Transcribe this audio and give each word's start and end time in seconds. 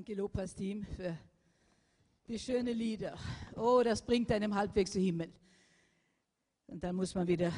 Danke, 0.00 0.14
Lobpreisteam, 0.14 0.82
für 0.96 1.14
die 2.26 2.38
schönen 2.38 2.74
Lieder. 2.74 3.18
Oh, 3.54 3.82
das 3.84 4.00
bringt 4.00 4.32
einem 4.32 4.54
halbwegs 4.54 4.92
zu 4.92 4.98
Himmel. 4.98 5.30
Und 6.68 6.82
dann 6.82 6.96
muss 6.96 7.14
man 7.14 7.28
wieder 7.28 7.52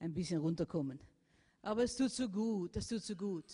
ein 0.00 0.12
bisschen 0.12 0.40
runterkommen. 0.40 0.98
Aber 1.62 1.84
es 1.84 1.96
tut 1.96 2.10
so 2.10 2.28
gut, 2.28 2.74
das 2.74 2.88
tut 2.88 3.04
so 3.04 3.14
gut. 3.14 3.44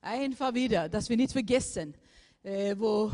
Einfach 0.00 0.54
wieder, 0.54 0.88
dass 0.88 1.08
wir 1.08 1.16
nicht 1.16 1.32
vergessen, 1.32 1.96
äh, 2.44 2.76
wo, 2.78 3.10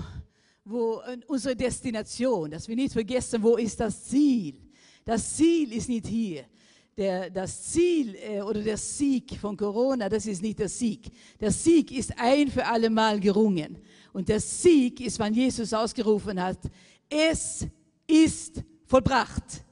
wo 0.63 1.01
unsere 1.27 1.57
Destination, 1.57 2.51
dass 2.51 2.69
wir 2.69 2.77
nicht 2.77 2.93
vergessen, 2.93 3.43
wo 3.43 3.57
ist 3.57 3.81
das 3.81 4.05
Ziel. 4.05 4.61
Das 5.07 5.37
Ziel 5.37 5.73
ist 5.73 5.89
nicht 5.89 6.07
hier. 6.07 6.45
Der, 6.99 7.31
das 7.31 7.63
Ziel 7.63 8.15
äh, 8.17 8.43
oder 8.43 8.61
der 8.61 8.77
Sieg 8.77 9.39
von 9.41 9.57
Corona, 9.57 10.07
das 10.07 10.27
ist 10.27 10.43
nicht 10.43 10.59
der 10.59 10.69
Sieg. 10.69 11.11
Der 11.41 11.51
Sieg 11.51 11.93
ist 11.93 12.13
ein 12.19 12.49
für 12.49 12.67
alle 12.67 12.91
Mal 12.91 13.21
gerungen. 13.21 13.79
Und 14.13 14.29
der 14.29 14.41
Sieg 14.41 15.01
ist, 15.01 15.19
wann 15.19 15.35
Jesus 15.35 15.73
ausgerufen 15.73 16.41
hat, 16.43 16.59
es 17.09 17.67
ist 18.07 18.63
vollbracht. 18.87 19.65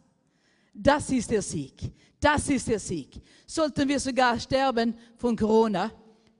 Das 0.73 1.11
ist 1.11 1.31
der 1.31 1.43
Sieg. 1.43 1.75
Das 2.21 2.49
ist 2.49 2.69
der 2.69 2.79
Sieg. 2.79 3.21
Sollten 3.47 3.89
wir 3.89 4.01
sogar 4.01 4.39
sterben 4.39 4.95
von 5.17 5.37
Corona, 5.37 5.91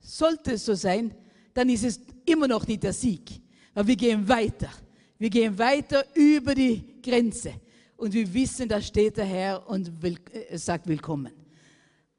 sollte 0.01 0.53
es 0.53 0.65
so 0.65 0.75
sein, 0.75 1.15
dann 1.55 1.69
ist 1.69 1.85
es 1.85 2.01
immer 2.25 2.49
noch 2.49 2.67
nicht 2.67 2.83
der 2.83 2.93
Sieg. 2.93 3.41
Aber 3.75 3.87
wir 3.87 3.97
gehen 3.97 4.27
weiter. 4.29 4.71
Wir 5.19 5.31
gehen 5.31 5.57
weiter 5.59 6.05
über 6.15 6.55
die 6.55 7.01
Grenze. 7.03 7.55
Und 7.97 8.13
wir 8.13 8.33
wissen, 8.33 8.69
da 8.69 8.81
steht 8.81 9.17
der 9.17 9.25
Herr 9.25 9.69
und 9.69 10.03
will, 10.03 10.19
äh, 10.33 10.59
sagt 10.59 10.87
Willkommen. 10.87 11.33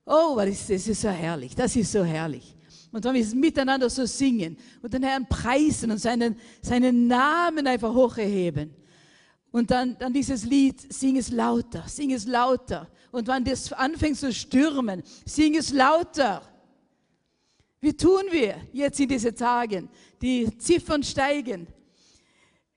Oh, 0.05 0.35
das 0.37 0.69
ist 0.69 1.01
so 1.01 1.09
herrlich. 1.09 1.53
Das 1.53 1.75
ist 1.75 1.91
so 1.91 2.03
herrlich. 2.03 2.56
Und 2.97 3.03
wenn 3.03 3.13
wir 3.13 3.35
miteinander 3.35 3.91
so 3.91 4.07
singen 4.07 4.57
und 4.81 4.91
den 4.91 5.03
Herrn 5.03 5.29
preisen 5.29 5.91
und 5.91 5.99
seinen, 5.99 6.35
seinen 6.63 7.05
Namen 7.05 7.67
einfach 7.67 7.93
hochheben. 7.93 8.73
Und 9.51 9.69
dann, 9.69 9.95
dann 9.99 10.11
dieses 10.11 10.43
Lied, 10.45 10.91
sing 10.91 11.15
es 11.15 11.29
lauter, 11.29 11.83
sing 11.87 12.11
es 12.11 12.25
lauter. 12.25 12.89
Und 13.11 13.27
wenn 13.27 13.43
das 13.43 13.71
anfängt 13.71 14.17
zu 14.17 14.33
stürmen, 14.33 15.03
sing 15.27 15.55
es 15.55 15.71
lauter. 15.71 16.41
Wie 17.79 17.93
tun 17.93 18.23
wir 18.31 18.55
jetzt 18.73 18.99
in 18.99 19.09
diesen 19.09 19.35
Tagen? 19.35 19.89
Die 20.19 20.57
Ziffern 20.57 21.03
steigen. 21.03 21.67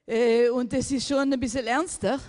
Äh, 0.05 0.51
und 0.51 0.71
es 0.75 0.91
ist 0.93 1.09
schon 1.09 1.33
ein 1.33 1.41
bisschen 1.41 1.67
ernster. 1.67 2.21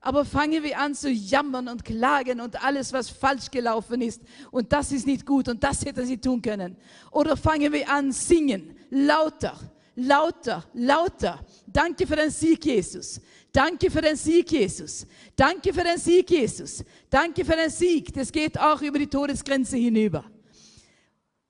Aber 0.00 0.24
fangen 0.24 0.62
wir 0.62 0.78
an 0.78 0.94
zu 0.94 1.10
jammern 1.10 1.68
und 1.68 1.84
klagen 1.84 2.40
und 2.40 2.62
alles, 2.62 2.92
was 2.92 3.10
falsch 3.10 3.50
gelaufen 3.50 4.00
ist. 4.00 4.22
Und 4.50 4.72
das 4.72 4.92
ist 4.92 5.06
nicht 5.06 5.26
gut 5.26 5.48
und 5.48 5.62
das 5.62 5.84
hätte 5.84 6.06
sie 6.06 6.18
tun 6.18 6.40
können. 6.40 6.76
Oder 7.10 7.36
fangen 7.36 7.72
wir 7.72 7.90
an 7.90 8.12
singen, 8.12 8.76
lauter, 8.90 9.58
lauter, 9.96 10.64
lauter. 10.74 11.44
Danke 11.66 12.06
für 12.06 12.16
den 12.16 12.30
Sieg, 12.30 12.64
Jesus. 12.64 13.20
Danke 13.52 13.90
für 13.90 14.00
den 14.00 14.16
Sieg, 14.16 14.50
Jesus. 14.52 15.06
Danke 15.34 15.74
für 15.74 15.82
den 15.82 15.98
Sieg, 15.98 16.30
Jesus. 16.30 16.84
Danke 17.10 17.44
für 17.44 17.56
den 17.56 17.70
Sieg. 17.70 18.12
Das 18.12 18.30
geht 18.30 18.58
auch 18.58 18.80
über 18.82 18.98
die 18.98 19.08
Todesgrenze 19.08 19.76
hinüber. 19.76 20.24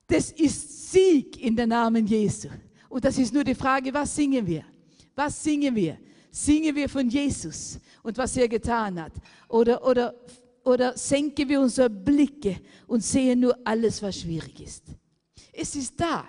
Das 0.06 0.32
ist 0.32 0.90
Sieg 0.90 1.38
in 1.42 1.54
den 1.54 1.68
Namen 1.68 2.06
Jesu. 2.06 2.48
Und 2.88 3.04
das 3.04 3.18
ist 3.18 3.34
nur 3.34 3.44
die 3.44 3.54
Frage, 3.54 3.92
was 3.92 4.16
singen 4.16 4.46
wir? 4.46 4.64
Was 5.14 5.42
singen 5.42 5.74
wir? 5.74 5.98
Singen 6.38 6.76
wir 6.76 6.88
von 6.88 7.08
Jesus 7.08 7.80
und 8.04 8.16
was 8.16 8.36
er 8.36 8.48
getan 8.48 9.00
hat? 9.00 9.12
Oder, 9.48 9.84
oder, 9.84 10.14
oder 10.62 10.96
senken 10.96 11.48
wir 11.48 11.60
unsere 11.60 11.90
Blicke 11.90 12.60
und 12.86 13.02
sehen 13.02 13.40
nur 13.40 13.58
alles, 13.64 14.00
was 14.02 14.20
schwierig 14.20 14.60
ist? 14.60 14.84
Es 15.52 15.74
ist 15.74 16.00
da. 16.00 16.28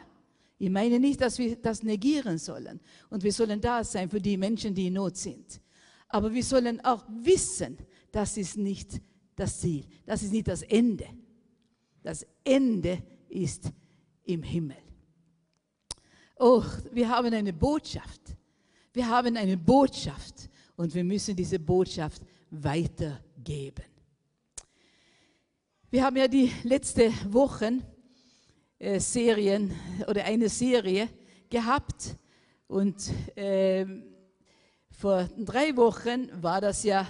Ich 0.57 0.71
meine 0.71 0.99
nicht, 0.99 1.21
dass 1.21 1.37
wir 1.37 1.55
das 1.57 1.83
negieren 1.83 2.39
sollen. 2.39 2.79
Und 3.11 3.23
wir 3.23 3.31
sollen 3.31 3.61
da 3.61 3.83
sein 3.83 4.09
für 4.09 4.19
die 4.19 4.35
Menschen, 4.35 4.73
die 4.73 4.87
in 4.87 4.93
Not 4.93 5.15
sind. 5.15 5.61
Aber 6.07 6.33
wir 6.33 6.43
sollen 6.43 6.83
auch 6.83 7.05
wissen, 7.07 7.77
das 8.11 8.35
ist 8.35 8.57
nicht 8.57 8.99
das 9.35 9.59
Ziel. 9.59 9.85
Das 10.07 10.23
ist 10.23 10.31
nicht 10.31 10.47
das 10.47 10.63
Ende. 10.63 11.05
Das 12.01 12.25
Ende 12.43 13.03
ist 13.29 13.71
im 14.23 14.41
Himmel. 14.41 14.77
Oh, 16.39 16.63
wir 16.91 17.07
haben 17.09 17.31
eine 17.31 17.53
Botschaft. 17.53 18.38
Wir 18.91 19.07
haben 19.07 19.37
eine 19.37 19.55
Botschaft 19.55 20.49
und 20.75 20.95
wir 20.95 21.03
müssen 21.03 21.35
diese 21.35 21.59
Botschaft 21.59 22.23
weitergeben. 22.49 23.85
Wir 25.91 26.03
haben 26.03 26.17
ja 26.17 26.27
die 26.27 26.51
letzten 26.63 27.13
Wochen 27.31 27.83
äh, 28.79 28.99
Serien 28.99 29.75
oder 30.07 30.25
eine 30.25 30.49
Serie 30.49 31.07
gehabt 31.51 32.15
und 32.67 32.95
äh, 33.35 33.85
vor 34.89 35.29
drei 35.37 35.75
Wochen 35.77 36.29
war 36.41 36.59
das 36.59 36.83
ja 36.83 37.07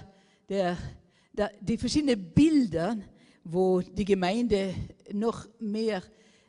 der, 0.50 0.78
der, 1.32 1.50
die 1.62 1.78
verschiedenen 1.78 2.34
Bilder, 2.34 2.98
wo 3.46 3.80
die 3.80 4.06
Gemeinde 4.06 4.76
noch 5.14 5.48
mehr 5.60 6.04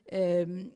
ähm, 0.06 0.72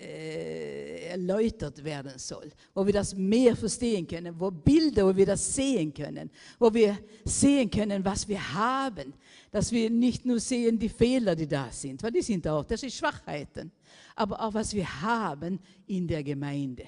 äh, 0.00 0.77
erläutert 1.08 1.82
werden 1.82 2.12
soll, 2.18 2.50
wo 2.74 2.86
wir 2.86 2.92
das 2.92 3.14
mehr 3.14 3.56
verstehen 3.56 4.06
können, 4.06 4.34
wo 4.38 4.50
Bilder, 4.50 5.06
wo 5.06 5.16
wir 5.16 5.26
das 5.26 5.54
sehen 5.54 5.92
können, 5.92 6.30
wo 6.58 6.72
wir 6.72 6.98
sehen 7.24 7.70
können, 7.70 8.04
was 8.04 8.28
wir 8.28 8.54
haben, 8.54 9.14
dass 9.50 9.72
wir 9.72 9.90
nicht 9.90 10.24
nur 10.24 10.40
sehen 10.40 10.78
die 10.78 10.88
Fehler, 10.88 11.34
die 11.34 11.46
da 11.46 11.70
sind, 11.70 12.02
weil 12.02 12.12
die 12.12 12.22
sind 12.22 12.46
auch, 12.46 12.64
das 12.64 12.80
sind 12.80 12.92
Schwachheiten, 12.92 13.72
aber 14.14 14.40
auch 14.40 14.54
was 14.54 14.74
wir 14.74 15.02
haben 15.02 15.58
in 15.86 16.06
der 16.06 16.22
Gemeinde. 16.22 16.84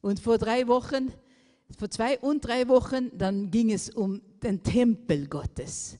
Und 0.00 0.20
vor 0.20 0.38
drei 0.38 0.66
Wochen, 0.66 1.12
vor 1.78 1.90
zwei 1.90 2.18
und 2.18 2.44
drei 2.44 2.66
Wochen, 2.68 3.10
dann 3.16 3.50
ging 3.50 3.72
es 3.72 3.90
um 3.90 4.20
den 4.42 4.62
Tempel 4.62 5.26
Gottes 5.26 5.98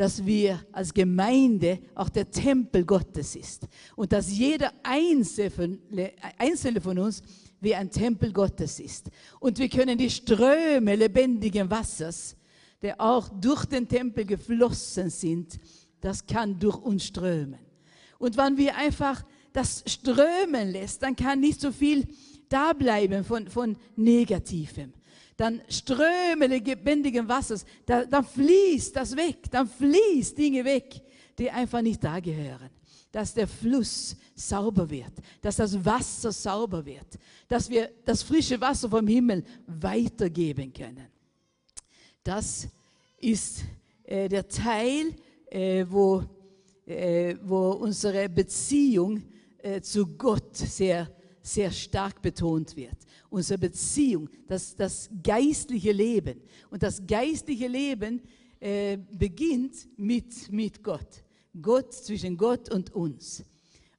dass 0.00 0.24
wir 0.24 0.64
als 0.72 0.94
Gemeinde 0.94 1.78
auch 1.94 2.08
der 2.08 2.30
Tempel 2.30 2.86
Gottes 2.86 3.36
ist 3.36 3.68
und 3.96 4.10
dass 4.14 4.32
jeder 4.32 4.72
Einzelne 4.82 5.50
von 6.80 6.98
uns 6.98 7.22
wie 7.60 7.74
ein 7.74 7.90
Tempel 7.90 8.32
Gottes 8.32 8.80
ist. 8.80 9.10
Und 9.40 9.58
wir 9.58 9.68
können 9.68 9.98
die 9.98 10.08
Ströme 10.08 10.96
lebendigen 10.96 11.70
Wassers, 11.70 12.34
der 12.80 12.98
auch 12.98 13.28
durch 13.28 13.66
den 13.66 13.86
Tempel 13.86 14.24
geflossen 14.24 15.10
sind, 15.10 15.58
das 16.00 16.24
kann 16.26 16.58
durch 16.58 16.78
uns 16.78 17.04
strömen. 17.04 17.60
Und 18.18 18.38
wenn 18.38 18.56
wir 18.56 18.78
einfach 18.78 19.22
das 19.52 19.84
strömen 19.86 20.70
lässt, 20.70 21.02
dann 21.02 21.14
kann 21.14 21.40
nicht 21.40 21.60
so 21.60 21.72
viel 21.72 22.08
da 22.48 22.72
bleiben 22.72 23.22
von, 23.22 23.48
von 23.48 23.76
Negativem 23.96 24.94
dann 25.40 25.62
Ströme 25.70 26.46
lebendigen 26.46 27.26
Wassers, 27.26 27.64
da, 27.86 28.04
dann 28.04 28.24
fließt 28.24 28.94
das 28.94 29.16
weg, 29.16 29.50
dann 29.50 29.66
fließt 29.66 30.36
Dinge 30.36 30.62
weg, 30.66 31.00
die 31.38 31.50
einfach 31.50 31.80
nicht 31.80 32.04
da 32.04 32.20
gehören. 32.20 32.68
Dass 33.10 33.32
der 33.32 33.48
Fluss 33.48 34.14
sauber 34.34 34.88
wird, 34.90 35.12
dass 35.40 35.56
das 35.56 35.82
Wasser 35.82 36.30
sauber 36.30 36.84
wird, 36.84 37.18
dass 37.48 37.70
wir 37.70 37.90
das 38.04 38.22
frische 38.22 38.60
Wasser 38.60 38.90
vom 38.90 39.06
Himmel 39.06 39.42
weitergeben 39.66 40.74
können. 40.74 41.08
Das 42.22 42.68
ist 43.16 43.64
äh, 44.04 44.28
der 44.28 44.46
Teil, 44.46 45.16
äh, 45.46 45.86
wo, 45.88 46.22
äh, 46.86 47.34
wo 47.42 47.70
unsere 47.70 48.28
Beziehung 48.28 49.22
äh, 49.56 49.80
zu 49.80 50.06
Gott 50.06 50.54
sehr, 50.54 51.10
sehr 51.42 51.70
stark 51.70 52.20
betont 52.22 52.76
wird 52.76 52.96
unsere 53.30 53.58
Beziehung, 53.58 54.28
das, 54.46 54.74
das 54.74 55.08
geistliche 55.22 55.92
Leben. 55.92 56.42
Und 56.68 56.82
das 56.82 57.06
geistliche 57.06 57.68
Leben 57.68 58.20
äh, 58.58 58.98
beginnt 59.16 59.88
mit, 59.96 60.50
mit 60.52 60.82
Gott. 60.82 61.24
Gott 61.60 61.94
zwischen 61.94 62.36
Gott 62.36 62.70
und 62.70 62.94
uns. 62.94 63.44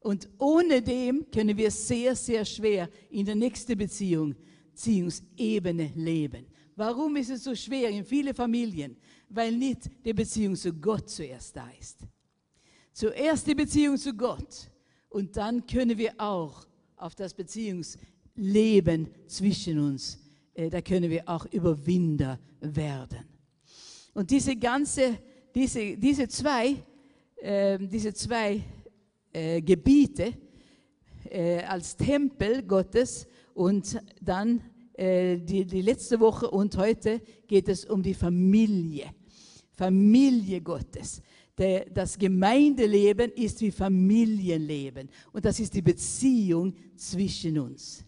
Und 0.02 0.30
ohne 0.38 0.82
dem 0.82 1.30
können 1.32 1.58
wir 1.58 1.72
sehr, 1.72 2.16
sehr 2.16 2.46
schwer 2.46 2.90
in 3.10 3.26
der 3.26 3.36
nächsten 3.36 3.78
Beziehung, 3.78 4.36
Beziehungsebene 4.72 5.92
leben. 5.96 6.46
Warum 6.76 7.16
ist 7.18 7.30
es 7.30 7.44
so 7.44 7.54
schwer 7.54 7.90
in 7.90 8.04
vielen 8.04 8.34
Familien? 8.34 8.98
Weil 9.30 9.56
nicht 9.56 9.90
die 10.04 10.14
Beziehung 10.14 10.56
zu 10.56 10.74
Gott 10.74 11.10
zuerst 11.10 11.56
da 11.56 11.70
ist. 11.80 12.00
Zuerst 12.94 13.46
die 13.48 13.56
Beziehung 13.56 13.98
zu 13.98 14.14
Gott 14.14 14.72
und 15.10 15.38
dann 15.38 15.66
können 15.68 15.98
wir 15.98 16.14
auch 16.18 16.66
auf 17.02 17.16
das 17.16 17.34
Beziehungs 17.34 17.98
Leben 18.36 19.10
zwischen 19.28 19.80
uns, 19.80 20.20
äh, 20.54 20.70
da 20.70 20.82
können 20.82 21.10
wir 21.10 21.28
auch 21.28 21.46
Überwinder 21.48 22.40
werden. 22.62 23.26
Und 24.14 24.30
diese 24.30 24.56
ganze, 24.56 25.18
diese, 25.54 25.98
diese 25.98 26.28
zwei, 26.28 26.76
äh, 27.38 27.78
diese 27.80 28.14
zwei 28.14 28.62
äh, 29.34 29.62
Gebiete 29.62 30.34
äh, 31.30 31.60
als 31.64 31.98
Tempel 31.98 32.64
Gottes 32.64 33.28
und 33.54 34.00
dann 34.22 34.62
die, 34.94 35.66
die 35.66 35.82
letzte 35.82 36.20
Woche 36.20 36.52
und 36.52 36.78
heute 36.78 37.22
geht 37.48 37.70
es 37.70 37.86
um 37.86 38.04
die 38.04 38.14
Familie. 38.14 39.10
Familie 39.72 40.62
Gottes. 40.62 41.24
Der, 41.62 41.86
das 41.86 42.18
Gemeindeleben 42.18 43.32
ist 43.34 43.62
wie 43.62 43.70
Familienleben 43.70 45.08
und 45.32 45.46
das 45.46 45.60
ist 45.60 45.76
die 45.76 45.84
Beziehung 45.84 46.74
zwischen 46.96 47.60
uns. 47.60 48.04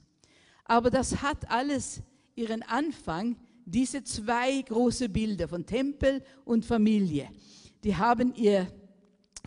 Aber 0.65 0.89
das 0.89 1.21
hat 1.21 1.47
alles 1.51 2.01
ihren 2.33 2.63
Anfang, 2.63 3.35
diese 3.63 4.03
zwei 4.03 4.59
große 4.63 5.07
Bilder 5.07 5.47
von 5.47 5.67
Tempel 5.67 6.23
und 6.45 6.65
Familie. 6.65 7.29
Die 7.83 7.95
haben 7.95 8.33
ihr 8.33 8.65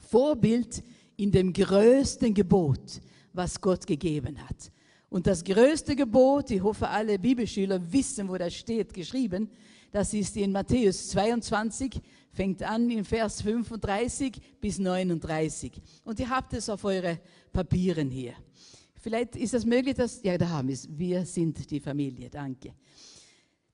Vorbild 0.09 0.85
in 1.17 1.33
dem 1.33 1.53
größten 1.53 2.33
Gebot, 2.33 3.01
was 3.33 3.61
Gott 3.61 3.85
gegeben 3.89 4.39
hat. 4.41 4.71
Und 5.09 5.27
das 5.27 5.43
größte 5.43 5.97
Gebot, 5.97 6.53
ich 6.53 6.63
hoffe, 6.63 6.89
alle 6.89 7.19
Bibelschüler 7.19 7.81
wissen, 7.93 8.29
wo 8.29 8.39
das 8.39 8.55
steht, 8.55 8.95
geschrieben, 8.95 9.51
das 9.91 10.15
ist 10.15 10.37
in 10.37 10.53
Matthäus 10.53 11.09
22, 11.09 12.01
fängt 12.37 12.63
an 12.63 12.91
in 12.91 13.05
Vers 13.05 13.43
35 13.43 14.61
bis 14.61 14.79
39. 14.79 15.73
Und 16.05 16.21
ihr 16.21 16.29
habt 16.29 16.53
es 16.53 16.69
auf 16.69 16.85
eure 16.85 17.19
Papieren 17.53 18.11
hier. 18.11 18.35
Vielleicht 19.01 19.37
ist 19.37 19.55
es 19.55 19.65
möglich, 19.65 19.95
dass, 19.95 20.23
ja, 20.23 20.37
da 20.37 20.49
haben 20.49 20.69
wir 20.69 20.75
es. 20.75 20.89
Wir 20.91 21.25
sind 21.25 21.71
die 21.71 21.81
Familie, 21.81 22.29
danke. 22.29 22.75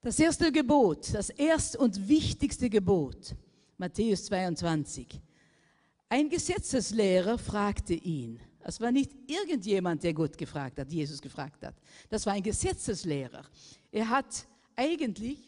Das 0.00 0.18
erste 0.18 0.50
Gebot, 0.52 1.12
das 1.12 1.30
erste 1.30 1.78
und 1.78 2.08
wichtigste 2.08 2.68
Gebot, 2.70 3.34
Matthäus 3.78 4.24
22. 4.26 5.20
Ein 6.08 6.28
Gesetzeslehrer 6.28 7.38
fragte 7.38 7.94
ihn. 7.94 8.38
Es 8.64 8.80
war 8.80 8.92
nicht 8.92 9.12
irgendjemand, 9.26 10.04
der 10.04 10.14
Gott 10.14 10.36
gefragt 10.38 10.78
hat, 10.78 10.92
Jesus 10.92 11.20
gefragt 11.20 11.64
hat. 11.64 11.74
Das 12.08 12.26
war 12.26 12.34
ein 12.34 12.42
Gesetzeslehrer. 12.42 13.44
Er 13.90 14.08
hat 14.08 14.46
eigentlich 14.76 15.38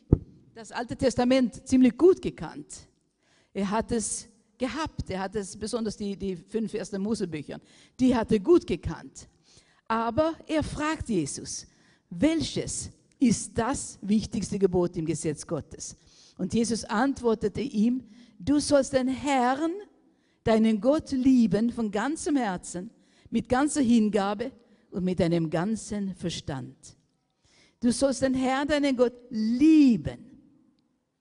das 0.55 0.73
Alte 0.73 0.97
Testament 0.97 1.69
ziemlich 1.69 1.97
gut 1.97 2.21
gekannt. 2.23 2.89
Er 3.55 3.71
hat 3.71 3.91
es 3.93 4.29
gehabt. 4.59 5.09
Er 5.11 5.21
hat 5.21 5.35
es, 5.37 5.57
besonders 5.57 5.97
die, 5.97 6.17
die 6.17 6.37
fünf 6.37 6.75
ersten 6.75 7.01
Mosebücher, 7.01 7.61
die 7.99 8.15
hat 8.15 8.31
er 8.33 8.41
gut 8.41 8.67
gekannt. 8.67 9.29
Aber 9.87 10.35
er 10.47 10.63
fragt 10.63 11.09
Jesus, 11.09 11.67
welches 12.11 12.91
ist 13.19 13.57
das 13.57 13.99
wichtigste 14.03 14.59
Gebot 14.59 14.97
im 14.97 15.07
Gesetz 15.07 15.47
Gottes? 15.47 15.97
Und 16.37 16.53
Jesus 16.53 16.85
antwortete 16.85 17.61
ihm, 17.61 18.03
du 18.39 18.59
sollst 18.59 18.93
den 18.93 19.09
Herrn, 19.09 19.73
deinen 20.43 20.81
Gott 20.81 21.13
lieben 21.13 21.71
von 21.71 21.91
ganzem 21.91 22.37
Herzen, 22.37 22.91
mit 23.31 23.49
ganzer 23.49 23.83
Hingabe 23.83 24.53
und 24.91 25.05
mit 25.05 25.21
deinem 25.21 25.49
ganzen 25.49 26.15
Verstand. 26.15 26.77
Du 27.81 27.93
sollst 27.93 28.23
den 28.23 28.35
Herrn, 28.35 28.69
deinen 28.69 28.97
Gott 28.97 29.15
lieben. 29.31 30.19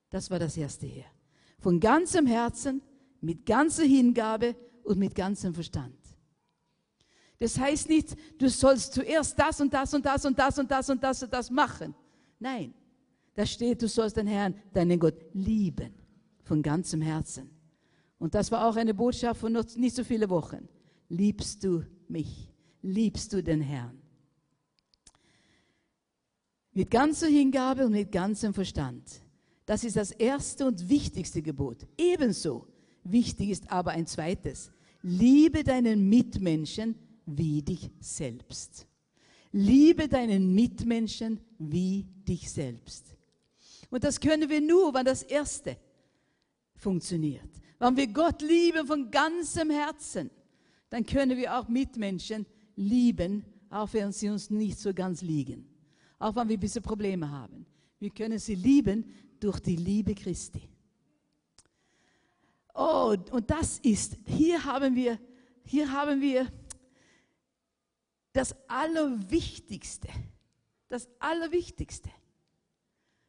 Das 0.10 0.30
war 0.30 0.40
das 0.40 0.56
erste 0.58 0.86
hier. 0.86 1.13
Von 1.64 1.80
ganzem 1.80 2.26
Herzen, 2.26 2.82
mit 3.22 3.46
ganzer 3.46 3.86
Hingabe 3.86 4.54
und 4.84 5.00
mit 5.00 5.16
ganzem 5.16 5.54
Verstand. 5.54 5.96
Das 7.40 7.58
heißt 7.58 7.88
nicht, 7.88 8.18
du 8.38 8.50
sollst 8.50 8.94
zuerst 8.94 9.40
das 9.40 9.62
und 9.62 9.74
das 9.74 9.94
und 9.94 10.06
das 10.06 10.26
und 10.26 10.38
das 10.38 10.60
und 10.60 10.70
das 10.70 10.90
und 10.90 11.02
das 11.02 11.24
und 11.24 11.32
das 11.32 11.50
machen. 11.50 11.96
Nein, 12.38 12.74
da 13.34 13.46
steht, 13.46 13.82
du 13.82 13.88
sollst 13.88 14.18
den 14.18 14.28
Herrn, 14.28 14.56
deinen 14.74 15.00
Gott, 15.00 15.16
lieben 15.32 15.94
von 16.44 16.62
ganzem 16.62 17.02
Herzen. 17.02 17.50
Und 18.20 18.36
das 18.36 18.52
war 18.52 18.68
auch 18.68 18.76
eine 18.76 18.94
Botschaft 18.94 19.40
von 19.40 19.54
nicht 19.54 19.96
so 19.96 20.04
viele 20.04 20.30
Wochen. 20.30 20.68
Liebst 21.08 21.64
du 21.64 21.86
mich? 22.10 22.54
Liebst 22.82 23.32
du 23.32 23.42
den 23.42 23.62
Herrn? 23.62 24.02
Mit 26.74 26.92
ganzer 26.92 27.28
Hingabe 27.28 27.86
und 27.86 27.94
mit 27.94 28.12
ganzem 28.12 28.54
Verstand. 28.54 29.23
Das 29.66 29.84
ist 29.84 29.96
das 29.96 30.12
erste 30.12 30.66
und 30.66 30.90
wichtigste 30.90 31.42
Gebot. 31.42 31.88
Ebenso 31.98 32.68
wichtig 33.04 33.50
ist 33.50 33.72
aber 33.72 33.92
ein 33.92 34.06
zweites. 34.08 34.72
Liebe 35.02 35.64
deinen 35.64 36.10
Mitmenschen 36.10 36.96
wie 37.26 37.62
dich 37.62 37.90
selbst. 38.00 38.88
Liebe 39.52 40.08
deinen 40.08 40.54
Mitmenschen 40.54 41.40
wie 41.60 42.06
dich 42.28 42.50
selbst. 42.50 43.16
Und 43.90 44.04
das 44.04 44.20
können 44.20 44.50
wir 44.50 44.60
nur, 44.60 44.94
wenn 44.94 45.06
das 45.06 45.24
erste 45.24 45.78
funktioniert. 46.76 47.50
Wenn 47.80 47.96
wir 47.96 48.08
Gott 48.08 48.42
lieben 48.42 48.88
von 48.88 49.12
ganzem 49.12 49.70
Herzen, 49.70 50.32
dann 50.90 51.06
können 51.06 51.38
wir 51.38 51.58
auch 51.58 51.68
Mitmenschen 51.68 52.46
lieben, 52.76 53.46
auch 53.70 53.94
wenn 53.94 54.12
sie 54.12 54.30
uns 54.30 54.50
nicht 54.50 54.80
so 54.80 54.94
ganz 54.94 55.22
liegen. 55.22 55.68
Auch 56.20 56.36
wenn 56.36 56.50
wir 56.50 56.58
ein 56.58 56.60
bisschen 56.60 56.84
Probleme 56.84 57.30
haben. 57.30 57.66
Wir 58.00 58.10
können 58.10 58.40
sie 58.40 58.56
lieben, 58.56 59.06
durch 59.44 59.60
die 59.60 59.76
Liebe 59.76 60.16
Christi. 60.16 60.70
Oh, 62.74 63.16
und 63.32 63.50
das 63.50 63.80
ist, 63.80 64.18
hier 64.26 64.64
haben 64.64 64.96
wir, 64.96 65.20
hier 65.66 65.92
haben 65.92 66.22
wir 66.22 66.48
das 68.32 68.56
Allerwichtigste. 68.68 70.08
Das 70.88 71.10
Allerwichtigste. 71.20 72.10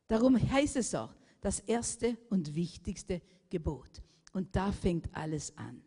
Darum 0.07 0.37
heißt 0.37 0.77
es 0.77 0.95
auch, 0.95 1.15
das 1.41 1.61
erste 1.61 2.17
und 2.31 2.55
wichtigste 2.55 3.21
Gebot. 3.51 4.03
Und 4.33 4.55
da 4.55 4.71
fängt 4.71 5.15
alles 5.15 5.57
an. 5.57 5.83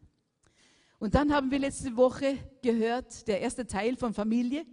Und 1.00 1.16
dann 1.16 1.34
haben 1.34 1.50
wir 1.50 1.60
letzte 1.60 1.96
Woche 1.96 2.38
gehört, 2.62 3.28
der 3.28 3.40
erste 3.42 3.66
Teil 3.66 3.96
von 3.96 4.14
Familie, 4.14 4.66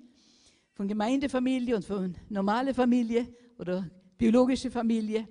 von 0.72 0.88
Gemeindefamilie 0.88 1.76
und 1.76 1.84
von 1.84 2.14
normale 2.28 2.74
Familie 2.74 3.32
oder 3.58 3.88
biologische 4.18 4.70
Familie. 4.70 5.28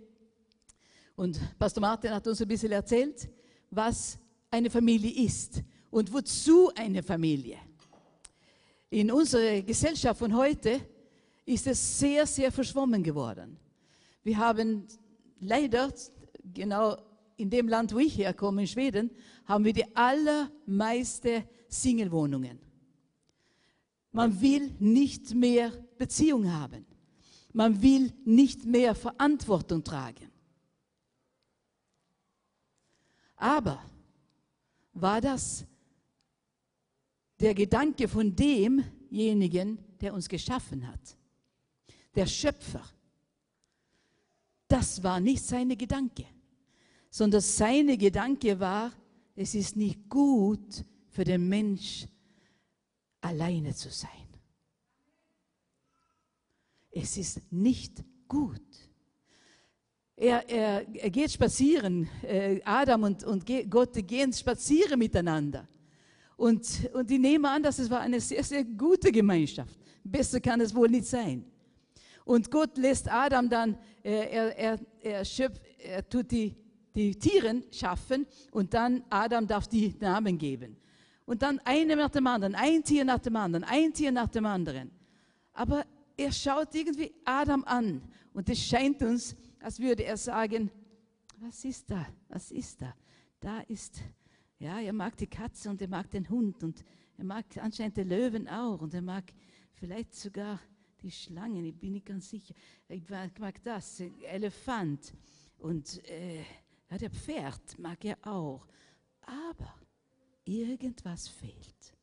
Und 1.16 1.40
Pastor 1.60 1.82
Martin 1.82 2.12
hat 2.12 2.28
uns 2.28 2.42
ein 2.42 2.48
bisschen 2.48 2.72
erzählt, 2.72 3.30
was 3.70 4.18
eine 4.50 4.70
Familie 4.70 5.26
ist 5.26 5.62
und 5.92 6.12
wozu 6.12 6.72
eine 6.76 7.04
Familie. 7.04 7.60
In 8.90 9.12
unserer 9.12 9.62
Gesellschaft 9.62 10.20
von 10.20 10.36
heute 10.36 10.82
ist 11.46 11.68
es 11.68 12.00
sehr, 12.00 12.26
sehr 12.26 12.52
verschwommen 12.52 13.04
geworden. 13.04 13.58
Wir 14.24 14.38
haben 14.38 14.88
leider, 15.40 15.94
genau 16.54 16.98
in 17.38 17.50
dem 17.50 17.68
Land, 17.68 17.94
wo 17.94 18.00
ich 18.00 18.18
herkomme, 18.18 18.62
in 18.62 18.68
Schweden, 18.68 19.12
haben 19.46 19.66
wir 19.66 19.74
die 19.74 19.96
allermeiste 19.96 21.48
Singlewohnungen. 21.68 22.60
Man 24.12 24.40
will 24.42 24.76
nicht 24.80 25.34
mehr 25.34 25.72
Beziehung 25.98 26.52
haben. 26.52 26.86
Man 27.52 27.82
will 27.82 28.14
nicht 28.26 28.66
mehr 28.66 28.96
Verantwortung 28.96 29.84
tragen. 29.84 30.33
Aber 33.36 33.84
war 34.94 35.22
das 35.22 35.66
der 37.40 37.54
Gedanke 37.54 38.08
von 38.08 38.36
demjenigen, 38.36 39.80
der 40.00 40.14
uns 40.14 40.30
geschaffen 40.30 40.88
hat, 40.88 41.18
der 42.16 42.26
Schöpfer? 42.26 42.84
Das 44.68 45.04
war 45.04 45.20
nicht 45.20 45.44
seine 45.44 45.76
Gedanke, 45.76 46.26
sondern 47.10 47.42
seine 47.42 47.98
Gedanke 47.98 48.60
war, 48.60 48.92
es 49.36 49.56
ist 49.56 49.76
nicht 49.76 50.10
gut 50.10 50.86
für 51.10 51.24
den 51.24 51.48
Mensch, 51.48 52.08
alleine 53.22 53.74
zu 53.74 53.90
sein. 53.90 54.10
Es 56.92 57.18
ist 57.18 57.52
nicht 57.52 58.04
gut. 58.28 58.83
Er, 60.16 60.48
er, 60.48 60.86
er 60.96 61.10
geht 61.10 61.32
spazieren, 61.32 62.08
äh, 62.22 62.62
Adam 62.64 63.04
und, 63.04 63.24
und 63.24 63.46
Gott 63.70 63.94
gehen 64.08 64.32
spazieren 64.32 65.00
miteinander. 65.00 65.68
Und, 66.38 66.90
und 66.94 67.10
ich 67.10 67.20
nehme 67.20 67.50
an, 67.50 67.64
dass 67.64 67.80
es 67.80 67.90
war 67.90 68.02
eine 68.02 68.20
sehr, 68.20 68.44
sehr 68.44 68.64
gute 68.64 69.12
Gemeinschaft. 69.12 69.80
Besser 70.04 70.40
kann 70.40 70.62
es 70.62 70.74
wohl 70.74 70.90
nicht 70.90 71.06
sein. 71.06 71.46
Und 72.26 72.52
Gott 72.52 72.78
lässt 72.78 73.12
Adam 73.12 73.50
dann, 73.50 73.78
äh, 74.04 74.30
er, 74.30 74.58
er, 74.58 74.80
er, 75.02 75.26
schöpft, 75.26 75.62
er 75.80 76.08
tut 76.08 76.32
die, 76.32 76.56
die 76.96 77.16
Tiere 77.16 77.64
schaffen 77.72 78.28
und 78.52 78.74
dann 78.74 79.04
Adam 79.10 79.48
darf 79.48 79.68
die 79.68 79.96
Namen 80.00 80.38
geben. 80.38 80.78
Und 81.26 81.42
dann 81.42 81.60
eine 81.64 81.96
nach 81.96 82.10
dem 82.10 82.28
anderen, 82.28 82.56
ein 82.56 82.84
Tier 82.84 83.04
nach 83.04 83.20
dem 83.20 83.36
anderen, 83.36 83.64
ein 83.64 83.94
Tier 83.94 84.12
nach 84.12 84.28
dem 84.28 84.46
anderen. 84.46 84.92
Aber 85.54 85.86
er 86.18 86.32
schaut 86.32 86.76
irgendwie 86.76 87.14
Adam 87.26 87.64
an 87.64 88.02
und 88.34 88.50
es 88.50 88.60
scheint 88.60 89.02
uns, 89.02 89.36
als 89.64 89.80
würde 89.80 90.04
er 90.04 90.18
sagen, 90.18 90.70
was 91.38 91.64
ist 91.64 91.90
da? 91.90 92.06
Was 92.28 92.52
ist 92.52 92.82
da? 92.82 92.94
Da 93.40 93.62
ist, 93.62 94.02
ja, 94.60 94.80
er 94.80 94.94
mag 94.94 95.16
die 95.18 95.28
Katze 95.28 95.70
und 95.70 95.82
er 95.82 95.88
mag 95.88 96.12
den 96.12 96.30
Hund 96.30 96.64
und 96.64 96.84
er 97.18 97.24
mag 97.24 97.46
anscheinend 97.58 97.98
den 97.98 98.10
Löwen 98.10 98.48
auch 98.48 98.82
und 98.82 98.94
er 98.94 99.02
mag 99.02 99.34
vielleicht 99.74 100.16
sogar 100.16 100.60
die 101.02 101.12
Schlangen, 101.12 101.66
ich 101.66 101.78
bin 101.78 101.94
nicht 101.94 102.06
ganz 102.06 102.30
sicher. 102.30 102.54
Ich 102.88 103.04
mag 103.10 103.64
das, 103.64 104.00
Elefant 104.00 105.14
und 105.58 106.04
äh, 106.10 106.44
ja, 106.90 106.98
der 106.98 107.10
Pferd 107.10 107.80
mag 107.80 108.04
er 108.06 108.18
auch. 108.22 108.68
Aber 109.22 109.76
irgendwas 110.44 111.28
fehlt. 111.28 111.96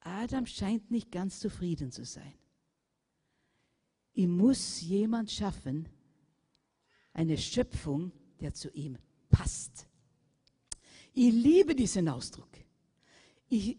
Adam 0.00 0.46
scheint 0.46 0.90
nicht 0.90 1.12
ganz 1.12 1.38
zufrieden 1.38 1.92
zu 1.92 2.04
sein. 2.04 2.34
Ich 4.12 4.26
muss 4.26 4.80
jemand 4.82 5.30
schaffen, 5.30 5.88
eine 7.12 7.36
Schöpfung, 7.38 8.12
der 8.40 8.52
zu 8.54 8.70
ihm 8.70 8.98
passt. 9.30 9.86
Ich 11.14 11.32
liebe 11.32 11.74
diesen 11.74 12.08
Ausdruck. 12.08 12.50
Ich 13.48 13.76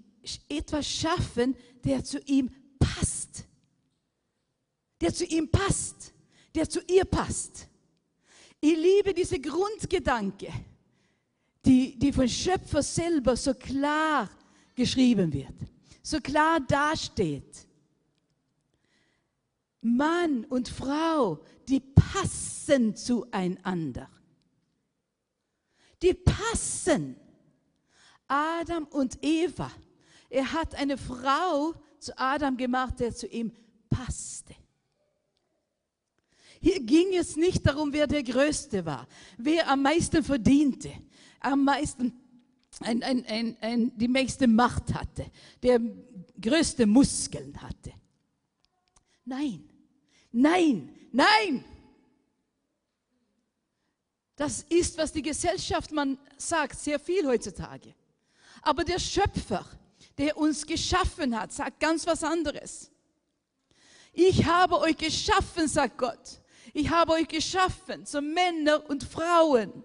etwas 0.47 0.87
schaffen, 0.87 1.55
der 1.83 2.03
zu 2.03 2.19
ihm 2.19 2.49
passt. 2.79 3.45
der 5.03 5.13
zu 5.13 5.25
ihm 5.25 5.49
passt, 5.49 6.13
der 6.55 6.69
zu 6.69 6.79
ihr 6.87 7.03
passt. 7.03 7.67
Ich 8.61 8.77
liebe 8.77 9.13
diese 9.13 9.37
Grundgedanke, 9.37 10.47
die, 11.65 11.99
die 11.99 12.13
von 12.13 12.29
Schöpfer 12.29 12.81
selber 12.81 13.35
so 13.35 13.53
klar 13.53 14.29
geschrieben 14.73 15.33
wird, 15.33 15.55
so 16.01 16.21
klar 16.21 16.61
dasteht. 16.61 17.67
Mann 19.83 20.45
und 20.45 20.69
Frau, 20.69 21.39
die 21.67 21.79
passen 21.79 22.95
zueinander. 22.95 24.09
Die 26.01 26.13
passen. 26.13 27.15
Adam 28.27 28.85
und 28.85 29.19
Eva. 29.21 29.71
Er 30.29 30.51
hat 30.53 30.73
eine 30.75 30.97
Frau 30.97 31.73
zu 31.99 32.17
Adam 32.17 32.57
gemacht, 32.57 32.99
der 32.99 33.13
zu 33.13 33.27
ihm 33.27 33.51
passte. 33.89 34.55
Hier 36.59 36.79
ging 36.79 37.13
es 37.13 37.35
nicht 37.35 37.65
darum, 37.67 37.91
wer 37.91 38.07
der 38.07 38.23
Größte 38.23 38.85
war, 38.85 39.05
wer 39.37 39.69
am 39.69 39.81
meisten 39.81 40.23
verdiente, 40.23 40.91
am 41.41 41.65
meisten 41.65 42.13
ein, 42.79 43.03
ein, 43.03 43.57
ein, 43.59 43.97
die 43.97 44.07
meiste 44.07 44.47
Macht 44.47 44.93
hatte, 44.93 45.29
der 45.61 45.79
größte 46.41 46.85
Muskeln 46.85 47.61
hatte. 47.61 47.93
Nein, 49.25 49.69
nein, 50.33 50.93
nein. 51.13 51.63
Das 54.35 54.63
ist, 54.63 54.97
was 54.97 55.13
die 55.13 55.21
Gesellschaft 55.21 55.91
man 55.91 56.17
sagt, 56.37 56.77
sehr 56.77 56.99
viel 56.99 57.25
heutzutage. 57.25 57.93
Aber 58.61 58.83
der 58.83 58.99
Schöpfer, 58.99 59.65
der 60.17 60.35
uns 60.37 60.65
geschaffen 60.65 61.39
hat, 61.39 61.53
sagt 61.53 61.79
ganz 61.79 62.05
was 62.05 62.23
anderes. 62.23 62.91
Ich 64.11 64.45
habe 64.45 64.79
euch 64.79 64.97
geschaffen, 64.97 65.67
sagt 65.67 65.97
Gott. 65.97 66.41
Ich 66.73 66.89
habe 66.89 67.13
euch 67.13 67.27
geschaffen 67.27 68.05
zu 68.05 68.21
Männer 68.21 68.89
und 68.89 69.03
Frauen. 69.03 69.83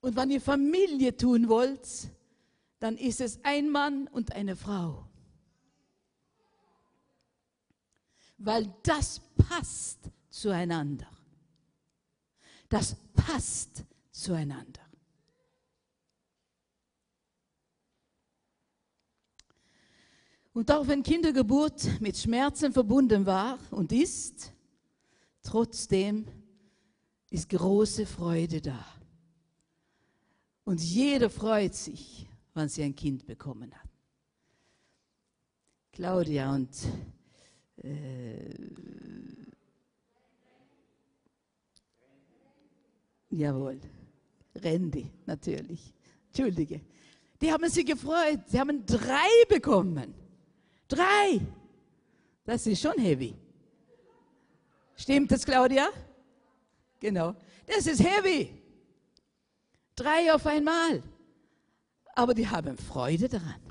Und 0.00 0.16
wenn 0.16 0.30
ihr 0.30 0.40
Familie 0.40 1.16
tun 1.16 1.48
wollt, 1.48 2.08
dann 2.78 2.96
ist 2.96 3.20
es 3.20 3.40
ein 3.42 3.70
Mann 3.70 4.06
und 4.08 4.32
eine 4.32 4.56
Frau. 4.56 5.08
Weil 8.38 8.72
das 8.82 9.20
passt 9.36 10.10
zueinander. 10.28 11.08
Das 12.68 12.96
passt 13.14 13.84
zueinander. 14.10 14.80
Und 20.52 20.70
auch 20.70 20.88
wenn 20.88 21.02
Kindergeburt 21.02 22.00
mit 22.00 22.16
Schmerzen 22.16 22.72
verbunden 22.72 23.26
war 23.26 23.58
und 23.70 23.92
ist, 23.92 24.52
trotzdem 25.42 26.26
ist 27.28 27.50
große 27.50 28.06
Freude 28.06 28.62
da. 28.62 28.82
Und 30.64 30.80
jeder 30.80 31.28
freut 31.28 31.74
sich, 31.74 32.26
wenn 32.54 32.70
sie 32.70 32.82
ein 32.82 32.96
Kind 32.96 33.26
bekommen 33.26 33.70
hat. 33.74 33.90
Claudia 35.92 36.54
und 36.54 36.70
äh, 37.82 38.54
jawohl, 43.30 43.80
Randy 44.54 45.10
natürlich. 45.26 45.92
Entschuldige. 46.28 46.80
Die 47.40 47.52
haben 47.52 47.68
sich 47.68 47.84
gefreut. 47.84 48.40
Sie 48.46 48.58
haben 48.58 48.84
drei 48.86 49.28
bekommen. 49.48 50.14
Drei. 50.88 51.40
Das 52.44 52.66
ist 52.66 52.80
schon 52.80 52.98
heavy. 52.98 53.34
Stimmt 54.96 55.30
das, 55.30 55.44
Claudia? 55.44 55.88
Genau. 57.00 57.34
Das 57.66 57.86
ist 57.86 58.02
heavy. 58.02 58.50
Drei 59.94 60.32
auf 60.32 60.46
einmal. 60.46 61.02
Aber 62.14 62.32
die 62.32 62.48
haben 62.48 62.78
Freude 62.78 63.28
daran. 63.28 63.65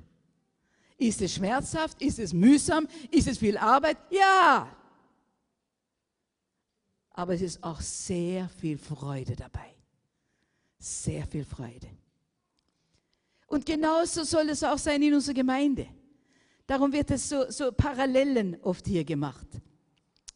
Ist 0.97 1.21
es 1.21 1.35
schmerzhaft? 1.35 2.01
Ist 2.01 2.19
es 2.19 2.33
mühsam? 2.33 2.87
Ist 3.11 3.27
es 3.27 3.37
viel 3.37 3.57
Arbeit? 3.57 3.97
Ja. 4.09 4.75
Aber 7.11 7.33
es 7.33 7.41
ist 7.41 7.63
auch 7.63 7.81
sehr 7.81 8.49
viel 8.49 8.77
Freude 8.77 9.35
dabei. 9.35 9.73
Sehr 10.79 11.25
viel 11.27 11.45
Freude. 11.45 11.87
Und 13.47 13.65
genauso 13.65 14.23
soll 14.23 14.49
es 14.49 14.63
auch 14.63 14.77
sein 14.77 15.01
in 15.01 15.13
unserer 15.13 15.33
Gemeinde. 15.33 15.87
Darum 16.67 16.91
wird 16.91 17.11
es 17.11 17.29
so, 17.29 17.49
so 17.49 17.71
Parallelen 17.71 18.59
oft 18.61 18.87
hier 18.87 19.03
gemacht 19.03 19.47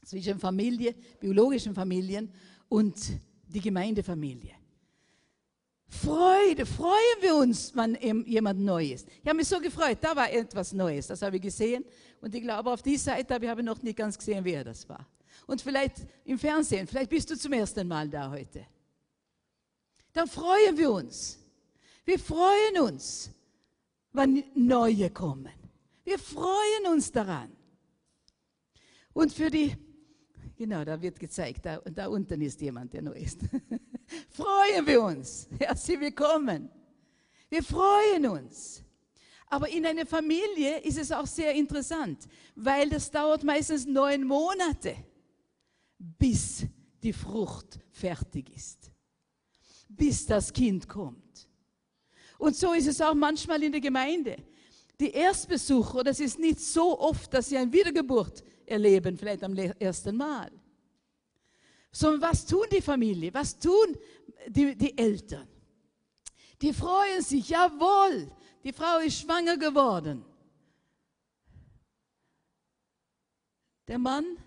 zwischen 0.05 0.39
Familie, 0.39 0.95
biologischen 1.19 1.73
Familien 1.73 2.31
und 2.67 2.95
die 3.47 3.61
Gemeindefamilie. 3.61 4.58
Freude, 5.89 6.67
freuen 6.67 7.21
wir 7.21 7.35
uns, 7.35 7.75
wenn 7.75 7.95
jemand 8.25 8.59
neu 8.59 8.91
ist. 8.91 9.07
Ich 9.21 9.27
habe 9.27 9.37
mich 9.37 9.47
so 9.47 9.59
gefreut, 9.59 9.97
da 10.01 10.15
war 10.15 10.31
etwas 10.31 10.71
Neues, 10.71 11.07
das 11.07 11.21
habe 11.23 11.37
ich 11.37 11.41
gesehen. 11.41 11.83
Und 12.21 12.33
ich 12.35 12.43
glaube, 12.43 12.71
auf 12.71 12.81
dieser 12.83 13.15
Seite 13.15 13.33
habe 13.33 13.61
ich 13.61 13.65
noch 13.65 13.81
nicht 13.81 13.97
ganz 13.97 14.17
gesehen, 14.17 14.45
wer 14.45 14.63
das 14.63 14.87
war. 14.87 15.05
Und 15.47 15.61
vielleicht 15.61 15.95
im 16.25 16.37
Fernsehen, 16.37 16.85
vielleicht 16.85 17.09
bist 17.09 17.29
du 17.31 17.37
zum 17.37 17.53
ersten 17.53 17.87
Mal 17.87 18.07
da 18.07 18.29
heute. 18.29 18.65
Dann 20.13 20.27
freuen 20.27 20.77
wir 20.77 20.91
uns. 20.91 21.39
Wir 22.05 22.19
freuen 22.19 22.79
uns, 22.81 23.31
wenn 24.13 24.43
neue 24.53 25.09
kommen. 25.09 25.49
Wir 26.03 26.19
freuen 26.19 26.87
uns 26.91 27.11
daran. 27.11 27.51
Und 29.13 29.33
für 29.33 29.49
die, 29.49 29.75
genau, 30.55 30.85
da 30.85 31.01
wird 31.01 31.19
gezeigt, 31.19 31.65
da, 31.65 31.77
da 31.79 32.07
unten 32.07 32.41
ist 32.41 32.61
jemand, 32.61 32.93
der 32.93 33.01
neu 33.01 33.13
ist. 33.13 33.39
freuen 34.29 34.85
wir 34.85 35.01
uns. 35.01 35.47
Herzlich 35.59 35.99
willkommen. 35.99 36.69
Wir 37.49 37.63
freuen 37.63 38.27
uns. 38.27 38.83
Aber 39.47 39.67
in 39.69 39.85
einer 39.85 40.05
Familie 40.05 40.79
ist 40.79 40.97
es 40.97 41.11
auch 41.11 41.25
sehr 41.25 41.53
interessant, 41.53 42.27
weil 42.55 42.89
das 42.89 43.09
dauert 43.09 43.43
meistens 43.43 43.85
neun 43.85 44.23
Monate, 44.23 44.95
bis 45.97 46.65
die 47.01 47.13
Frucht 47.13 47.79
fertig 47.91 48.55
ist, 48.55 48.91
bis 49.87 50.25
das 50.27 50.53
Kind 50.53 50.87
kommt. 50.87 51.49
Und 52.37 52.55
so 52.55 52.73
ist 52.73 52.87
es 52.87 53.01
auch 53.01 53.15
manchmal 53.15 53.63
in 53.63 53.71
der 53.71 53.81
Gemeinde 53.81 54.37
die 54.99 55.11
Erstbesucher, 55.11 56.03
das 56.03 56.19
ist 56.19 56.39
nicht 56.39 56.59
so 56.59 56.99
oft, 56.99 57.33
dass 57.33 57.49
sie 57.49 57.57
eine 57.57 57.71
Wiedergeburt 57.71 58.43
erleben, 58.65 59.17
vielleicht 59.17 59.43
am 59.43 59.55
ersten 59.55 60.17
Mal. 60.17 60.51
Sondern 61.91 62.21
was 62.21 62.45
tun 62.45 62.65
die 62.71 62.81
Familie? 62.81 63.33
Was 63.33 63.57
tun 63.57 63.97
die, 64.47 64.75
die 64.75 64.97
Eltern? 64.97 65.47
Die 66.61 66.73
freuen 66.73 67.21
sich, 67.21 67.49
jawohl, 67.49 68.31
die 68.63 68.73
Frau 68.73 68.99
ist 68.99 69.19
schwanger 69.19 69.57
geworden. 69.57 70.25
Der 73.87 73.97
Mann 73.97 74.37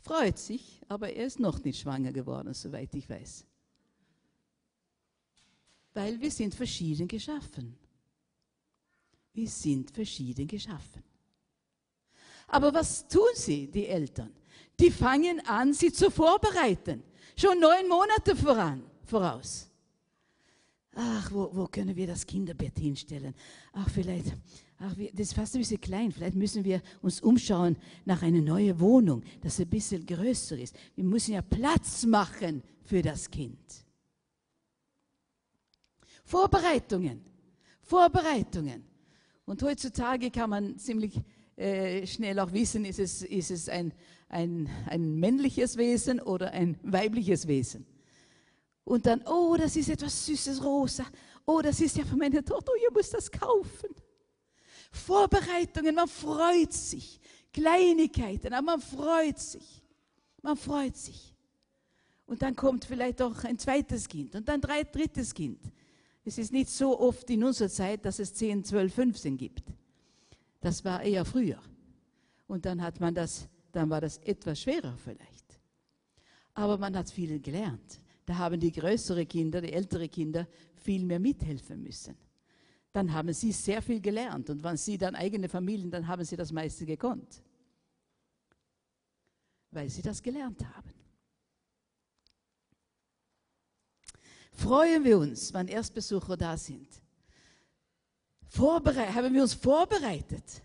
freut 0.00 0.38
sich, 0.38 0.80
aber 0.88 1.12
er 1.12 1.26
ist 1.26 1.38
noch 1.38 1.62
nicht 1.62 1.80
schwanger 1.80 2.12
geworden, 2.12 2.54
soweit 2.54 2.94
ich 2.94 3.08
weiß. 3.08 3.44
Weil 5.94 6.20
wir 6.20 6.30
sind 6.30 6.54
verschieden 6.54 7.06
geschaffen. 7.06 7.76
Wir 9.34 9.48
sind 9.48 9.90
verschieden 9.90 10.46
geschaffen. 10.46 11.02
Aber 12.46 12.72
was 12.72 13.06
tun 13.08 13.28
sie, 13.34 13.66
die 13.66 13.86
Eltern? 13.86 14.32
Die 14.80 14.90
fangen 14.90 15.40
an, 15.46 15.72
sie 15.72 15.92
zu 15.92 16.10
vorbereiten. 16.10 17.02
Schon 17.36 17.60
neun 17.60 17.88
Monate 17.88 18.36
voran, 18.36 18.82
voraus. 19.04 19.68
Ach, 20.94 21.30
wo, 21.32 21.48
wo 21.52 21.66
können 21.66 21.96
wir 21.96 22.06
das 22.06 22.26
Kinderbett 22.26 22.78
hinstellen? 22.78 23.34
Ach, 23.72 23.88
vielleicht, 23.88 24.36
ach, 24.78 24.94
wir, 24.96 25.10
das 25.12 25.28
ist 25.28 25.34
fast 25.34 25.54
ein 25.54 25.60
bisschen 25.60 25.80
klein. 25.80 26.12
Vielleicht 26.12 26.36
müssen 26.36 26.64
wir 26.64 26.82
uns 27.00 27.20
umschauen 27.22 27.76
nach 28.04 28.22
einer 28.22 28.42
neuen 28.42 28.78
Wohnung, 28.78 29.22
das 29.40 29.58
ein 29.58 29.68
bisschen 29.68 30.04
größer 30.04 30.58
ist. 30.58 30.76
Wir 30.94 31.04
müssen 31.04 31.32
ja 31.32 31.40
Platz 31.40 32.04
machen 32.04 32.62
für 32.84 33.00
das 33.00 33.30
Kind. 33.30 33.58
Vorbereitungen, 36.24 37.22
Vorbereitungen. 37.80 38.84
Und 39.46 39.62
heutzutage 39.62 40.30
kann 40.30 40.50
man 40.50 40.78
ziemlich 40.78 41.18
äh, 41.56 42.06
schnell 42.06 42.38
auch 42.38 42.52
wissen, 42.52 42.84
ist 42.84 42.98
es, 42.98 43.22
ist 43.22 43.50
es 43.50 43.68
ein, 43.68 43.92
ein, 44.32 44.68
ein 44.86 45.14
männliches 45.20 45.76
Wesen 45.76 46.20
oder 46.20 46.50
ein 46.52 46.78
weibliches 46.82 47.46
Wesen. 47.46 47.86
Und 48.84 49.06
dann, 49.06 49.22
oh, 49.26 49.56
das 49.56 49.76
ist 49.76 49.88
etwas 49.88 50.26
Süßes, 50.26 50.64
rosa. 50.64 51.06
Oh, 51.46 51.60
das 51.60 51.80
ist 51.80 51.96
ja 51.96 52.04
von 52.04 52.18
meiner 52.18 52.44
Tochter, 52.44 52.72
oh, 52.72 52.82
ihr 52.82 52.92
müsst 52.92 53.14
das 53.14 53.30
kaufen. 53.30 53.90
Vorbereitungen, 54.90 55.94
man 55.94 56.08
freut 56.08 56.72
sich. 56.72 57.20
Kleinigkeiten, 57.52 58.52
aber 58.52 58.62
man 58.62 58.80
freut 58.80 59.38
sich. 59.38 59.82
Man 60.42 60.56
freut 60.56 60.96
sich. 60.96 61.34
Und 62.26 62.42
dann 62.42 62.56
kommt 62.56 62.84
vielleicht 62.84 63.20
auch 63.20 63.44
ein 63.44 63.58
zweites 63.58 64.08
Kind 64.08 64.34
und 64.34 64.48
dann 64.48 64.64
ein 64.64 64.86
drittes 64.90 65.34
Kind. 65.34 65.60
Es 66.24 66.38
ist 66.38 66.52
nicht 66.52 66.70
so 66.70 66.98
oft 66.98 67.28
in 67.30 67.44
unserer 67.44 67.68
Zeit, 67.68 68.04
dass 68.04 68.18
es 68.18 68.32
10, 68.34 68.64
12, 68.64 68.94
15 68.94 69.36
gibt. 69.36 69.64
Das 70.60 70.84
war 70.84 71.02
eher 71.02 71.24
früher. 71.24 71.60
Und 72.46 72.64
dann 72.64 72.80
hat 72.80 73.00
man 73.00 73.14
das, 73.14 73.48
dann 73.72 73.90
war 73.90 74.00
das 74.00 74.18
etwas 74.18 74.60
schwerer 74.60 74.96
vielleicht. 74.96 75.60
Aber 76.54 76.78
man 76.78 76.96
hat 76.96 77.10
viel 77.10 77.40
gelernt. 77.40 78.00
Da 78.26 78.36
haben 78.36 78.60
die 78.60 78.70
größeren 78.70 79.26
Kinder, 79.26 79.60
die 79.60 79.72
älteren 79.72 80.10
Kinder 80.10 80.46
viel 80.76 81.04
mehr 81.04 81.18
mithelfen 81.18 81.82
müssen. 81.82 82.16
Dann 82.92 83.12
haben 83.12 83.32
sie 83.32 83.52
sehr 83.52 83.80
viel 83.80 84.00
gelernt 84.00 84.50
und 84.50 84.62
wenn 84.62 84.76
sie 84.76 84.98
dann 84.98 85.14
eigene 85.14 85.48
Familien, 85.48 85.90
dann 85.90 86.06
haben 86.06 86.24
sie 86.24 86.36
das 86.36 86.52
meiste 86.52 86.84
gekonnt, 86.84 87.42
weil 89.70 89.88
sie 89.88 90.02
das 90.02 90.22
gelernt 90.22 90.62
haben. 90.76 90.92
Freuen 94.52 95.02
wir 95.02 95.18
uns, 95.18 95.52
wenn 95.54 95.68
Erstbesucher 95.68 96.36
da 96.36 96.56
sind. 96.56 96.88
Vorbereit 98.48 99.14
haben 99.14 99.32
wir 99.32 99.42
uns 99.42 99.54
vorbereitet. 99.54 100.62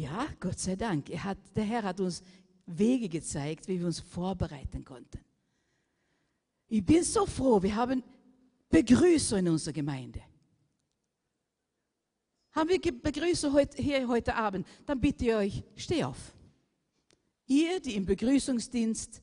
Ja, 0.00 0.26
Gott 0.40 0.58
sei 0.58 0.76
Dank. 0.76 1.10
Hat, 1.10 1.36
der 1.54 1.64
Herr 1.64 1.82
hat 1.82 2.00
uns 2.00 2.22
Wege 2.64 3.06
gezeigt, 3.06 3.68
wie 3.68 3.78
wir 3.78 3.86
uns 3.86 4.00
vorbereiten 4.00 4.82
konnten. 4.82 5.20
Ich 6.68 6.82
bin 6.82 7.04
so 7.04 7.26
froh, 7.26 7.62
wir 7.62 7.76
haben 7.76 8.02
Begrüßer 8.70 9.36
in 9.36 9.48
unserer 9.48 9.74
Gemeinde. 9.74 10.22
Haben 12.52 12.70
wir 12.70 12.80
Begrüßer 12.80 13.52
heute, 13.52 13.82
hier 13.82 14.08
heute 14.08 14.34
Abend? 14.34 14.66
Dann 14.86 14.98
bitte 14.98 15.26
ich 15.26 15.34
euch, 15.34 15.64
steh 15.76 16.02
auf. 16.02 16.34
Ihr, 17.46 17.78
die 17.78 17.96
im 17.96 18.06
Begrüßungsdienst 18.06 19.20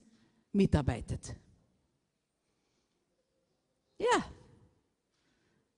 mitarbeitet. 0.52 1.36
Ja. 3.98 4.32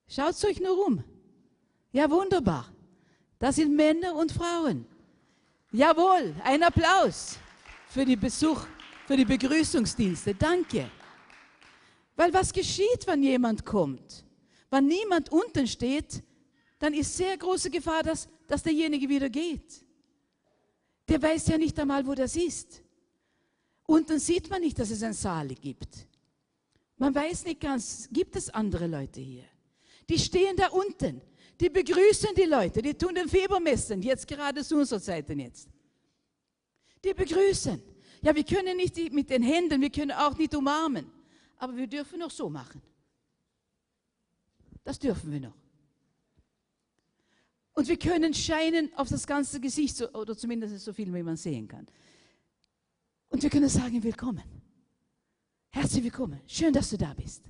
Schaut 0.10 0.44
euch 0.44 0.60
nur 0.60 0.86
um. 0.86 1.02
Ja, 1.94 2.12
wunderbar. 2.12 2.70
Das 3.38 3.56
sind 3.56 3.74
Männer 3.74 4.14
und 4.16 4.34
Frauen. 4.34 4.89
Jawohl, 5.72 6.34
ein 6.44 6.64
Applaus 6.64 7.38
für 7.88 8.04
die 8.04 8.16
Besuch, 8.16 8.66
für 9.06 9.16
die 9.16 9.26
Begrüßungsdienste. 9.26 10.34
Danke. 10.34 10.90
Weil 12.16 12.34
was 12.34 12.52
geschieht, 12.52 13.06
wenn 13.06 13.22
jemand 13.22 13.64
kommt? 13.64 14.26
Wenn 14.72 14.88
niemand 14.88 15.32
unten 15.32 15.68
steht, 15.68 16.24
dann 16.80 16.94
ist 16.94 17.16
sehr 17.16 17.38
große 17.38 17.70
Gefahr, 17.70 18.02
dass, 18.02 18.28
dass 18.48 18.64
derjenige 18.64 19.08
wieder 19.08 19.30
geht. 19.30 19.86
Der 21.08 21.22
weiß 21.22 21.48
ja 21.48 21.58
nicht 21.58 21.78
einmal, 21.80 22.06
wo 22.06 22.16
das 22.16 22.36
ist. 22.36 22.82
Unten 23.86 24.20
sieht 24.20 24.50
man 24.50 24.62
nicht, 24.62 24.78
dass 24.80 24.90
es 24.90 25.04
ein 25.04 25.14
Saal 25.14 25.50
gibt. 25.50 26.08
Man 26.98 27.14
weiß 27.14 27.46
nicht 27.46 27.62
ganz, 27.62 28.10
gibt 28.12 28.36
es 28.36 28.50
andere 28.50 28.88
Leute 28.88 29.22
hier? 29.22 29.46
Die 30.10 30.20
stehen 30.20 30.56
da 30.58 30.68
unten, 30.70 31.22
die 31.60 31.70
begrüßen 31.70 32.30
die 32.36 32.44
Leute, 32.44 32.82
die 32.82 32.94
tun 32.94 33.16
den 33.16 33.28
Fieber 33.28 33.60
messen, 33.60 34.02
jetzt 34.02 34.28
gerade 34.28 34.64
zu 34.64 34.78
unserer 34.78 35.02
Zeit 35.02 35.30
jetzt. 35.30 35.68
Die 37.04 37.14
begrüßen. 37.14 37.82
Ja, 38.22 38.36
wir 38.36 38.44
können 38.44 38.78
nicht 38.78 38.98
mit 39.14 39.30
den 39.30 39.44
Händen, 39.44 39.82
wir 39.82 39.90
können 39.90 40.12
auch 40.12 40.38
nicht 40.38 40.54
umarmen 40.56 41.10
aber 41.60 41.76
wir 41.76 41.88
dürfen 41.88 42.20
noch 42.20 42.32
so 42.32 42.50
machen. 42.50 42.82
Das 44.84 44.98
dürfen 44.98 45.32
wir 45.32 45.42
noch. 45.42 45.58
Und 47.74 47.88
wir 47.88 48.00
können 48.00 48.34
scheinen 48.34 48.92
auf 48.96 49.10
das 49.10 49.28
ganze 49.28 49.60
Gesicht, 49.60 50.02
oder 50.16 50.36
zumindest 50.36 50.80
so 50.84 50.94
viel, 50.94 51.14
wie 51.14 51.24
man 51.24 51.38
sehen 51.38 51.68
kann. 51.68 51.86
Und 53.28 53.44
wir 53.44 53.50
können 53.50 53.70
sagen, 53.70 54.02
willkommen. 54.02 54.44
Herzlich 55.70 56.04
willkommen. 56.04 56.42
Schön, 56.48 56.74
dass 56.74 56.90
du 56.90 56.98
da 56.98 57.14
bist. 57.14 57.44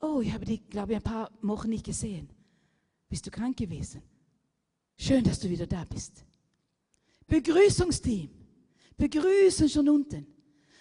Oh, 0.00 0.20
ich 0.22 0.32
habe 0.32 0.46
dich, 0.46 0.66
glaube 0.70 0.92
ich, 0.92 0.96
ein 0.96 1.02
paar 1.02 1.30
Wochen 1.42 1.68
nicht 1.68 1.84
gesehen. 1.84 2.30
Bist 3.10 3.26
du 3.26 3.30
krank 3.30 3.56
gewesen? 3.56 4.02
Schön, 4.96 5.24
dass 5.24 5.40
du 5.40 5.50
wieder 5.50 5.66
da 5.66 5.84
bist. 5.84 6.24
Begrüßungsteam. 7.26 8.30
Begrüßen 8.96 9.68
schon 9.68 9.88
unten. 9.88 10.26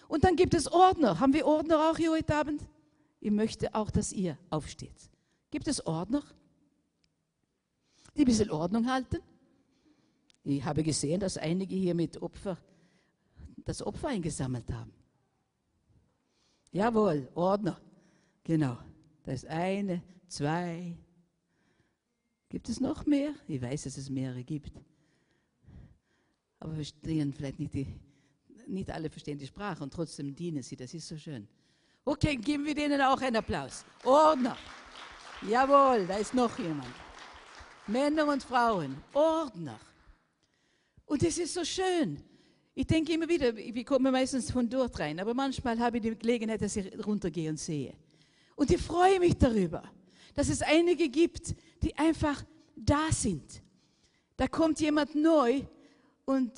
Und 0.07 0.23
dann 0.23 0.35
gibt 0.35 0.53
es 0.53 0.71
Ordner. 0.71 1.19
Haben 1.19 1.33
wir 1.33 1.45
Ordner 1.45 1.89
auch 1.89 1.97
hier 1.97 2.11
heute 2.11 2.35
Abend? 2.35 2.61
Ich 3.19 3.31
möchte 3.31 3.73
auch, 3.73 3.89
dass 3.89 4.13
ihr 4.13 4.37
aufsteht. 4.49 5.09
Gibt 5.49 5.67
es 5.67 5.85
Ordner, 5.85 6.23
die 8.15 8.21
ein 8.21 8.25
bisschen 8.25 8.51
Ordnung 8.51 8.87
halten? 8.87 9.17
Ich 10.43 10.63
habe 10.63 10.83
gesehen, 10.83 11.19
dass 11.19 11.37
einige 11.37 11.75
hier 11.75 11.95
mit 11.95 12.21
Opfer 12.21 12.57
das 13.65 13.81
Opfer 13.81 14.09
eingesammelt 14.09 14.71
haben. 14.71 14.93
Jawohl, 16.71 17.27
Ordner. 17.33 17.81
Genau. 18.43 18.77
Da 19.23 19.31
ist 19.31 19.47
eine, 19.47 20.03
zwei. 20.27 20.95
Gibt 22.49 22.67
es 22.67 22.79
noch 22.79 23.05
mehr? 23.05 23.33
Ich 23.47 23.61
weiß, 23.61 23.83
dass 23.83 23.97
es 23.97 24.09
mehrere 24.09 24.43
gibt. 24.43 24.73
Aber 26.59 26.75
wir 26.75 26.83
stehen 26.83 27.33
vielleicht 27.33 27.59
nicht 27.59 27.73
die 27.73 27.87
nicht 28.69 28.91
alle 28.91 29.09
verstehen 29.09 29.37
die 29.37 29.47
Sprache 29.47 29.83
und 29.83 29.93
trotzdem 29.93 30.35
dienen 30.35 30.63
sie. 30.63 30.75
Das 30.75 30.93
ist 30.93 31.07
so 31.07 31.17
schön. 31.17 31.47
Okay, 32.05 32.35
geben 32.35 32.65
wir 32.65 32.75
denen 32.75 33.01
auch 33.01 33.21
einen 33.21 33.37
Applaus. 33.37 33.85
Ordner. 34.03 34.57
Jawohl, 35.47 36.05
da 36.07 36.17
ist 36.17 36.33
noch 36.33 36.57
jemand. 36.59 36.93
Männer 37.87 38.27
und 38.27 38.43
Frauen. 38.43 38.97
Ordner. 39.13 39.79
Und 41.05 41.23
es 41.23 41.37
ist 41.37 41.53
so 41.53 41.63
schön. 41.63 42.23
Ich 42.75 42.85
denke 42.85 43.13
immer 43.13 43.27
wieder, 43.27 43.55
wir 43.55 43.83
kommen 43.83 44.11
meistens 44.11 44.51
von 44.51 44.69
dort 44.69 44.97
rein, 44.99 45.19
aber 45.19 45.33
manchmal 45.33 45.77
habe 45.79 45.97
ich 45.97 46.03
die 46.03 46.17
Gelegenheit, 46.17 46.61
dass 46.61 46.75
ich 46.75 47.05
runtergehe 47.05 47.49
und 47.49 47.59
sehe. 47.59 47.93
Und 48.55 48.71
ich 48.71 48.81
freue 48.81 49.19
mich 49.19 49.35
darüber, 49.35 49.83
dass 50.39 50.47
es 50.47 50.61
einige 50.61 51.09
gibt, 51.09 51.53
die 51.83 51.97
einfach 51.97 52.45
da 52.73 53.11
sind. 53.11 53.61
Da 54.37 54.47
kommt 54.47 54.79
jemand 54.79 55.13
neu 55.13 55.63
und 56.23 56.53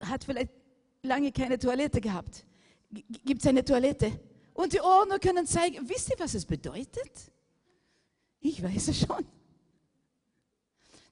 hat 0.00 0.24
vielleicht 0.24 0.50
lange 1.02 1.32
keine 1.32 1.58
Toilette 1.58 2.02
gehabt. 2.02 2.44
Gibt 3.24 3.40
es 3.40 3.46
eine 3.46 3.64
Toilette? 3.64 4.20
Und 4.52 4.74
die 4.74 4.82
Ordner 4.82 5.18
können 5.18 5.46
zeigen, 5.46 5.88
wisst 5.88 6.10
ihr, 6.10 6.16
was 6.18 6.34
es 6.34 6.44
bedeutet? 6.44 7.32
Ich 8.38 8.62
weiß 8.62 8.88
es 8.88 9.00
schon. 9.00 9.24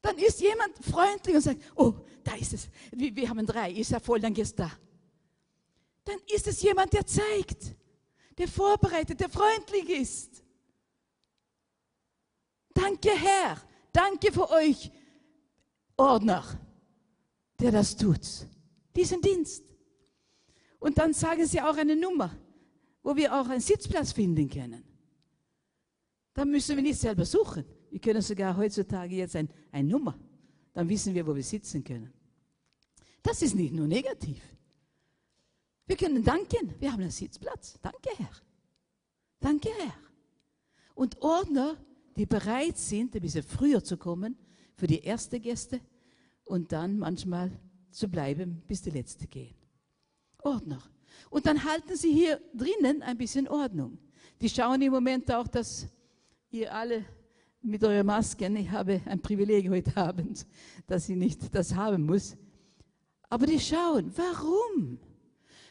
Dann 0.03 0.19
ist 0.19 0.43
jemand 0.43 0.77
freundlich 0.85 1.37
und 1.37 1.41
sagt, 1.41 1.63
oh, 1.75 1.95
da 2.23 2.35
ist 2.35 2.53
es. 2.53 2.69
Wir, 2.93 3.17
wir 3.17 3.31
haben 3.31 3.47
drei, 3.47 3.73
ist 3.73 3.93
ja 3.93 3.99
voll, 3.99 4.21
dann 4.21 4.35
gehst 4.35 4.59
da. 4.59 4.71
Dann 6.05 6.19
ist 6.35 6.47
es 6.49 6.61
jemand, 6.61 6.93
der 6.93 7.07
zeigt, 7.07 7.75
der 8.37 8.47
vorbereitet, 8.47 9.21
der 9.21 9.31
freundlich 9.31 9.89
ist. 9.89 10.44
Danke, 12.75 13.11
Herr. 13.11 13.57
Danke 13.93 14.33
für 14.33 14.51
euch, 14.51 14.91
Ordner, 15.97 16.45
der 17.61 17.71
das 17.71 17.97
tut. 17.97 18.21
Diesen 18.95 19.23
Dienst. 19.23 19.65
Und 20.81 20.99
dann 20.99 21.15
sagen 21.15 21.47
sie 21.47 21.61
auch 21.61 21.77
eine 21.77 21.97
Nummer, 21.97 22.37
wo 23.03 23.17
wir 23.17 23.33
auch 23.33 23.49
einen 23.49 23.61
Sitzplatz 23.61 24.13
finden 24.13 24.51
können. 24.51 24.85
Dann 26.35 26.51
müssen 26.51 26.77
wir 26.77 26.83
nicht 26.83 27.01
selber 27.01 27.25
suchen. 27.25 27.65
Wir 27.91 28.01
können 28.01 28.21
sogar 28.21 28.57
heutzutage 28.57 29.15
jetzt 29.15 29.37
ein, 29.37 29.49
eine 29.71 29.89
Nummer. 29.89 30.19
Dann 30.73 30.89
wissen 30.89 31.15
wir, 31.15 31.25
wo 31.27 31.35
wir 31.35 31.45
sitzen 31.45 31.85
können. 31.85 32.13
Das 33.23 33.41
ist 33.41 33.55
nicht 33.55 33.73
nur 33.73 33.87
negativ. 33.87 34.43
Wir 35.87 35.97
können 35.97 36.25
danken. 36.25 36.75
Wir 36.81 36.93
haben 36.93 37.01
einen 37.01 37.11
Sitzplatz. 37.11 37.79
Danke, 37.81 38.11
Herr. 38.17 38.31
Danke, 39.39 39.69
Herr. 39.79 39.95
Und 40.95 41.23
Ordner, 41.23 41.77
die 42.17 42.27
bereit 42.27 42.79
sind, 42.79 43.15
ein 43.15 43.21
bisschen 43.21 43.43
früher 43.43 43.83
zu 43.83 43.97
kommen 43.97 44.37
für 44.77 44.87
die 44.87 45.05
ersten 45.05 45.41
Gäste 45.41 45.81
und 46.45 46.73
dann 46.73 46.99
manchmal 46.99 47.51
zu 47.91 48.09
bleiben, 48.09 48.63
bis 48.67 48.83
die 48.83 48.91
Letzte 48.91 49.27
gehen. 49.27 49.55
Ordner. 50.39 50.83
Und 51.31 51.47
dann 51.47 51.65
halten 51.65 51.97
sie 51.97 52.13
hier 52.13 52.41
drinnen 52.55 53.03
ein 53.03 53.17
bisschen 53.17 53.49
Ordnung. 53.49 53.99
Die 54.41 54.49
schauen 54.49 54.83
im 54.83 54.93
Moment 54.93 55.31
auch, 55.33 55.49
dass 55.49 55.87
ihr 56.51 56.75
alle 56.75 57.05
mit 57.63 57.83
euren 57.83 58.07
Masken, 58.07 58.57
ich 58.57 58.71
habe 58.71 59.01
ein 59.07 59.21
Privileg 59.21 59.71
heute 59.71 59.97
Abend, 59.97 60.47
dass 60.87 61.09
ich 61.09 61.17
nicht 61.17 61.55
das 61.55 61.75
haben 61.75 62.05
muss. 62.05 62.37
Aber 63.31 63.47
die 63.47 63.59
schauen, 63.59 64.13
warum? 64.15 64.99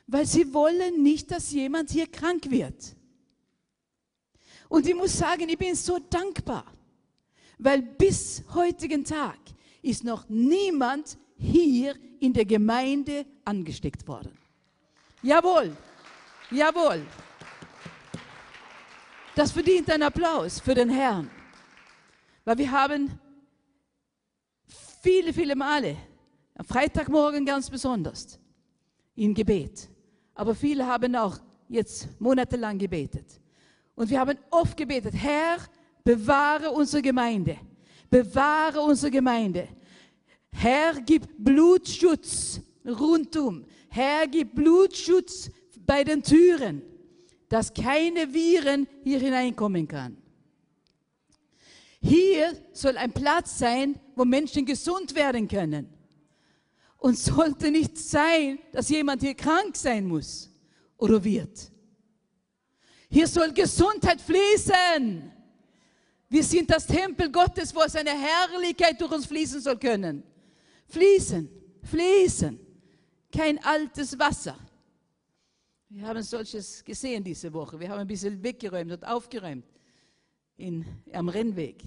Weil 0.07 0.25
sie 0.25 0.53
wollen 0.53 1.03
nicht, 1.03 1.31
dass 1.31 1.51
jemand 1.51 1.91
hier 1.91 2.07
krank 2.07 2.49
wird. 2.49 2.95
Und 4.73 4.87
ich 4.87 4.95
muss 4.95 5.15
sagen, 5.15 5.47
ich 5.47 5.57
bin 5.59 5.75
so 5.75 5.99
dankbar, 5.99 6.65
weil 7.59 7.83
bis 7.83 8.43
heutigen 8.55 9.05
Tag 9.05 9.37
ist 9.83 10.03
noch 10.03 10.27
niemand 10.29 11.15
hier 11.37 11.93
in 12.19 12.33
der 12.33 12.43
Gemeinde 12.43 13.23
angesteckt 13.45 14.07
worden. 14.07 14.35
Jawohl, 15.21 15.77
jawohl. 16.49 17.05
Das 19.35 19.51
verdient 19.51 19.91
einen 19.91 20.01
Applaus 20.01 20.59
für 20.59 20.73
den 20.73 20.89
Herrn. 20.89 21.29
Weil 22.43 22.57
wir 22.57 22.71
haben 22.71 23.11
viele, 25.03 25.33
viele 25.33 25.55
Male, 25.55 25.97
am 26.55 26.65
Freitagmorgen 26.65 27.45
ganz 27.45 27.69
besonders, 27.69 28.39
in 29.13 29.35
Gebet. 29.35 29.87
Aber 30.33 30.55
viele 30.55 30.87
haben 30.87 31.15
auch 31.15 31.37
jetzt 31.69 32.09
monatelang 32.19 32.79
gebetet. 32.79 33.39
Und 33.95 34.09
wir 34.09 34.19
haben 34.19 34.37
oft 34.49 34.75
gebetet, 34.75 35.13
Herr, 35.15 35.57
bewahre 36.03 36.71
unsere 36.71 37.01
Gemeinde. 37.01 37.57
Bewahre 38.09 38.81
unsere 38.81 39.11
Gemeinde. 39.11 39.67
Herr, 40.51 41.01
gib 41.01 41.27
Blutschutz 41.37 42.61
rundum. 42.85 43.65
Herr, 43.89 44.27
gib 44.27 44.55
Blutschutz 44.55 45.49
bei 45.85 46.03
den 46.03 46.23
Türen, 46.23 46.81
dass 47.49 47.73
keine 47.73 48.33
Viren 48.33 48.87
hier 49.03 49.19
hineinkommen 49.19 49.87
kann. 49.87 50.17
Hier 52.01 52.53
soll 52.73 52.97
ein 52.97 53.13
Platz 53.13 53.57
sein, 53.57 53.99
wo 54.15 54.25
Menschen 54.25 54.65
gesund 54.65 55.15
werden 55.15 55.47
können. 55.47 55.89
Und 56.97 57.17
sollte 57.17 57.69
nicht 57.69 57.97
sein, 57.97 58.59
dass 58.71 58.89
jemand 58.89 59.21
hier 59.21 59.33
krank 59.33 59.75
sein 59.75 60.05
muss 60.05 60.49
oder 60.97 61.23
wird. 61.23 61.72
Hier 63.13 63.27
soll 63.27 63.53
Gesundheit 63.53 64.19
fließen. 64.19 65.31
Wir 66.29 66.43
sind 66.43 66.67
das 66.71 66.87
Tempel 66.87 67.31
Gottes, 67.31 67.73
wo 67.75 67.87
seine 67.87 68.09
Herrlichkeit 68.09 68.99
durch 68.99 69.11
uns 69.11 69.27
fließen 69.27 69.61
soll 69.61 69.77
können. 69.77 70.23
Fließen, 70.87 71.47
fließen. 71.83 72.59
Kein 73.31 73.63
altes 73.63 74.17
Wasser. 74.17 74.57
Wir 75.89 76.07
haben 76.07 76.23
solches 76.23 76.83
gesehen 76.83 77.23
diese 77.23 77.53
Woche. 77.53 77.79
Wir 77.79 77.89
haben 77.89 77.99
ein 77.99 78.07
bisschen 78.07 78.41
weggeräumt 78.41 78.93
und 78.93 79.05
aufgeräumt 79.05 79.67
in, 80.57 80.83
am 81.11 81.29
Rennweg. 81.29 81.83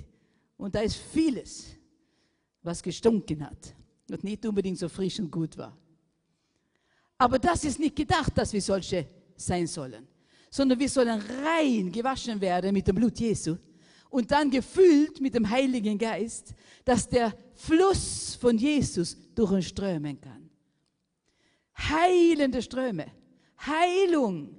Und 0.56 0.76
da 0.76 0.80
ist 0.82 0.94
vieles, 1.12 1.74
was 2.62 2.80
gestunken 2.80 3.44
hat 3.44 3.74
und 4.08 4.22
nicht 4.22 4.46
unbedingt 4.46 4.78
so 4.78 4.88
frisch 4.88 5.18
und 5.18 5.32
gut 5.32 5.58
war. 5.58 5.76
Aber 7.18 7.40
das 7.40 7.64
ist 7.64 7.80
nicht 7.80 7.96
gedacht, 7.96 8.38
dass 8.38 8.52
wir 8.52 8.62
solche 8.62 9.08
sein 9.34 9.66
sollen, 9.66 10.06
sondern 10.56 10.78
wir 10.78 10.88
sollen 10.88 11.20
rein 11.44 11.92
gewaschen 11.92 12.40
werden 12.40 12.72
mit 12.72 12.88
dem 12.88 12.96
Blut 12.96 13.20
Jesu 13.20 13.56
und 14.08 14.30
dann 14.30 14.50
gefüllt 14.50 15.20
mit 15.20 15.34
dem 15.34 15.48
Heiligen 15.50 15.98
Geist, 15.98 16.54
dass 16.82 17.06
der 17.06 17.36
Fluss 17.52 18.36
von 18.36 18.56
Jesus 18.56 19.18
durch 19.34 19.50
uns 19.50 19.66
strömen 19.66 20.18
kann. 20.18 20.48
Heilende 21.76 22.62
Ströme, 22.62 23.04
Heilung, 23.58 24.56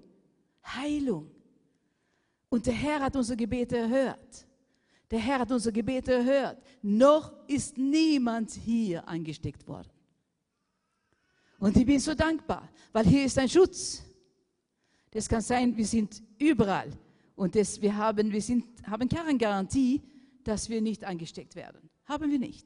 Heilung. 0.63 1.31
Und 2.49 2.67
der 2.67 2.75
Herr 2.75 2.99
hat 2.99 3.15
unsere 3.15 3.35
Gebete 3.35 3.77
erhört. 3.77 4.45
Der 5.09 5.17
Herr 5.17 5.39
hat 5.39 5.51
unsere 5.51 5.73
Gebete 5.73 6.13
erhört. 6.13 6.61
Noch 6.83 7.33
ist 7.47 7.75
niemand 7.75 8.51
hier 8.51 9.07
angesteckt 9.07 9.67
worden. 9.67 9.89
Und 11.57 11.75
ich 11.75 11.87
bin 11.87 11.99
so 11.99 12.13
dankbar, 12.13 12.69
weil 12.93 13.05
hier 13.07 13.25
ist 13.25 13.39
ein 13.39 13.49
Schutz. 13.49 14.03
Das 15.11 15.27
kann 15.27 15.41
sein, 15.41 15.75
wir 15.75 15.85
sind 15.85 16.21
überall. 16.37 16.91
Und 17.35 17.55
das, 17.55 17.81
wir, 17.81 17.95
haben, 17.95 18.31
wir 18.31 18.41
sind, 18.41 18.65
haben 18.85 19.07
keine 19.07 19.37
Garantie, 19.37 20.01
dass 20.43 20.69
wir 20.69 20.81
nicht 20.81 21.03
angesteckt 21.03 21.55
werden. 21.55 21.89
Haben 22.05 22.31
wir 22.31 22.39
nicht. 22.39 22.65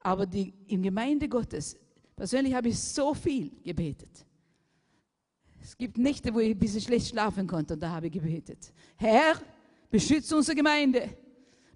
Aber 0.00 0.24
die, 0.24 0.54
in 0.68 0.82
Gemeinde 0.82 1.28
Gottes, 1.28 1.76
persönlich 2.14 2.54
habe 2.54 2.68
ich 2.68 2.78
so 2.78 3.12
viel 3.12 3.50
gebetet. 3.64 4.24
Es 5.60 5.76
gibt 5.76 5.98
Nächte, 5.98 6.32
wo 6.32 6.38
ich 6.38 6.50
ein 6.50 6.58
bisschen 6.58 6.80
schlecht 6.80 7.08
schlafen 7.08 7.46
konnte 7.46 7.74
und 7.74 7.80
da 7.80 7.90
habe 7.90 8.06
ich 8.06 8.12
gebetet. 8.12 8.72
Herr, 8.96 9.42
beschütze 9.90 10.36
unsere 10.36 10.54
Gemeinde. 10.54 11.10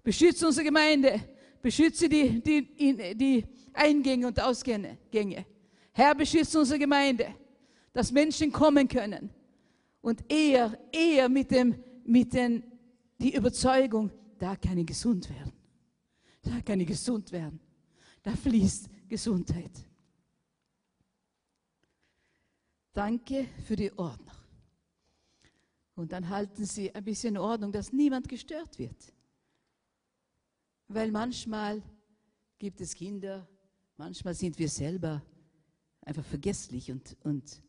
Beschütze 0.01 0.47
unsere 0.47 0.65
Gemeinde. 0.65 1.19
Beschütze 1.61 2.07
die, 2.07 2.41
die, 2.41 3.15
die 3.15 3.45
Eingänge 3.73 4.27
und 4.27 4.41
Ausgänge. 4.41 4.97
Herr, 5.91 6.15
beschütze 6.15 6.57
unsere 6.57 6.79
Gemeinde, 6.79 7.35
dass 7.91 8.13
Menschen 8.13 8.49
kommen 8.51 8.87
können 8.87 9.29
und 10.01 10.29
eher, 10.31 10.77
eher 10.91 11.29
mit, 11.29 11.51
dem, 11.51 11.81
mit 12.03 12.33
den, 12.33 12.63
die 13.19 13.35
Überzeugung, 13.35 14.11
da 14.37 14.55
kann 14.55 14.77
ich 14.77 14.87
gesund 14.87 15.29
werden. 15.29 15.53
Da 16.41 16.59
kann 16.61 16.79
ich 16.79 16.87
gesund 16.87 17.31
werden. 17.31 17.59
Da 18.23 18.35
fließt 18.35 18.89
Gesundheit. 19.07 19.71
Danke 22.93 23.47
für 23.65 23.75
die 23.75 23.91
Ordnung. 23.97 24.35
Und 25.95 26.11
dann 26.11 26.29
halten 26.29 26.65
Sie 26.65 26.93
ein 26.93 27.03
bisschen 27.03 27.37
Ordnung, 27.37 27.71
dass 27.71 27.93
niemand 27.93 28.27
gestört 28.27 28.79
wird. 28.79 29.13
Weil 30.87 31.11
manchmal 31.11 31.83
gibt 32.57 32.81
es 32.81 32.95
Kinder, 32.95 33.47
manchmal 33.97 34.33
sind 34.33 34.57
wir 34.57 34.67
selber 34.67 35.23
einfach 36.01 36.25
vergesslich 36.25 36.91
und, 36.91 37.15
und 37.23 37.61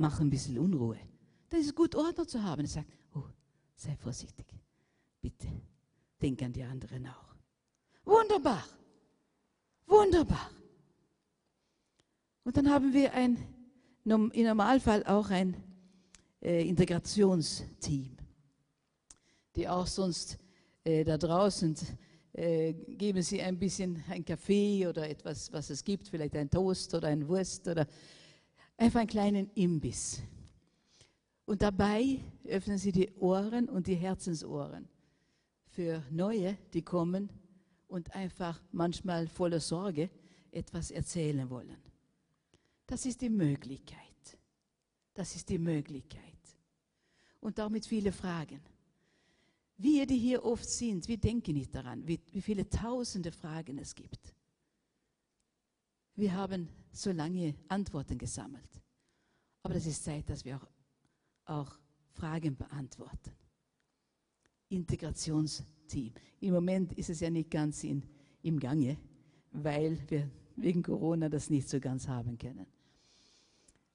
machen 0.00 0.26
ein 0.26 0.30
bisschen 0.30 0.58
Unruhe. 0.58 0.98
Das 1.48 1.60
ist 1.60 1.74
gut, 1.74 1.94
Ordnung 1.94 2.26
zu 2.26 2.42
haben. 2.42 2.62
Er 2.62 2.68
sagt, 2.68 2.88
oh, 3.14 3.24
sei 3.76 3.96
vorsichtig. 3.96 4.46
Bitte, 5.20 5.48
denk 6.20 6.42
an 6.42 6.52
die 6.52 6.62
anderen 6.62 7.06
auch. 7.06 7.34
Wunderbar. 8.04 8.64
Wunderbar. 9.86 10.50
Und 12.44 12.56
dann 12.56 12.70
haben 12.70 12.92
wir 12.92 13.12
ein 13.14 13.38
im 14.04 14.30
Normalfall 14.34 15.04
auch 15.04 15.28
ein 15.30 15.56
äh, 16.40 16.66
Integrationsteam, 16.66 18.16
die 19.54 19.68
auch 19.68 19.86
sonst 19.86 20.38
äh, 20.84 21.04
da 21.04 21.18
draußen 21.18 21.76
äh, 22.32 22.72
geben 22.72 23.22
sie 23.22 23.42
ein 23.42 23.58
bisschen 23.58 24.02
ein 24.08 24.24
Kaffee 24.24 24.86
oder 24.86 25.08
etwas, 25.08 25.52
was 25.52 25.70
es 25.70 25.84
gibt, 25.84 26.08
vielleicht 26.08 26.34
ein 26.36 26.48
Toast 26.48 26.94
oder 26.94 27.08
ein 27.08 27.28
Wurst 27.28 27.68
oder 27.68 27.86
einfach 28.80 29.00
einen 29.00 29.08
kleinen 29.08 29.50
Imbiss. 29.54 30.22
Und 31.44 31.62
dabei 31.62 32.20
öffnen 32.44 32.78
sie 32.78 32.92
die 32.92 33.10
Ohren 33.16 33.68
und 33.68 33.86
die 33.86 33.94
Herzensohren 33.94 34.88
für 35.68 36.02
Neue, 36.10 36.56
die 36.72 36.82
kommen 36.82 37.28
und 37.88 38.14
einfach 38.14 38.60
manchmal 38.72 39.28
voller 39.28 39.60
Sorge 39.60 40.10
etwas 40.50 40.90
erzählen 40.90 41.48
wollen. 41.50 41.76
Das 42.86 43.04
ist 43.04 43.20
die 43.20 43.30
Möglichkeit. 43.30 43.98
Das 45.14 45.36
ist 45.36 45.48
die 45.48 45.58
Möglichkeit. 45.58 46.22
Und 47.40 47.58
damit 47.58 47.86
viele 47.86 48.12
Fragen. 48.12 48.60
Wir, 49.76 50.06
die 50.06 50.18
hier 50.18 50.44
oft 50.44 50.68
sind, 50.68 51.08
wir 51.08 51.18
denken 51.18 51.54
nicht 51.54 51.74
daran, 51.74 52.06
wie, 52.06 52.20
wie 52.32 52.42
viele 52.42 52.68
tausende 52.68 53.32
Fragen 53.32 53.78
es 53.78 53.94
gibt. 53.94 54.34
Wir 56.16 56.34
haben 56.34 56.68
so 56.92 57.12
lange 57.12 57.54
Antworten 57.68 58.18
gesammelt. 58.18 58.80
Aber 59.62 59.74
es 59.74 59.86
ist 59.86 60.04
Zeit, 60.04 60.28
dass 60.28 60.44
wir 60.44 60.56
auch, 60.56 60.66
auch 61.44 61.78
Fragen 62.12 62.56
beantworten. 62.56 63.32
Integrationsteam. 64.68 66.12
Im 66.40 66.54
Moment 66.54 66.92
ist 66.94 67.10
es 67.10 67.20
ja 67.20 67.30
nicht 67.30 67.50
ganz 67.50 67.84
in, 67.84 68.02
im 68.42 68.58
Gange, 68.58 68.96
weil 69.52 69.98
wir 70.08 70.30
wegen 70.56 70.82
Corona 70.82 71.28
das 71.28 71.50
nicht 71.50 71.68
so 71.68 71.80
ganz 71.80 72.06
haben 72.06 72.38
können. 72.38 72.66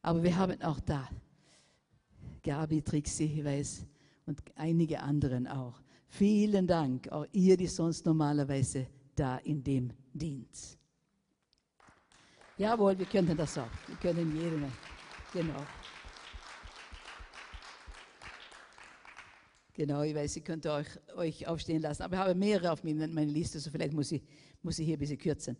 Aber 0.01 0.21
wir 0.21 0.35
haben 0.35 0.61
auch 0.61 0.79
da 0.79 1.09
Gabi, 2.43 2.81
Trixie, 2.81 3.25
ich 3.25 3.43
weiß, 3.43 3.85
und 4.27 4.41
einige 4.55 4.99
anderen 5.01 5.47
auch. 5.47 5.81
Vielen 6.07 6.67
Dank, 6.67 7.09
auch 7.09 7.25
ihr, 7.31 7.57
die 7.57 7.67
sonst 7.67 8.05
normalerweise 8.05 8.87
da 9.15 9.37
in 9.37 9.63
dem 9.63 9.91
Dienst. 10.13 10.77
Jawohl, 12.57 12.97
wir 12.97 13.05
können 13.05 13.35
das 13.35 13.57
auch. 13.57 13.67
Wir 13.87 13.97
können 13.97 14.35
jedem. 14.35 14.71
Genau. 15.33 15.65
Genau, 19.73 20.03
ich 20.03 20.15
weiß, 20.15 20.37
ich 20.37 20.43
könnte 20.45 20.71
euch, 20.71 20.87
euch 21.17 21.47
aufstehen 21.47 21.81
lassen, 21.81 22.03
aber 22.03 22.15
ich 22.15 22.19
habe 22.21 22.35
mehrere 22.35 22.71
auf 22.71 22.81
meiner 22.85 23.25
Liste, 23.25 23.59
so 23.59 23.69
vielleicht 23.69 23.91
muss 23.91 24.09
ich, 24.13 24.23
muss 24.61 24.79
ich 24.79 24.85
hier 24.85 24.95
ein 24.95 24.99
bisschen 24.99 25.17
kürzen. 25.17 25.57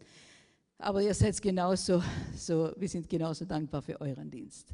Aber 0.77 1.01
ihr 1.01 1.13
seid 1.13 1.41
genauso, 1.41 2.01
so, 2.33 2.71
wir 2.77 2.87
sind 2.87 3.09
genauso 3.09 3.43
dankbar 3.43 3.81
für 3.81 3.99
euren 3.99 4.31
Dienst. 4.31 4.73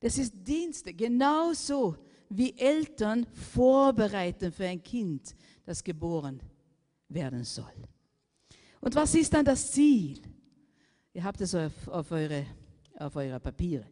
Das 0.00 0.18
ist 0.18 0.34
Dienste, 0.34 0.92
genauso 0.92 1.96
wie 2.28 2.54
Eltern 2.58 3.26
vorbereiten 3.32 4.52
für 4.52 4.66
ein 4.66 4.82
Kind, 4.82 5.34
das 5.64 5.82
geboren 5.82 6.42
werden 7.08 7.42
soll. 7.42 7.72
Und 8.82 8.94
was 8.94 9.14
ist 9.14 9.32
dann 9.32 9.46
das 9.46 9.70
Ziel? 9.70 10.20
Ihr 11.14 11.24
habt 11.24 11.40
es 11.40 11.54
auf, 11.54 11.88
auf, 11.88 12.10
eure, 12.10 12.44
auf 12.98 13.16
eure 13.16 13.40
Papiere. 13.40 13.86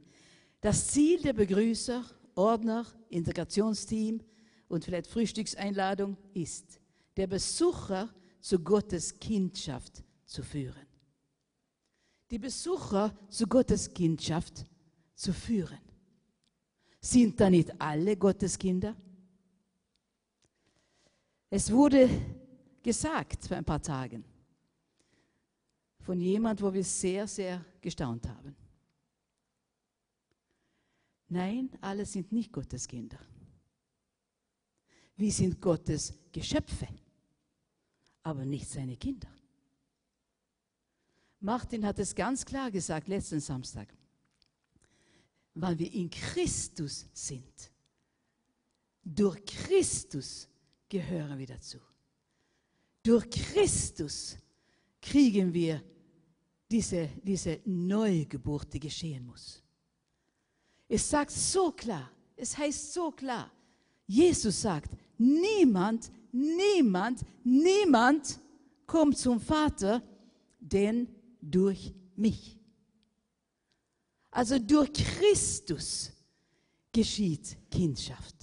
Das 0.61 0.89
Ziel 0.89 1.23
der 1.23 1.33
Begrüßer, 1.33 2.05
Ordner, 2.35 2.87
Integrationsteam 3.09 4.21
und 4.69 4.85
vielleicht 4.85 5.07
Frühstückseinladung 5.07 6.19
ist, 6.35 6.79
der 7.17 7.27
Besucher 7.27 8.11
zu 8.41 8.59
Gottes 8.59 9.19
Kindschaft 9.19 10.05
zu 10.27 10.43
führen 10.43 10.93
die 12.33 12.39
Besucher 12.39 13.15
zu 13.29 13.47
Gottes 13.47 13.93
Kindschaft 13.93 14.65
zu 15.15 15.35
führen. 15.35 15.79
Sind 16.99 17.39
da 17.39 17.51
nicht 17.51 17.79
alle 17.79 18.17
Gottes 18.17 18.59
Kinder? 18.59 18.97
Es 21.51 21.71
wurde 21.71 22.09
gesagt 22.83 23.47
vor 23.47 23.59
ein 23.59 23.65
paar 23.67 23.83
Tagen 23.83 24.25
von 26.03 26.21
jemand, 26.21 26.61
wo 26.61 26.73
wir 26.73 26.85
sehr, 26.85 27.27
sehr 27.27 27.65
gestaunt 27.81 28.29
haben. 28.29 28.55
Nein, 31.29 31.71
alle 31.81 32.05
sind 32.05 32.31
nicht 32.33 32.53
Gottes 32.53 32.87
Kinder. 32.87 33.19
Wir 35.17 35.33
sind 35.33 35.61
Gottes 35.61 36.13
Geschöpfe, 36.31 36.89
aber 38.23 38.45
nicht 38.45 38.69
seine 38.69 38.97
Kinder. 38.97 39.29
Martin 41.41 41.87
hat 41.87 41.99
es 41.99 42.15
ganz 42.15 42.45
klar 42.45 42.71
gesagt 42.71 43.09
letzten 43.09 43.41
Samstag. 43.41 43.93
Weil 45.55 45.79
wir 45.79 45.93
in 45.93 46.09
Christus 46.09 47.07
sind. 47.13 47.71
Durch 49.05 49.45
Christus 49.45 50.49
gehören 50.89 51.39
wir 51.39 51.47
dazu. 51.47 51.79
Durch 53.03 53.29
Christus 53.29 54.37
kriegen 55.01 55.53
wir 55.53 55.83
diese, 56.73 57.11
diese 57.23 57.61
Neugeburt, 57.67 58.73
die 58.73 58.81
geschehen 58.81 59.27
muss. 59.27 59.63
Es 60.89 61.09
sagt 61.09 61.31
so 61.31 61.71
klar, 61.73 62.11
es 62.35 62.57
heißt 62.57 62.95
so 62.95 63.11
klar, 63.11 63.51
Jesus 64.07 64.63
sagt, 64.63 64.91
niemand, 65.19 66.11
niemand, 66.33 67.21
niemand 67.45 68.39
kommt 68.87 69.19
zum 69.19 69.39
Vater, 69.39 70.03
denn 70.59 71.09
durch 71.41 71.93
mich. 72.17 72.59
Also 74.31 74.59
durch 74.59 74.93
Christus 74.95 76.11
geschieht 76.91 77.57
Kindschaft. 77.71 78.35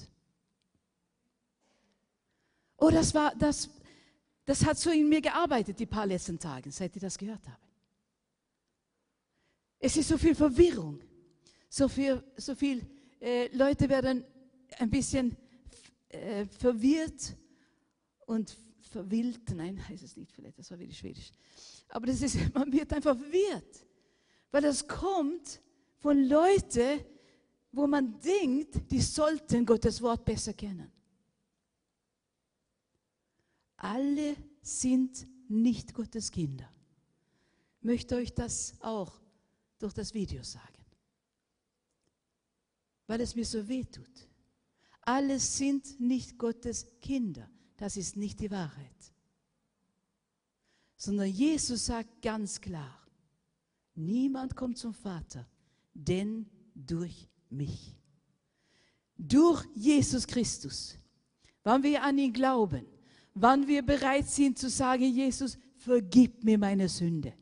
Oh, 2.77 2.89
das 2.89 3.13
war, 3.13 3.35
das, 3.35 3.69
das 4.45 4.63
hat 4.63 4.77
so 4.77 4.91
in 4.91 5.09
mir 5.09 5.21
gearbeitet, 5.21 5.79
die 5.79 5.85
paar 5.87 6.05
letzten 6.05 6.39
Tage, 6.39 6.71
seit 6.71 6.95
ich 6.95 7.01
das 7.01 7.17
gehört 7.17 7.45
habe. 7.47 7.68
Es 9.79 9.95
ist 9.95 10.09
so 10.09 10.17
viel 10.17 10.35
Verwirrung, 10.35 10.99
so 11.69 11.87
viel, 11.87 12.21
so 12.35 12.53
viel 12.53 12.85
äh, 13.21 13.47
Leute 13.55 13.87
werden 13.87 14.25
ein 14.77 14.89
bisschen 14.89 15.37
äh, 16.09 16.45
verwirrt 16.45 17.35
und 18.25 18.55
verwillt. 18.81 19.49
Nein, 19.55 19.87
heißt 19.87 20.03
es 20.03 20.17
nicht 20.17 20.31
vielleicht, 20.33 20.59
das 20.59 20.69
war 20.71 20.79
wieder 20.79 20.93
Schwedisch. 20.93 21.31
Aber 21.89 22.07
das 22.07 22.21
ist, 22.21 22.37
man 22.53 22.71
wird 22.71 22.91
einfach 22.93 23.17
verwirrt, 23.17 23.85
weil 24.51 24.61
das 24.63 24.87
kommt 24.87 25.61
von 25.97 26.23
Leuten, 26.25 27.01
wo 27.71 27.87
man 27.87 28.19
denkt, 28.19 28.91
die 28.91 29.01
sollten 29.01 29.65
Gottes 29.65 30.01
Wort 30.01 30.25
besser 30.25 30.53
kennen. 30.53 30.91
Alle 33.77 34.35
sind 34.61 35.25
nicht 35.47 35.93
Gottes 35.93 36.31
Kinder. 36.31 36.69
Ich 37.77 37.83
möchte 37.83 38.15
euch 38.15 38.33
das 38.33 38.73
auch 38.81 39.21
durch 39.79 39.93
das 39.93 40.13
Video 40.13 40.43
sagen, 40.43 40.85
weil 43.07 43.21
es 43.21 43.35
mir 43.35 43.45
so 43.45 43.67
weh 43.67 43.85
tut. 43.85 44.29
Alle 45.01 45.39
sind 45.39 45.99
nicht 45.99 46.37
Gottes 46.37 46.85
Kinder. 47.01 47.49
Das 47.77 47.97
ist 47.97 48.17
nicht 48.17 48.39
die 48.41 48.51
Wahrheit. 48.51 49.13
Sondern 50.97 51.27
Jesus 51.27 51.85
sagt 51.85 52.21
ganz 52.21 52.59
klar, 52.61 53.07
niemand 53.95 54.55
kommt 54.55 54.77
zum 54.77 54.93
Vater, 54.93 55.49
denn 55.93 56.45
durch 56.75 57.27
mich. 57.49 57.95
Durch 59.17 59.65
Jesus 59.73 60.27
Christus. 60.27 60.97
Wann 61.63 61.83
wir 61.83 62.03
an 62.03 62.17
ihn 62.17 62.33
glauben, 62.33 62.85
wann 63.33 63.67
wir 63.67 63.81
bereit 63.81 64.27
sind 64.27 64.57
zu 64.57 64.69
sagen, 64.69 65.05
Jesus, 65.05 65.57
vergib 65.77 66.43
mir 66.43 66.57
meine 66.57 66.87
Sünde, 66.89 67.33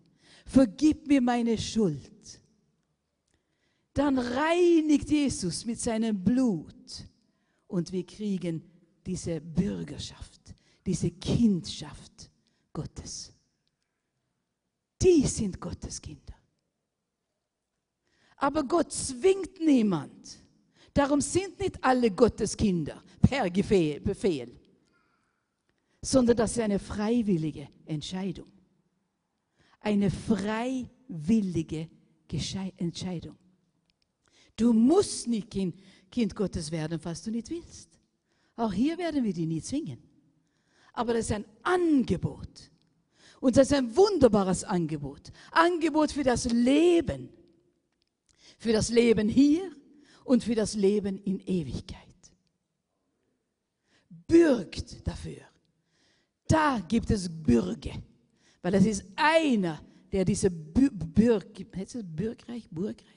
vergib 0.46 1.08
mir 1.08 1.22
meine 1.22 1.58
Schuld, 1.58 2.12
dann 3.98 4.20
reinigt 4.20 5.10
Jesus 5.10 5.66
mit 5.66 5.80
seinem 5.80 6.24
Blut 6.24 6.76
und 7.66 7.92
wir 7.92 8.06
kriegen 8.06 8.62
diese 9.04 9.42
Bürgerschaft, 9.42 10.54
diese 10.86 11.10
Kindschaft 11.12 12.30
Gottes. 12.72 13.34
Die 15.02 15.26
sind 15.26 15.60
Gottes 15.60 16.00
Kinder. 16.00 16.36
Aber 18.36 18.64
Gott 18.64 18.92
zwingt 18.92 19.60
niemand. 19.60 20.38
Darum 20.94 21.20
sind 21.20 21.60
nicht 21.60 21.84
alle 21.84 22.12
Gottes 22.12 22.56
Kinder 22.56 23.04
per 23.20 23.50
Befehl, 23.50 24.60
sondern 26.02 26.38
das 26.38 26.52
ist 26.52 26.60
eine 26.60 26.78
freiwillige 26.78 27.68
Entscheidung. 27.86 28.52
Eine 29.80 30.12
freiwillige 30.12 31.90
Entscheidung. 32.78 33.38
Du 34.58 34.74
musst 34.74 35.28
nicht 35.28 35.52
kind, 35.52 36.36
Gottes 36.36 36.72
werden, 36.72 37.00
falls 37.00 37.24
du 37.24 37.32
nicht 37.32 37.50
willst. 37.50 37.90
Auch 38.56 38.74
hier 38.74 38.98
werden 38.98 39.24
wir 39.24 39.32
dich 39.32 39.46
nie 39.46 39.62
zwingen. 39.62 40.00
Aber 40.94 41.14
das 41.14 41.26
ist 41.26 41.32
ein 41.32 41.46
Angebot. 41.62 42.72
Und 43.40 43.56
das 43.56 43.68
ist 43.68 43.78
ein 43.78 43.96
wunderbares 43.96 44.64
Angebot. 44.64 45.32
Angebot 45.52 46.12
für 46.12 46.24
das 46.24 46.46
Leben. 46.46 47.30
Für 48.58 48.74
das 48.74 48.90
Leben 48.90 49.30
hier 49.30 49.72
und 50.24 50.44
für 50.44 50.56
das 50.56 50.74
Leben 50.74 51.20
in 51.20 51.40
Ewigkeit. 51.42 52.02
Bürgt 54.10 55.08
dafür. 55.08 55.44
Da 56.48 56.80
gibt 56.80 57.12
es 57.12 57.30
Bürge. 57.30 57.94
Weil 58.64 58.74
es 58.74 58.88
ist 58.88 59.06
einer, 59.16 59.80
der 60.12 60.26
diese 60.26 60.50
Bürg, 60.50 60.94
Bürgreich, 61.14 62.68
Bürgreich, 62.72 63.17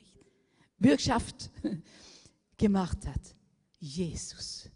Bürgschaft 0.80 1.50
gemacht 2.56 3.06
hat. 3.06 3.36
Jesus. 3.78 4.68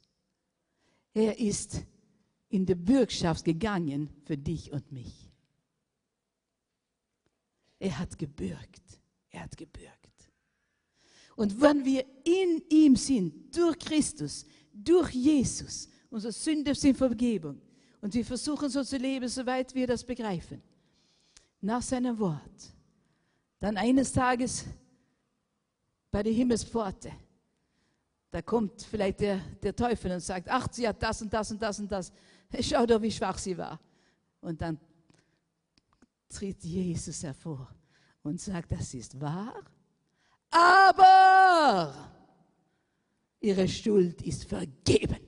Er 1.13 1.39
ist 1.39 1.83
in 2.49 2.65
die 2.65 2.75
Bürgschaft 2.75 3.45
gegangen 3.45 4.11
für 4.25 4.37
dich 4.37 4.71
und 4.71 4.93
mich. 4.93 5.33
Er 7.79 7.99
hat 7.99 8.19
gebürgt. 8.19 8.83
Er 9.31 9.43
hat 9.43 9.57
gebürgt. 9.57 9.91
Und 11.37 11.61
wenn 11.61 11.85
wir 11.85 12.05
in 12.25 12.63
ihm 12.71 12.97
sind, 12.97 13.57
durch 13.57 13.79
Christus, 13.79 14.47
durch 14.73 15.11
Jesus, 15.11 15.89
unsere 16.11 16.33
Sünde 16.33 16.75
sind 16.75 16.97
Vergebung. 16.97 17.61
Und 18.01 18.15
wir 18.15 18.25
versuchen 18.25 18.69
so 18.69 18.85
zu 18.85 18.97
leben, 18.99 19.29
soweit 19.29 19.75
wir 19.75 19.87
das 19.87 20.05
begreifen. 20.05 20.63
Nach 21.61 21.83
seinem 21.83 22.19
Wort. 22.19 22.75
Dann 23.59 23.77
eines 23.77 24.13
Tages 24.13 24.65
bei 26.15 26.23
der 26.23 26.33
Himmelspforte. 26.33 27.11
Da 28.31 28.41
kommt 28.41 28.83
vielleicht 28.83 29.19
der, 29.19 29.39
der 29.61 29.75
Teufel 29.75 30.13
und 30.13 30.21
sagt, 30.21 30.49
ach, 30.49 30.69
sie 30.71 30.87
hat 30.87 31.03
das 31.03 31.21
und 31.23 31.33
das 31.33 31.51
und 31.51 31.61
das 31.61 31.81
und 31.81 31.91
das. 31.91 32.13
Schau 32.61 32.87
doch, 32.87 33.03
wie 33.03 33.11
schwach 33.11 33.37
sie 33.37 33.59
war. 33.59 33.81
Und 34.41 34.63
dann 34.63 34.79
tritt 36.29 36.63
Jesus 36.63 37.25
hervor 37.25 37.69
und 38.23 38.41
sagt, 38.41 38.71
das 38.71 38.95
ist 38.95 39.21
wahr, 39.21 39.61
aber 40.51 41.93
ihre 43.41 43.67
Schuld 43.67 44.23
ist 44.23 44.45
vergeben. 44.45 45.19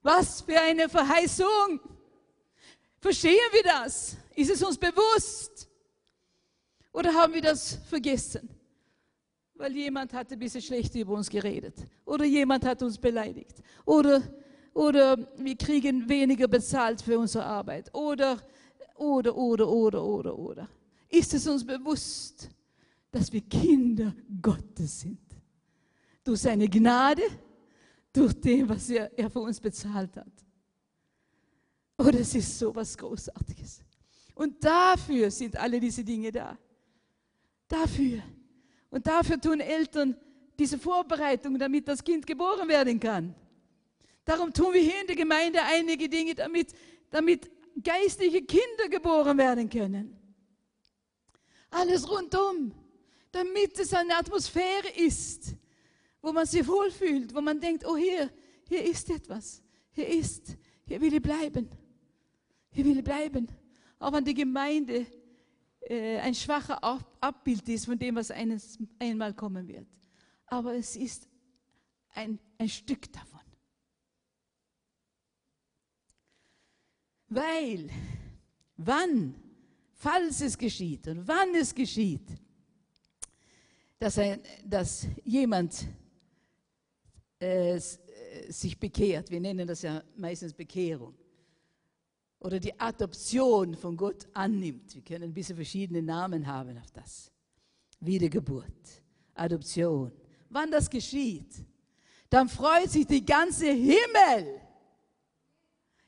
Was 0.00 0.40
für 0.40 0.58
eine 0.58 0.88
Verheißung! 0.88 1.80
Verstehen 2.98 3.52
wir 3.52 3.62
das? 3.62 4.16
Ist 4.34 4.52
es 4.52 4.62
uns 4.62 4.78
bewusst? 4.78 5.68
Oder 6.92 7.12
haben 7.12 7.34
wir 7.34 7.42
das 7.42 7.74
vergessen? 7.90 8.55
Weil 9.58 9.74
jemand 9.74 10.12
hat 10.12 10.32
ein 10.32 10.38
bisschen 10.38 10.60
schlecht 10.60 10.94
über 10.94 11.14
uns 11.14 11.30
geredet. 11.30 11.74
Oder 12.04 12.24
jemand 12.24 12.64
hat 12.64 12.82
uns 12.82 12.98
beleidigt. 12.98 13.62
Oder, 13.84 14.22
oder 14.74 15.16
wir 15.36 15.56
kriegen 15.56 16.08
weniger 16.08 16.46
bezahlt 16.46 17.00
für 17.00 17.18
unsere 17.18 17.44
Arbeit. 17.44 17.92
Oder, 17.94 18.38
oder, 18.96 19.34
oder, 19.34 19.68
oder, 19.68 20.04
oder, 20.04 20.38
oder. 20.38 20.68
Ist 21.08 21.32
es 21.34 21.46
uns 21.46 21.64
bewusst, 21.64 22.50
dass 23.10 23.32
wir 23.32 23.40
Kinder 23.40 24.14
Gottes 24.42 25.00
sind? 25.00 25.20
Durch 26.22 26.40
seine 26.40 26.68
Gnade, 26.68 27.22
durch 28.12 28.34
dem, 28.34 28.68
was 28.68 28.90
er, 28.90 29.16
er 29.18 29.30
für 29.30 29.40
uns 29.40 29.60
bezahlt 29.60 30.16
hat. 30.16 30.32
Oh, 31.98 32.10
das 32.10 32.34
ist 32.34 32.58
so 32.58 32.74
was 32.74 32.96
Großartiges. 32.96 33.82
Und 34.34 34.62
dafür 34.62 35.30
sind 35.30 35.56
alle 35.56 35.80
diese 35.80 36.04
Dinge 36.04 36.30
da. 36.30 36.58
Dafür. 37.68 38.22
Und 38.96 39.06
dafür 39.06 39.38
tun 39.38 39.60
Eltern 39.60 40.16
diese 40.58 40.78
Vorbereitung, 40.78 41.58
damit 41.58 41.86
das 41.86 42.02
Kind 42.02 42.26
geboren 42.26 42.66
werden 42.66 42.98
kann. 42.98 43.34
Darum 44.24 44.54
tun 44.54 44.72
wir 44.72 44.80
hier 44.80 45.02
in 45.02 45.06
der 45.06 45.16
Gemeinde 45.16 45.60
einige 45.62 46.08
Dinge, 46.08 46.34
damit, 46.34 46.72
damit 47.10 47.50
geistliche 47.84 48.40
Kinder 48.40 48.88
geboren 48.88 49.36
werden 49.36 49.68
können. 49.68 50.18
Alles 51.68 52.10
rundum, 52.10 52.72
damit 53.32 53.78
es 53.78 53.92
eine 53.92 54.16
Atmosphäre 54.16 54.88
ist, 54.96 55.54
wo 56.22 56.32
man 56.32 56.46
sich 56.46 56.66
wohlfühlt, 56.66 57.34
wo 57.34 57.42
man 57.42 57.60
denkt, 57.60 57.84
oh 57.84 57.98
hier, 57.98 58.30
hier 58.66 58.82
ist 58.82 59.10
etwas, 59.10 59.62
hier 59.92 60.08
ist, 60.08 60.56
hier 60.86 60.98
will 61.02 61.12
ich 61.12 61.22
bleiben, 61.22 61.68
hier 62.70 62.86
will 62.86 62.96
ich 62.96 63.04
bleiben. 63.04 63.46
Auch 63.98 64.14
wenn 64.14 64.24
die 64.24 64.32
Gemeinde 64.32 65.04
äh, 65.88 66.18
ein 66.18 66.34
schwacher 66.34 66.82
Abbild 67.20 67.68
ist 67.68 67.86
von 67.86 67.98
dem, 67.98 68.16
was 68.16 68.30
eines, 68.30 68.78
einmal 68.98 69.34
kommen 69.34 69.66
wird. 69.68 69.86
Aber 70.46 70.74
es 70.74 70.96
ist 70.96 71.28
ein, 72.14 72.38
ein 72.58 72.68
Stück 72.68 73.12
davon. 73.12 73.40
Weil, 77.28 77.90
wann 78.76 79.34
falls 79.92 80.40
es 80.40 80.56
geschieht 80.56 81.08
und 81.08 81.26
wann 81.26 81.54
es 81.54 81.74
geschieht, 81.74 82.28
dass, 83.98 84.18
ein, 84.18 84.40
dass 84.64 85.06
jemand 85.24 85.86
äh, 87.38 87.80
sich 88.48 88.78
bekehrt, 88.78 89.30
wir 89.30 89.40
nennen 89.40 89.66
das 89.66 89.82
ja 89.82 90.02
meistens 90.16 90.52
Bekehrung, 90.52 91.14
oder 92.46 92.60
die 92.60 92.78
Adoption 92.78 93.74
von 93.74 93.96
Gott 93.96 94.28
annimmt. 94.32 94.94
Wir 94.94 95.02
können 95.02 95.24
ein 95.24 95.34
bisschen 95.34 95.56
verschiedene 95.56 96.00
Namen 96.00 96.46
haben 96.46 96.78
auf 96.78 96.92
das. 96.92 97.32
Wiedergeburt, 97.98 99.02
Adoption. 99.34 100.12
Wann 100.48 100.70
das 100.70 100.88
geschieht, 100.88 101.52
dann 102.30 102.48
freut 102.48 102.88
sich 102.88 103.04
die 103.04 103.26
ganze 103.26 103.66
Himmel. 103.66 104.60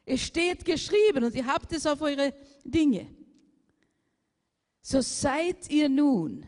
Es 0.05 0.20
steht 0.20 0.64
geschrieben 0.64 1.24
und 1.24 1.35
ihr 1.35 1.44
habt 1.44 1.72
es 1.72 1.85
auf 1.85 2.01
eure 2.03 2.33
Dinge. 2.64 3.09
So 4.81 5.01
seid 5.01 5.68
ihr 5.68 5.88
nun, 5.88 6.46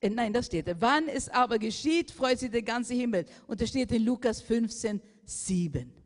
äh, 0.00 0.08
nein, 0.08 0.32
das 0.32 0.46
steht, 0.46 0.74
wann 0.80 1.08
es 1.08 1.28
aber 1.28 1.58
geschieht, 1.58 2.10
freut 2.10 2.38
sich 2.38 2.50
der 2.50 2.62
ganze 2.62 2.94
Himmel. 2.94 3.26
Und 3.46 3.60
das 3.60 3.68
steht 3.68 3.92
in 3.92 4.06
Lukas 4.06 4.40
15, 4.40 5.02
7. 5.26 6.03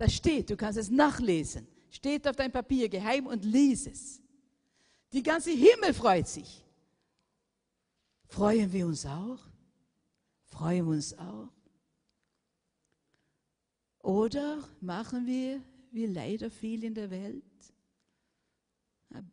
Das 0.00 0.14
steht, 0.14 0.48
du 0.48 0.56
kannst 0.56 0.78
es 0.78 0.88
nachlesen. 0.88 1.68
Steht 1.90 2.26
auf 2.26 2.34
dein 2.34 2.50
Papier 2.50 2.88
geheim 2.88 3.26
und 3.26 3.44
lies 3.44 3.86
es. 3.86 4.22
Die 5.12 5.22
ganze 5.22 5.50
Himmel 5.50 5.92
freut 5.92 6.26
sich. 6.26 6.64
Freuen 8.26 8.72
wir 8.72 8.86
uns 8.86 9.04
auch? 9.04 9.38
Freuen 10.46 10.86
wir 10.86 10.92
uns 10.94 11.12
auch? 11.18 11.52
Oder 13.98 14.66
machen 14.80 15.26
wir, 15.26 15.62
wie 15.90 16.06
leider 16.06 16.50
viel 16.50 16.82
in 16.84 16.94
der 16.94 17.10
Welt, 17.10 17.44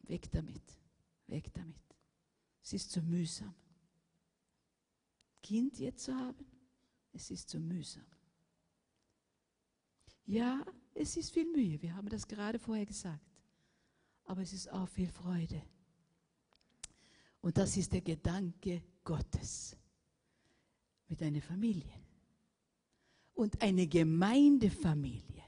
weg 0.03 0.29
damit, 0.33 0.63
weg 1.27 1.49
damit. 1.53 1.95
Es 2.61 2.73
ist 2.73 2.91
zu 2.91 3.01
mühsam. 3.01 3.55
Kind 5.41 5.79
jetzt 5.79 6.03
zu 6.03 6.13
haben, 6.13 6.45
es 7.13 7.31
ist 7.31 7.47
zu 7.47 7.57
mühsam. 7.57 8.16
Ja, 10.27 10.65
es 10.93 11.15
ist 11.15 11.33
viel 11.33 11.49
Mühe, 11.49 11.81
wir 11.81 11.95
haben 11.95 12.09
das 12.09 12.27
gerade 12.27 12.59
vorher 12.59 12.85
gesagt, 12.85 13.25
aber 14.25 14.41
es 14.41 14.51
ist 14.51 14.69
auch 14.69 14.87
viel 14.89 15.07
Freude. 15.07 15.61
Und 17.39 17.57
das 17.57 17.77
ist 17.77 17.93
der 17.93 18.01
Gedanke 18.01 18.83
Gottes 19.05 19.77
mit 21.07 21.23
einer 21.23 21.41
Familie 21.41 21.93
und 23.35 23.61
eine 23.61 23.87
Gemeindefamilie. 23.87 25.43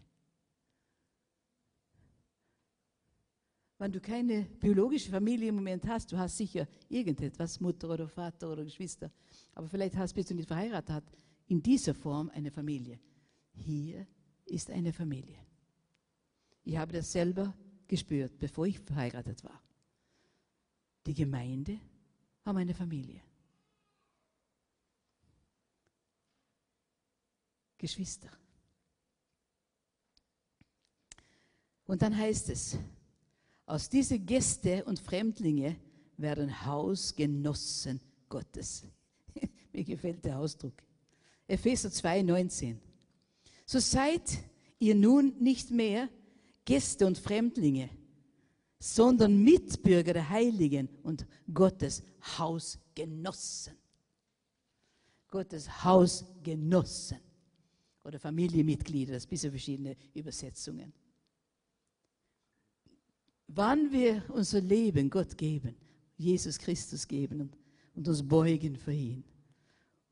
Wenn 3.79 3.91
du 3.91 3.99
keine 3.99 4.43
biologische 4.43 5.09
Familie 5.11 5.49
im 5.49 5.55
Moment 5.55 5.85
hast, 5.87 6.09
du 6.13 6.17
hast 6.17 6.37
sicher 6.37 6.69
irgendetwas, 6.87 7.59
Mutter 7.59 7.89
oder 7.89 8.07
Vater 8.07 8.49
oder 8.53 8.63
Geschwister, 8.63 9.11
aber 9.55 9.67
vielleicht 9.67 9.97
hast, 9.97 10.13
bist 10.13 10.29
du 10.29 10.35
nicht 10.35 10.47
verheiratet, 10.47 11.03
in 11.47 11.61
dieser 11.61 11.93
Form 11.93 12.29
eine 12.29 12.51
Familie. 12.51 12.97
Hier 13.51 14.07
ist 14.49 14.69
eine 14.69 14.93
Familie. 14.93 15.37
Ich 16.63 16.77
habe 16.77 16.91
das 16.91 17.11
selber 17.11 17.53
gespürt, 17.87 18.37
bevor 18.39 18.67
ich 18.67 18.79
verheiratet 18.79 19.43
war. 19.43 19.61
Die 21.05 21.13
Gemeinde 21.13 21.79
war 22.43 22.53
meine 22.53 22.73
Familie. 22.73 23.21
Geschwister. 27.77 28.29
Und 31.85 32.01
dann 32.01 32.15
heißt 32.15 32.49
es, 32.49 32.77
aus 33.65 33.89
diesen 33.89 34.25
Gäste 34.25 34.83
und 34.85 34.99
Fremdlinge 34.99 35.75
werden 36.17 36.65
Hausgenossen 36.65 37.99
Gottes. 38.27 38.85
Mir 39.71 39.83
gefällt 39.83 40.23
der 40.25 40.37
Ausdruck. 40.37 40.73
Epheser 41.47 41.89
2, 41.89 42.21
19. 42.21 42.88
So 43.69 43.77
seid 43.77 44.23
ihr 44.79 44.95
nun 44.95 45.35
nicht 45.39 45.69
mehr 45.69 46.09
Gäste 46.65 47.05
und 47.05 47.19
Fremdlinge, 47.19 47.91
sondern 48.79 49.43
Mitbürger 49.43 50.13
der 50.13 50.27
Heiligen 50.27 50.89
und 51.03 51.27
Gottes 51.53 52.01
Hausgenossen. 52.39 53.75
Gottes 55.27 55.83
Hausgenossen 55.83 57.19
oder 58.03 58.19
Familienmitglieder, 58.19 59.13
das 59.13 59.27
sind 59.29 59.51
verschiedene 59.51 59.95
Übersetzungen. 60.15 60.91
Wann 63.49 63.91
wir 63.91 64.23
unser 64.29 64.61
Leben 64.61 65.11
Gott 65.11 65.37
geben, 65.37 65.75
Jesus 66.17 66.57
Christus 66.57 67.07
geben 67.07 67.41
und, 67.41 67.57
und 67.93 68.07
uns 68.07 68.27
beugen 68.27 68.75
für 68.75 68.93
ihn 68.93 69.23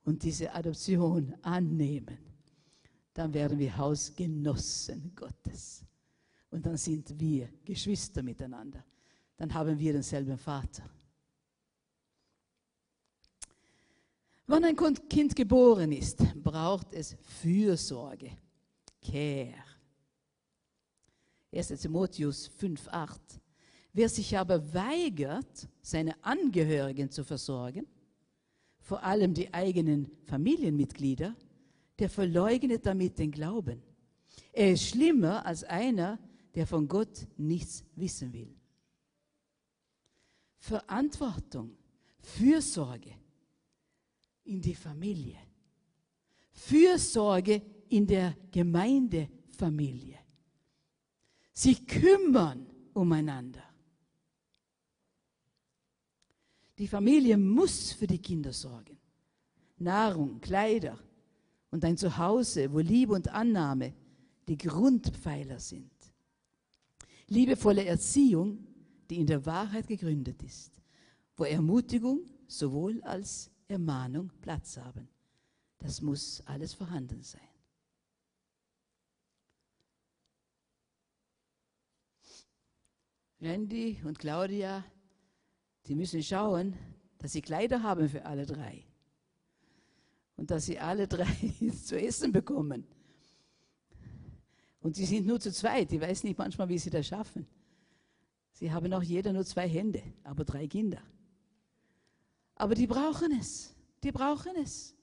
und 0.03 0.21
diese 0.21 0.53
Adoption 0.53 1.33
annehmen, 1.41 2.26
dann 3.17 3.33
werden 3.33 3.57
wir 3.57 3.75
Hausgenossen 3.75 5.11
Gottes. 5.15 5.83
Und 6.51 6.63
dann 6.67 6.77
sind 6.77 7.19
wir 7.19 7.49
Geschwister 7.65 8.21
miteinander. 8.21 8.85
Dann 9.37 9.51
haben 9.51 9.79
wir 9.79 9.91
denselben 9.91 10.37
Vater. 10.37 10.87
Wenn 14.45 14.63
ein 14.63 14.75
Kind 15.09 15.35
geboren 15.35 15.91
ist, 15.91 16.19
braucht 16.43 16.93
es 16.93 17.17
Fürsorge, 17.41 18.37
Care. 19.01 19.63
1. 21.51 21.67
Timotheus 21.69 22.51
5,8. 22.51 23.17
Wer 23.93 24.09
sich 24.09 24.37
aber 24.37 24.73
weigert, 24.75 25.67
seine 25.81 26.23
Angehörigen 26.23 27.09
zu 27.09 27.23
versorgen, 27.23 27.87
vor 28.79 29.03
allem 29.03 29.33
die 29.33 29.51
eigenen 29.51 30.11
Familienmitglieder, 30.25 31.35
der 31.99 32.09
verleugnet 32.09 32.85
damit 32.85 33.17
den 33.17 33.31
Glauben. 33.31 33.81
Er 34.53 34.73
ist 34.73 34.89
schlimmer 34.89 35.45
als 35.45 35.63
einer, 35.63 36.19
der 36.55 36.67
von 36.67 36.87
Gott 36.87 37.27
nichts 37.37 37.83
wissen 37.95 38.33
will. 38.33 38.55
Verantwortung, 40.57 41.75
Fürsorge 42.19 43.13
in 44.43 44.61
die 44.61 44.75
Familie. 44.75 45.37
Fürsorge 46.51 47.61
in 47.89 48.07
der 48.07 48.35
Gemeindefamilie. 48.51 50.17
Sie 51.53 51.85
kümmern 51.85 52.65
umeinander. 52.93 53.63
Die 56.77 56.87
Familie 56.87 57.37
muss 57.37 57.91
für 57.93 58.07
die 58.07 58.21
Kinder 58.21 58.53
sorgen. 58.53 58.97
Nahrung, 59.77 60.39
Kleider 60.41 60.99
und 61.71 61.83
ein 61.83 61.97
Zuhause, 61.97 62.71
wo 62.71 62.79
Liebe 62.79 63.13
und 63.13 63.29
Annahme 63.29 63.93
die 64.47 64.57
Grundpfeiler 64.57 65.59
sind. 65.59 65.91
Liebevolle 67.27 67.85
Erziehung, 67.85 68.65
die 69.09 69.17
in 69.17 69.27
der 69.27 69.45
Wahrheit 69.45 69.87
gegründet 69.87 70.41
ist, 70.43 70.81
wo 71.35 71.43
Ermutigung 71.43 72.21
sowohl 72.47 73.01
als 73.03 73.51
Ermahnung 73.67 74.31
Platz 74.41 74.77
haben. 74.77 75.09
Das 75.79 76.01
muss 76.01 76.41
alles 76.45 76.73
vorhanden 76.73 77.21
sein. 77.21 77.41
Randy 83.39 84.01
und 84.03 84.17
Claudia, 84.17 84.83
die 85.85 85.95
müssen 85.95 86.23
schauen, 86.23 86.75
dass 87.19 87.33
sie 87.33 87.41
Kleider 87.41 87.83
haben 87.83 88.09
für 88.09 88.25
alle 88.25 88.45
drei. 88.45 88.86
Und 90.37 90.49
dass 90.49 90.65
sie 90.65 90.79
alle 90.79 91.07
drei 91.07 91.53
zu 91.85 91.99
essen 91.99 92.31
bekommen. 92.31 92.87
Und 94.79 94.95
sie 94.95 95.05
sind 95.05 95.27
nur 95.27 95.39
zu 95.39 95.51
zweit. 95.51 95.91
Ich 95.91 95.99
weiß 95.99 96.23
nicht 96.23 96.37
manchmal, 96.37 96.69
wie 96.69 96.77
sie 96.77 96.89
das 96.89 97.07
schaffen. 97.07 97.45
Sie 98.53 98.71
haben 98.71 98.93
auch 98.93 99.03
jeder 99.03 99.33
nur 99.33 99.45
zwei 99.45 99.67
Hände, 99.67 100.01
aber 100.23 100.45
drei 100.45 100.67
Kinder. 100.67 101.01
Aber 102.55 102.73
die 102.73 102.87
brauchen 102.87 103.37
es. 103.39 103.75
Die 104.03 104.11
brauchen 104.11 104.55
es. 104.63 104.95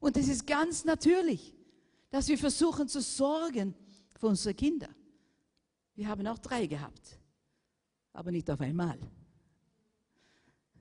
Und 0.00 0.16
es 0.16 0.28
ist 0.28 0.46
ganz 0.46 0.84
natürlich, 0.84 1.54
dass 2.10 2.28
wir 2.28 2.38
versuchen 2.38 2.86
zu 2.88 3.00
sorgen 3.00 3.74
für 4.16 4.26
unsere 4.26 4.54
Kinder. 4.54 4.88
Wir 5.94 6.08
haben 6.08 6.26
auch 6.26 6.38
drei 6.38 6.66
gehabt, 6.66 7.18
aber 8.12 8.30
nicht 8.30 8.48
auf 8.50 8.60
einmal. 8.60 8.98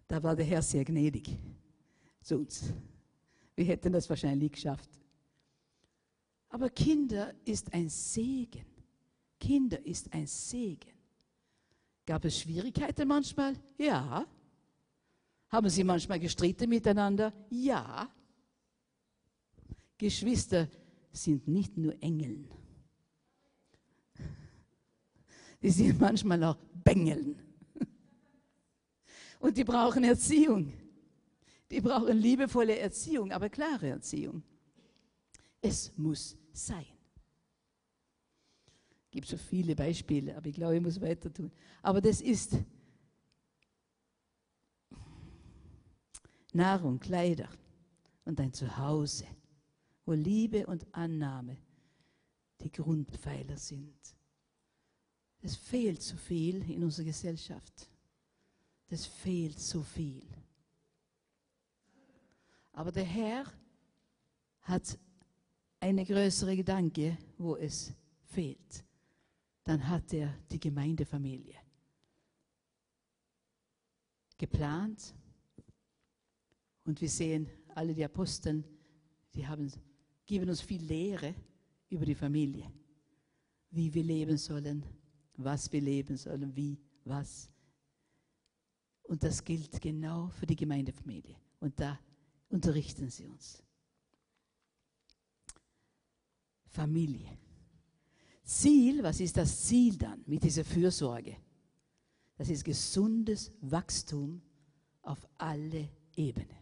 Da 0.08 0.22
war 0.22 0.36
der 0.36 0.46
Herr 0.46 0.62
sehr 0.62 0.86
gnädig 0.86 1.36
zu 2.22 2.38
uns. 2.38 2.74
Wir 3.58 3.66
hätten 3.66 3.92
das 3.92 4.08
wahrscheinlich 4.08 4.52
geschafft. 4.52 4.90
Aber 6.50 6.70
Kinder 6.70 7.34
ist 7.44 7.74
ein 7.74 7.90
Segen. 7.90 8.66
Kinder 9.40 9.84
ist 9.84 10.14
ein 10.14 10.28
Segen. 10.28 10.94
Gab 12.06 12.24
es 12.24 12.40
Schwierigkeiten 12.40 13.08
manchmal? 13.08 13.56
Ja. 13.80 14.28
Haben 15.50 15.70
sie 15.70 15.84
manchmal 15.84 16.20
gestritten 16.20 16.70
miteinander? 16.70 17.34
Ja. 17.50 18.10
Geschwister 19.98 20.70
sind 21.12 21.48
nicht 21.48 21.76
nur 21.78 22.02
Engeln. 22.02 22.48
Die 25.64 25.72
sind 25.72 26.00
manchmal 26.00 26.44
auch 26.44 26.58
Bengeln. 26.84 27.42
Und 29.40 29.58
die 29.58 29.64
brauchen 29.64 30.04
Erziehung. 30.04 30.72
Die 31.70 31.82
brauchen 31.82 32.18
liebevolle 32.18 32.78
Erziehung, 32.78 33.32
aber 33.32 33.50
klare 33.50 33.90
Erziehung. 33.90 34.44
Es 35.62 35.92
muss 35.98 36.38
sein. 36.54 36.86
Es 39.06 39.12
gibt 39.12 39.28
so 39.28 39.38
viele 39.38 39.76
Beispiele, 39.76 40.36
aber 40.38 40.48
ich 40.48 40.56
glaube, 40.56 40.78
ich 40.78 40.82
muss 40.82 41.02
weiter 41.02 41.34
tun. 41.34 41.52
Aber 41.82 42.02
das 42.02 42.22
ist 42.22 42.58
Nahrung, 46.54 47.00
Kleider 47.00 47.50
und 48.26 48.40
ein 48.40 48.54
Zuhause, 48.54 49.26
wo 50.06 50.14
Liebe 50.14 50.66
und 50.68 50.86
Annahme 50.94 51.58
die 52.62 52.72
Grundpfeiler 52.72 53.58
sind. 53.58 53.98
Es 55.42 55.56
fehlt 55.56 56.02
so 56.02 56.18
viel 56.18 56.70
in 56.70 56.84
unserer 56.84 57.06
Gesellschaft. 57.06 57.90
Das 58.90 59.06
fehlt 59.06 59.60
so 59.60 59.84
viel. 59.84 60.26
Aber 62.78 62.92
der 62.92 63.06
Herr 63.06 63.44
hat 64.62 65.00
eine 65.80 66.06
größere 66.06 66.56
Gedanke, 66.56 67.18
wo 67.40 67.56
es 67.56 67.92
fehlt. 68.26 68.86
Dann 69.64 69.90
hat 69.90 70.14
er 70.14 70.38
die 70.52 70.60
Gemeindefamilie 70.60 71.56
geplant. 74.38 75.16
Und 76.84 77.02
wir 77.02 77.10
sehen 77.10 77.50
alle 77.74 77.96
die 77.96 78.06
Aposteln, 78.06 78.64
die 79.34 79.48
haben, 79.48 79.74
geben 80.28 80.48
uns 80.48 80.62
viel 80.62 80.84
Lehre 80.84 81.34
über 81.90 82.06
die 82.06 82.14
Familie. 82.14 82.72
Wie 83.72 83.92
wir 83.92 84.04
leben 84.04 84.38
sollen, 84.38 84.86
was 85.36 85.72
wir 85.72 85.82
leben 85.82 86.16
sollen, 86.16 86.56
wie, 86.56 86.78
was. 87.06 87.50
Und 89.02 89.24
das 89.24 89.44
gilt 89.44 89.82
genau 89.82 90.30
für 90.30 90.46
die 90.46 90.56
Gemeindefamilie. 90.56 91.38
Und 91.60 91.80
da 91.80 91.98
unterrichten 92.50 93.10
sie 93.10 93.26
uns. 93.26 93.64
Familie. 96.68 97.38
Ziel, 98.44 99.04
was 99.04 99.20
ist 99.20 99.36
das 99.36 99.66
Ziel 99.66 99.98
dann 99.98 100.24
mit 100.26 100.44
dieser 100.44 100.64
Fürsorge? 100.64 101.36
Das 102.38 102.50
ist 102.50 102.64
gesundes 102.64 103.52
Wachstum 103.62 104.42
auf 105.02 105.28
alle 105.38 105.90
Ebenen. 106.16 106.56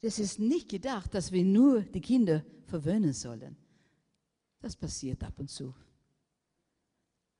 Das 0.00 0.18
ist 0.18 0.38
nicht 0.38 0.68
gedacht, 0.68 1.14
dass 1.14 1.32
wir 1.32 1.44
nur 1.44 1.82
die 1.82 2.00
Kinder 2.00 2.44
verwöhnen 2.64 3.12
sollen. 3.12 3.56
Das 4.60 4.76
passiert 4.76 5.22
ab 5.24 5.38
und 5.38 5.48
zu. 5.48 5.74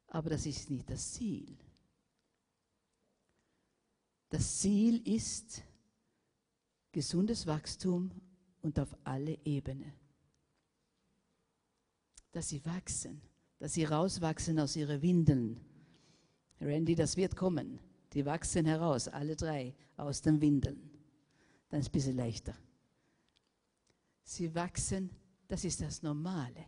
Aber 0.09 0.31
das 0.31 0.47
ist 0.47 0.71
nicht 0.71 0.89
das 0.89 1.13
Ziel. 1.13 1.59
Das 4.29 4.59
Ziel 4.59 5.07
ist 5.07 5.63
gesundes 6.97 7.47
Wachstum 7.47 8.11
und 8.63 8.79
auf 8.81 8.97
alle 9.05 9.39
Ebenen. 9.45 9.93
Dass 12.33 12.49
sie 12.49 12.65
wachsen, 12.65 13.21
dass 13.59 13.75
sie 13.75 13.85
rauswachsen 13.85 14.59
aus 14.59 14.77
ihren 14.77 15.03
Windeln. 15.03 15.61
Randy, 16.59 16.95
das 16.95 17.19
wird 17.19 17.37
kommen. 17.37 17.79
Die 18.15 18.25
wachsen 18.25 18.65
heraus, 18.65 19.09
alle 19.09 19.37
drei, 19.37 19.75
aus 19.99 20.23
den 20.23 20.41
Windeln. 20.41 20.91
Dann 21.69 21.81
ist 21.81 21.89
es 21.89 21.91
ein 21.91 21.93
bisschen 21.93 22.17
leichter. 22.17 22.55
Sie 24.23 24.55
wachsen, 24.55 25.11
das 25.49 25.65
ist 25.65 25.83
das 25.83 26.03
Normale. 26.03 26.65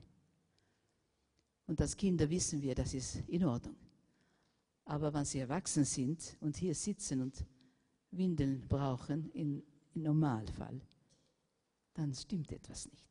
Und 1.66 1.80
als 1.80 1.96
Kinder 1.96 2.28
wissen 2.28 2.60
wir, 2.60 2.74
das 2.74 2.92
ist 2.92 3.22
in 3.28 3.46
Ordnung. 3.46 3.76
Aber 4.84 5.14
wenn 5.14 5.24
sie 5.24 5.38
erwachsen 5.38 5.86
sind 5.86 6.36
und 6.40 6.58
hier 6.58 6.74
sitzen 6.74 7.22
und 7.22 7.46
Windeln 8.10 8.68
brauchen, 8.68 9.30
im 9.98 10.04
Normalfall, 10.04 10.80
dann 11.94 12.14
stimmt 12.14 12.52
etwas 12.52 12.86
nicht. 12.86 13.04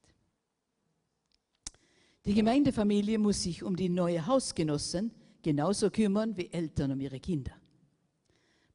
Die 2.26 2.34
Gemeindefamilie 2.34 3.18
muss 3.18 3.44
sich 3.44 3.64
um 3.64 3.76
die 3.76 3.90
neue 3.90 4.26
Hausgenossen 4.26 5.12
genauso 5.42 5.90
kümmern 5.90 6.36
wie 6.36 6.52
Eltern 6.52 6.92
um 6.92 7.00
ihre 7.00 7.20
Kinder. 7.20 7.54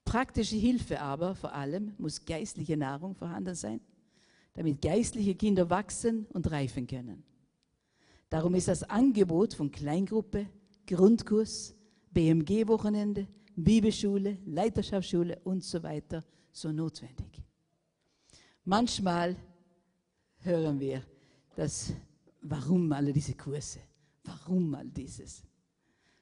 Praktische 0.04 0.56
Hilfe 0.56 1.00
aber 1.00 1.34
vor 1.34 1.54
allem 1.54 1.94
muss 1.98 2.24
geistliche 2.24 2.76
Nahrung 2.76 3.14
vorhanden 3.14 3.54
sein, 3.54 3.80
damit 4.54 4.82
geistliche 4.82 5.34
Kinder 5.34 5.70
wachsen 5.70 6.26
und 6.32 6.50
reifen 6.50 6.86
können. 6.86 7.24
Darum 8.28 8.54
ist 8.54 8.68
das 8.68 8.82
Angebot 8.82 9.54
von 9.54 9.70
Kleingruppe, 9.70 10.46
Grundkurs, 10.86 11.74
BMG-Wochenende, 12.12 13.26
Bibelschule, 13.56 14.38
Leiterschaftsschule 14.44 15.38
und 15.44 15.62
so 15.64 15.82
weiter 15.82 16.24
so 16.52 16.72
notwendig. 16.72 17.32
Manchmal 18.64 19.36
hören 20.38 20.78
wir, 20.78 21.02
dass, 21.56 21.92
warum 22.42 22.92
alle 22.92 23.12
diese 23.12 23.34
Kurse? 23.34 23.80
Warum 24.22 24.74
all 24.74 24.88
dieses? 24.88 25.42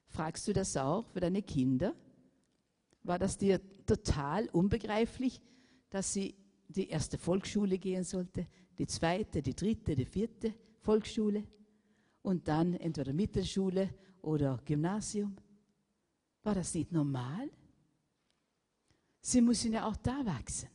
Fragst 0.07 0.49
du 0.49 0.53
das 0.53 0.76
auch 0.76 1.07
für 1.09 1.20
deine 1.20 1.43
Kinder? 1.43 1.95
War 3.03 3.18
das 3.18 3.36
dir 3.36 3.61
total 3.84 4.49
unbegreiflich, 4.49 5.41
dass 5.91 6.14
sie 6.14 6.34
die 6.68 6.88
erste 6.88 7.18
Volksschule 7.18 7.78
gehen 7.78 8.05
sollte, 8.05 8.47
die 8.78 8.86
zweite, 8.86 9.43
die 9.43 9.55
dritte, 9.55 9.95
die 9.95 10.07
vierte 10.07 10.55
Volksschule 10.80 11.45
und 12.22 12.49
dann 12.49 12.74
entweder 12.74 13.12
Mittelschule 13.12 13.91
oder 14.22 14.59
Gymnasium? 14.64 15.36
War 16.43 16.55
das 16.55 16.72
nicht 16.72 16.91
normal? 16.91 17.51
Sie 19.20 19.43
müssen 19.43 19.74
ja 19.74 19.86
auch 19.86 19.97
da 19.97 20.24
wachsen. 20.24 20.68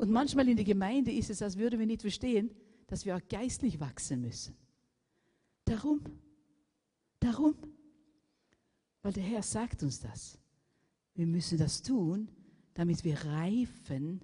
Und 0.00 0.10
manchmal 0.10 0.48
in 0.48 0.56
der 0.56 0.64
Gemeinde 0.64 1.12
ist 1.12 1.28
es, 1.28 1.42
als 1.42 1.58
würden 1.58 1.78
wir 1.78 1.86
nicht 1.86 2.00
verstehen, 2.00 2.50
dass 2.86 3.04
wir 3.04 3.14
auch 3.14 3.28
geistlich 3.28 3.78
wachsen 3.80 4.22
müssen. 4.22 4.56
Darum, 5.66 6.00
darum, 7.18 7.54
weil 9.02 9.12
der 9.12 9.22
Herr 9.22 9.42
sagt 9.42 9.82
uns 9.82 10.00
das. 10.00 10.38
Wir 11.12 11.26
müssen 11.26 11.58
das 11.58 11.82
tun, 11.82 12.30
damit 12.72 13.04
wir 13.04 13.22
reifen, 13.26 14.22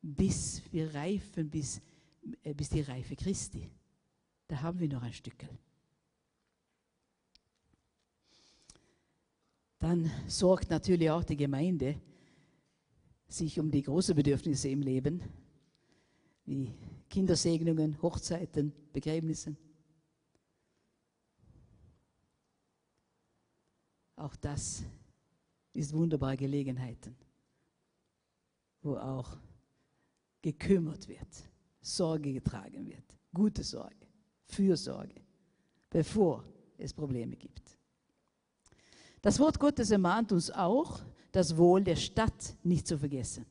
bis 0.00 0.62
wir 0.72 0.94
reifen, 0.94 1.50
bis, 1.50 1.82
äh, 2.42 2.54
bis 2.54 2.70
die 2.70 2.80
Reife 2.80 3.14
Christi. 3.14 3.70
Da 4.48 4.62
haben 4.62 4.80
wir 4.80 4.88
noch 4.88 5.02
ein 5.02 5.12
Stückchen. 5.12 5.58
dann 9.80 10.10
sorgt 10.28 10.70
natürlich 10.70 11.10
auch 11.10 11.24
die 11.24 11.36
Gemeinde 11.36 12.00
sich 13.32 13.58
um 13.60 13.70
die 13.70 13.82
großen 13.82 14.14
Bedürfnisse 14.14 14.68
im 14.68 14.82
Leben, 14.82 15.22
wie 16.44 16.74
Kindersegnungen, 17.08 18.00
Hochzeiten, 18.02 18.72
Begräbnissen. 18.92 19.56
Auch 24.16 24.36
das 24.36 24.84
ist 25.72 25.92
wunderbare 25.92 26.36
Gelegenheiten, 26.36 27.16
wo 28.82 28.96
auch 28.96 29.38
gekümmert 30.42 31.08
wird, 31.08 31.28
Sorge 31.80 32.32
getragen 32.32 32.84
wird, 32.86 33.16
gute 33.32 33.62
Sorge, 33.62 34.06
Fürsorge, 34.44 35.22
bevor 35.88 36.44
es 36.76 36.92
Probleme 36.92 37.36
gibt. 37.36 37.79
Das 39.22 39.38
Wort 39.38 39.58
Gottes 39.58 39.90
ermahnt 39.90 40.32
uns 40.32 40.50
auch, 40.50 41.00
das 41.32 41.56
Wohl 41.56 41.84
der 41.84 41.96
Stadt 41.96 42.56
nicht 42.62 42.86
zu 42.86 42.98
vergessen. 42.98 43.44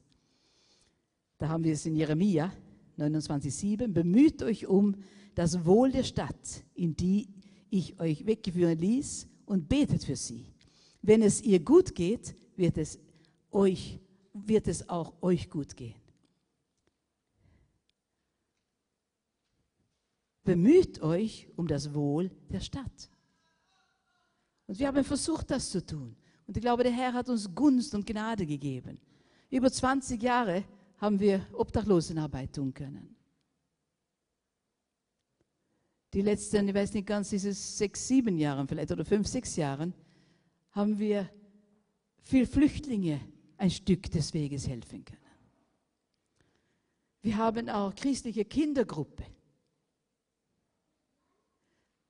Da 1.38 1.47
haben 1.47 1.63
wir 1.63 1.74
es 1.74 1.86
in 1.86 1.95
Jeremia 1.95 2.51
29,7. 2.97 3.88
Bemüht 3.88 4.43
euch 4.43 4.67
um 4.67 4.95
das 5.36 5.65
Wohl 5.65 5.91
der 5.91 6.03
Stadt, 6.03 6.63
in 6.74 6.95
die 6.95 7.30
ich 7.70 7.99
euch 7.99 8.26
weggeführen 8.26 8.78
ließ, 8.78 9.28
und 9.45 9.70
betet 9.70 10.03
für 10.03 10.15
sie. 10.15 10.45
Wenn 11.01 11.22
es 11.22 11.41
ihr 11.41 11.59
gut 11.59 11.95
geht, 11.95 12.36
wird 12.55 12.78
es, 12.78 12.99
euch, 13.51 13.99
wird 14.34 14.67
es 14.67 14.89
auch 14.89 15.13
euch 15.22 15.49
gut 15.49 15.76
gehen. 15.78 15.95
Bemüht 20.43 21.01
euch 21.01 21.47
um 21.55 21.67
das 21.67 21.93
Wohl 21.93 22.32
der 22.49 22.59
Stadt. 22.59 23.09
Und 24.70 24.78
wir 24.78 24.88
haben 24.88 25.03
versucht, 25.03 25.49
das 25.49 25.72
zu 25.72 25.84
tun. 25.84 26.15
Und 26.45 26.55
ich 26.55 26.61
glaube, 26.61 26.84
der 26.84 26.91
Herr 26.91 27.13
hat 27.13 27.28
uns 27.28 27.49
Gunst 27.55 27.95
und 27.95 28.05
Gnade 28.05 28.45
gegeben. 28.45 28.99
Über 29.49 29.72
20 29.72 30.22
Jahre 30.22 30.63
haben 30.99 31.20
wir 31.20 31.43
Obdachlosenarbeit 31.53 32.53
tun 32.53 32.72
können. 32.72 33.15
Die 36.13 36.22
letzten, 36.22 36.67
ich 36.67 36.76
weiß 36.76 36.93
nicht 36.93 37.07
ganz, 37.07 37.32
dieses 37.32 37.80
sechs, 37.80 38.07
sieben 38.07 38.38
Jahre 38.38 38.67
vielleicht 38.67 38.91
oder 38.91 39.03
fünf, 39.03 39.28
sechs 39.28 39.55
Jahren, 39.55 39.91
haben 40.70 40.99
wir 40.99 41.28
für 42.22 42.45
Flüchtlinge 42.45 43.22
ein 43.57 43.72
Stück 43.72 44.11
des 44.11 44.36
Weges 44.36 44.67
helfen 44.67 45.03
können. 45.03 45.17
Wir 47.24 47.38
haben 47.38 47.70
auch 47.70 47.95
christliche 47.95 48.45
Kindergruppe 48.45 49.26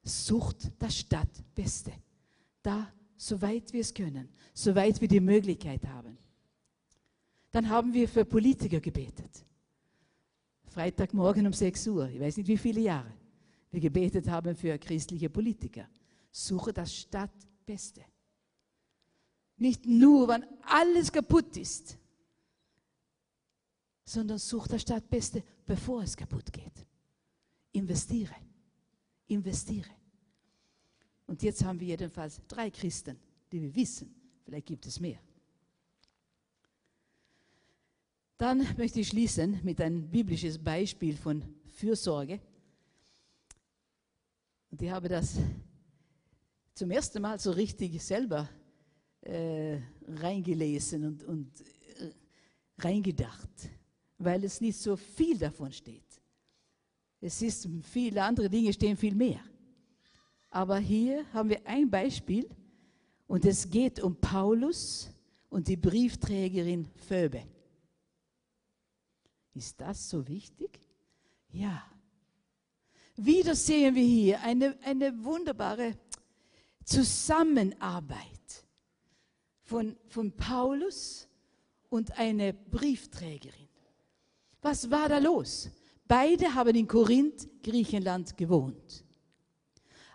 sucht 0.03 0.74
das 0.78 0.97
Stadtbeste. 0.97 1.93
Da, 2.62 2.91
soweit 3.16 3.72
wir 3.74 3.82
es 3.82 3.93
können, 3.93 4.30
soweit 4.53 4.99
wir 4.99 5.07
die 5.07 5.20
Möglichkeit 5.20 5.88
haben. 5.88 6.18
Dann 7.51 7.70
haben 7.70 7.93
wir 7.93 8.07
für 8.07 8.26
Politiker 8.26 8.80
gebetet. 8.80 9.45
Freitagmorgen 10.66 11.47
um 11.47 11.53
6 11.53 11.88
Uhr, 11.88 12.10
ich 12.10 12.20
weiß 12.20 12.38
nicht 12.38 12.47
wie 12.47 12.57
viele 12.57 12.82
Jahre, 12.82 13.12
wir 13.72 13.80
gebetet 13.80 14.28
haben 14.30 14.55
für 14.55 14.78
christliche 14.78 15.30
Politiker. 15.30 15.88
Suche 16.32 16.72
das 16.74 16.93
Stadtbeste. 16.93 18.01
Nicht 19.57 19.86
nur, 19.86 20.28
wenn 20.28 20.45
alles 20.62 21.12
kaputt 21.12 21.57
ist, 21.57 21.97
sondern 24.05 24.38
suche 24.38 24.70
das 24.70 24.82
Stadtbeste, 24.82 25.43
bevor 25.66 26.03
es 26.03 26.16
kaputt 26.16 26.51
geht. 26.51 26.86
Investiere. 27.72 28.36
Investiere. 29.28 29.89
Und 31.30 31.43
jetzt 31.43 31.63
haben 31.63 31.80
wir 31.80 31.86
jedenfalls 31.86 32.41
drei 32.47 32.71
Christen, 32.71 33.15
die 33.51 33.61
wir 33.61 33.75
wissen. 33.75 34.11
Vielleicht 34.43 34.65
gibt 34.65 34.88
es 34.88 34.99
mehr. 34.99 35.19
Dann 38.36 38.65
möchte 38.75 38.99
ich 38.99 39.09
schließen 39.09 39.59
mit 39.61 39.80
einem 39.80 40.09
biblisches 40.09 40.57
Beispiel 40.57 41.15
von 41.15 41.43
Fürsorge. 41.67 42.41
Und 44.71 44.82
ich 44.82 44.89
habe 44.89 45.07
das 45.07 45.38
zum 46.73 46.89
ersten 46.89 47.21
Mal 47.21 47.38
so 47.38 47.51
richtig 47.51 48.03
selber 48.03 48.49
äh, 49.21 49.77
reingelesen 50.07 51.05
und, 51.05 51.23
und 51.25 51.61
äh, 51.61 52.11
reingedacht, 52.80 53.69
weil 54.17 54.43
es 54.45 54.61
nicht 54.61 54.80
so 54.80 54.95
viel 54.95 55.38
davon 55.38 55.71
steht. 55.71 56.19
Es 57.21 57.39
ist 57.43 57.69
viele 57.84 58.23
andere 58.23 58.49
Dinge 58.49 58.73
stehen 58.73 58.97
viel 58.97 59.13
mehr. 59.13 59.43
Aber 60.50 60.80
hier 60.80 61.26
haben 61.34 61.50
wir 61.50 61.66
ein 61.66 61.89
Beispiel 61.89 62.50
und 63.28 63.45
es 63.45 63.70
geht 63.70 64.00
um 64.00 64.16
Paulus 64.16 65.10
und 65.50 65.68
die 65.68 65.78
Briefträgerin 65.78 66.88
Phoebe. 67.08 67.43
Ist 69.54 69.80
das 69.80 70.10
so 70.10 70.28
wichtig? 70.28 70.80
Ja. 71.52 71.84
Wieder 73.16 73.56
sehen 73.56 73.95
wir 73.95 74.04
hier 74.04 74.41
eine, 74.41 74.78
eine 74.84 75.24
wunderbare 75.24 75.97
Zusammenarbeit 76.86 78.66
von, 79.64 79.95
von 80.08 80.32
Paulus 80.32 81.28
und 81.89 82.18
einer 82.18 82.54
Briefträgerin. 82.54 83.68
Was 84.62 84.89
war 84.89 85.10
da 85.10 85.20
los? 85.20 85.70
Beide 86.08 86.54
haben 86.54 86.76
in 86.76 86.88
Korinth, 86.88 87.47
Griechenland 87.62 88.36
gewohnt. 88.36 89.06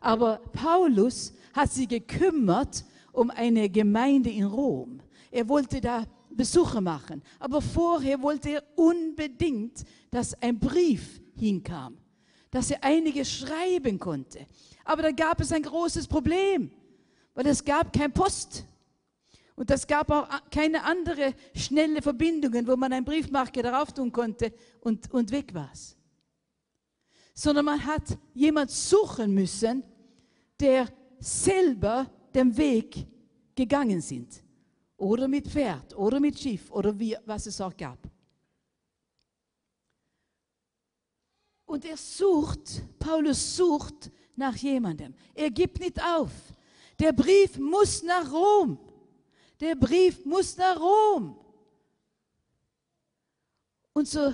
Aber 0.04 0.36
Paulus 0.52 1.32
hat 1.54 1.72
sich 1.72 1.88
gekümmert 1.88 2.84
um 3.10 3.30
eine 3.30 3.70
Gemeinde 3.70 4.28
in 4.28 4.44
Rom. 4.44 5.00
Er 5.30 5.48
wollte 5.48 5.80
da 5.80 6.04
Besuche 6.28 6.82
machen. 6.82 7.22
Aber 7.38 7.62
vorher 7.62 8.20
wollte 8.20 8.50
er 8.50 8.64
unbedingt, 8.76 9.82
dass 10.10 10.34
ein 10.42 10.58
Brief 10.58 11.22
hinkam, 11.36 11.96
dass 12.50 12.70
er 12.70 12.84
einiges 12.84 13.32
schreiben 13.32 13.98
konnte. 13.98 14.46
Aber 14.84 15.00
da 15.00 15.10
gab 15.10 15.40
es 15.40 15.52
ein 15.52 15.62
großes 15.62 16.06
Problem, 16.06 16.70
weil 17.32 17.46
es 17.46 17.64
gab 17.64 17.90
kein 17.90 18.12
Post. 18.12 18.66
Und 19.56 19.70
es 19.70 19.86
gab 19.86 20.10
auch 20.10 20.28
keine 20.50 20.82
andere 20.82 21.32
schnelle 21.54 22.02
Verbindungen, 22.02 22.66
wo 22.66 22.76
man 22.76 22.92
ein 22.92 23.06
Briefmarke 23.06 23.62
darauf 23.62 23.90
tun 23.90 24.12
konnte 24.12 24.52
und, 24.80 25.10
und 25.14 25.30
weg 25.30 25.54
war 25.54 25.70
es. 25.72 25.96
Sondern 27.32 27.64
man 27.64 27.86
hat 27.86 28.18
jemand 28.34 28.70
suchen 28.70 29.32
müssen, 29.32 29.82
der 30.60 30.88
selber 31.18 32.10
den 32.34 32.56
Weg 32.56 33.06
gegangen 33.54 34.00
sind. 34.00 34.42
Oder 34.96 35.28
mit 35.28 35.48
Pferd 35.48 35.96
oder 35.96 36.20
mit 36.20 36.38
Schiff 36.38 36.70
oder 36.70 36.98
wie, 36.98 37.16
was 37.26 37.46
es 37.46 37.60
auch 37.60 37.76
gab. 37.76 37.98
Und 41.66 41.84
er 41.84 41.96
sucht, 41.96 42.82
Paulus 42.98 43.56
sucht 43.56 44.10
nach 44.36 44.56
jemandem. 44.56 45.14
Er 45.34 45.50
gibt 45.50 45.80
nicht 45.80 46.00
auf. 46.02 46.30
Der 46.98 47.12
Brief 47.12 47.58
muss 47.58 48.02
nach 48.02 48.30
Rom. 48.30 48.78
Der 49.60 49.74
Brief 49.74 50.24
muss 50.24 50.56
nach 50.56 50.78
Rom. 50.78 51.36
Und 53.92 54.08
so 54.08 54.32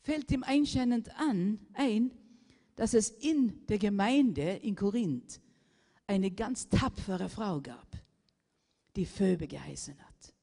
fällt 0.00 0.30
ihm 0.30 0.42
einscheinend 0.42 1.14
an, 1.18 1.60
ein, 1.74 2.10
dass 2.76 2.94
es 2.94 3.10
in 3.10 3.66
der 3.66 3.78
Gemeinde 3.78 4.42
in 4.42 4.74
Korinth 4.74 5.40
eine 6.06 6.30
ganz 6.30 6.68
tapfere 6.68 7.28
Frau 7.28 7.60
gab 7.60 7.92
die 8.96 9.06
Phoebe 9.06 9.46
geheißen 9.46 9.98
hat. 9.98 10.34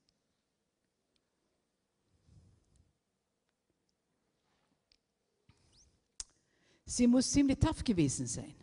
Sie 6.86 7.06
muss 7.06 7.32
ziemlich 7.32 7.60
tough 7.60 7.84
gewesen 7.84 8.26
sein, 8.26 8.56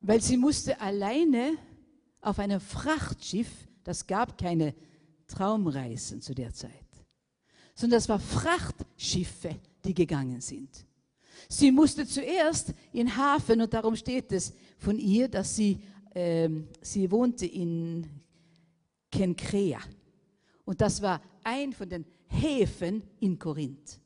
weil 0.00 0.22
sie 0.22 0.38
musste 0.38 0.80
alleine 0.80 1.58
auf 2.22 2.38
einem 2.38 2.60
Frachtschiff, 2.60 3.50
das 3.84 4.06
gab 4.06 4.38
keine 4.38 4.74
Traumreisen 5.26 6.22
zu 6.22 6.34
der 6.34 6.54
Zeit, 6.54 6.72
sondern 7.74 7.98
das 7.98 8.08
war 8.08 8.18
Frachtschiffe, 8.18 9.60
die 9.84 9.94
gegangen 9.94 10.40
sind. 10.40 10.86
Sie 11.48 11.72
musste 11.72 12.06
zuerst 12.06 12.74
in 12.92 13.16
Hafen, 13.16 13.60
und 13.60 13.72
darum 13.72 13.96
steht 13.96 14.32
es 14.32 14.52
von 14.78 14.98
ihr, 14.98 15.28
dass 15.28 15.56
sie, 15.56 15.78
ähm, 16.14 16.68
sie 16.80 17.10
wohnte 17.10 17.46
in 17.46 18.06
Kenkrea. 19.10 19.80
Und 20.64 20.80
das 20.80 21.02
war 21.02 21.20
ein 21.42 21.72
von 21.72 21.88
den 21.88 22.04
Häfen 22.28 23.02
in 23.18 23.38
Korinth. 23.38 24.00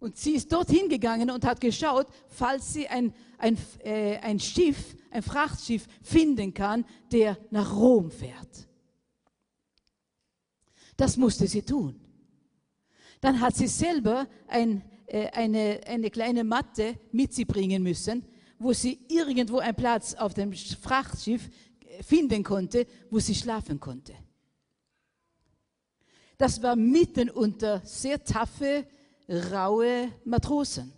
Und 0.00 0.16
sie 0.16 0.32
ist 0.32 0.50
dorthin 0.50 0.88
gegangen 0.88 1.30
und 1.30 1.44
hat 1.44 1.60
geschaut, 1.60 2.06
falls 2.26 2.72
sie 2.72 2.88
ein, 2.88 3.12
ein, 3.36 3.58
äh, 3.84 4.16
ein 4.18 4.40
Schiff, 4.40 4.96
ein 5.10 5.22
Frachtschiff 5.22 5.86
finden 6.02 6.54
kann, 6.54 6.86
der 7.12 7.38
nach 7.50 7.76
Rom 7.76 8.10
fährt. 8.10 8.66
Das 10.96 11.16
musste 11.16 11.46
sie 11.46 11.62
tun. 11.62 12.00
Dann 13.20 13.40
hat 13.40 13.56
sie 13.56 13.66
selber 13.66 14.26
ein, 14.48 14.82
eine, 15.10 15.80
eine 15.86 16.10
kleine 16.10 16.44
Matte 16.44 16.96
mit 17.12 17.32
sie 17.34 17.44
bringen 17.44 17.82
müssen, 17.82 18.24
wo 18.58 18.72
sie 18.72 18.98
irgendwo 19.08 19.58
einen 19.58 19.74
Platz 19.74 20.14
auf 20.14 20.34
dem 20.34 20.52
Frachtschiff 20.52 21.48
finden 22.02 22.42
konnte, 22.42 22.86
wo 23.10 23.18
sie 23.18 23.34
schlafen 23.34 23.80
konnte. 23.80 24.14
Das 26.38 26.62
war 26.62 26.76
mitten 26.76 27.28
unter 27.28 27.84
sehr 27.84 28.22
taffe, 28.22 28.86
raue 29.28 30.12
Matrosen. 30.24 30.92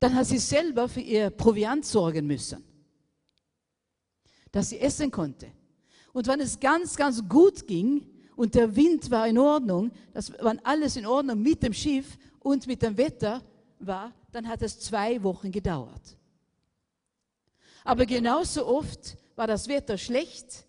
Dann 0.00 0.14
hat 0.14 0.26
sie 0.26 0.38
selber 0.38 0.88
für 0.88 1.00
ihr 1.00 1.30
Proviant 1.30 1.84
sorgen 1.84 2.26
müssen, 2.26 2.64
dass 4.50 4.70
sie 4.70 4.80
essen 4.80 5.10
konnte. 5.10 5.52
Und 6.12 6.26
wenn 6.26 6.40
es 6.40 6.58
ganz, 6.58 6.96
ganz 6.96 7.22
gut 7.28 7.66
ging 7.66 8.09
und 8.40 8.54
der 8.54 8.74
Wind 8.74 9.10
war 9.10 9.28
in 9.28 9.36
Ordnung, 9.36 9.90
das, 10.14 10.32
wenn 10.40 10.64
alles 10.64 10.96
in 10.96 11.04
Ordnung 11.04 11.42
mit 11.42 11.62
dem 11.62 11.74
Schiff 11.74 12.16
und 12.38 12.66
mit 12.66 12.80
dem 12.80 12.96
Wetter 12.96 13.42
war, 13.80 14.14
dann 14.32 14.48
hat 14.48 14.62
es 14.62 14.80
zwei 14.80 15.22
Wochen 15.22 15.52
gedauert. 15.52 16.16
Aber 17.84 18.06
genauso 18.06 18.66
oft 18.66 19.18
war 19.36 19.46
das 19.46 19.68
Wetter 19.68 19.98
schlecht 19.98 20.64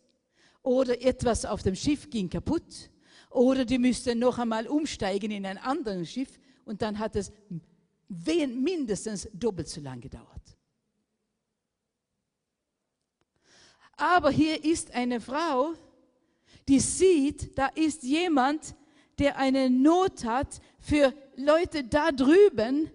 oder 0.61 1.01
etwas 1.01 1.45
auf 1.45 1.63
dem 1.63 1.75
Schiff 1.75 2.09
ging 2.09 2.29
kaputt 2.29 2.89
oder 3.29 3.63
die 3.63 3.77
müssten 3.77 4.19
noch 4.19 4.37
einmal 4.37 4.67
umsteigen 4.67 5.31
in 5.31 5.45
ein 5.45 5.57
anderes 5.57 6.09
Schiff 6.09 6.41
und 6.65 6.81
dann 6.81 6.99
hat 6.99 7.15
es 7.15 7.31
mindestens 8.09 9.29
doppelt 9.31 9.69
so 9.69 9.79
lang 9.79 10.01
gedauert. 10.01 10.57
Aber 13.95 14.29
hier 14.29 14.61
ist 14.61 14.91
eine 14.91 15.21
Frau, 15.21 15.73
die 16.67 16.79
sieht, 16.79 17.57
da 17.57 17.67
ist 17.67 18.03
jemand, 18.03 18.75
der 19.19 19.37
eine 19.37 19.69
Not 19.69 20.23
hat 20.25 20.61
für 20.79 21.13
Leute 21.35 21.83
da 21.83 22.11
drüben, 22.11 22.91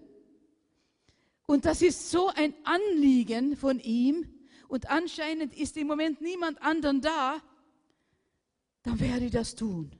und 1.47 1.63
das 1.63 1.81
ist 1.81 2.11
so 2.11 2.27
ein 2.27 2.53
Anliegen 2.65 3.55
von 3.55 3.79
ihm. 3.79 4.29
Und 4.67 4.89
anscheinend 4.89 5.55
ist 5.55 5.77
im 5.77 5.87
Moment 5.87 6.21
niemand 6.21 6.61
anderen 6.61 7.01
da. 7.01 7.41
Dann 8.83 8.99
werde 8.99 9.25
ich 9.25 9.31
das 9.31 9.55
tun. 9.55 9.91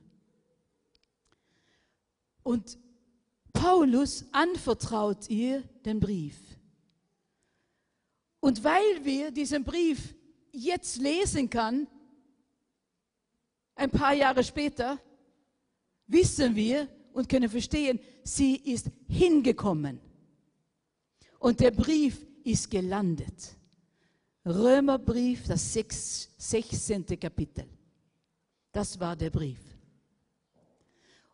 Und 2.42 2.78
Paulus 3.54 4.26
anvertraut 4.32 5.28
ihr 5.30 5.62
den 5.86 6.00
Brief. 6.00 6.36
Und 8.40 8.62
weil 8.62 9.04
wir 9.04 9.30
diesen 9.30 9.64
Brief 9.64 10.14
jetzt 10.52 10.98
lesen 10.98 11.48
kann, 11.48 11.88
ein 13.78 13.90
paar 13.90 14.12
Jahre 14.12 14.42
später, 14.42 14.98
wissen 16.06 16.54
wir 16.56 16.88
und 17.12 17.28
können 17.28 17.48
verstehen, 17.48 18.00
sie 18.24 18.56
ist 18.56 18.90
hingekommen 19.08 20.00
Und 21.38 21.60
der 21.60 21.70
Brief 21.70 22.26
ist 22.44 22.70
gelandet. 22.70 23.56
Römerbrief, 24.44 25.46
das 25.46 25.72
16. 25.72 27.06
Kapitel. 27.20 27.66
Das 28.72 28.98
war 28.98 29.14
der 29.14 29.30
Brief. 29.30 29.60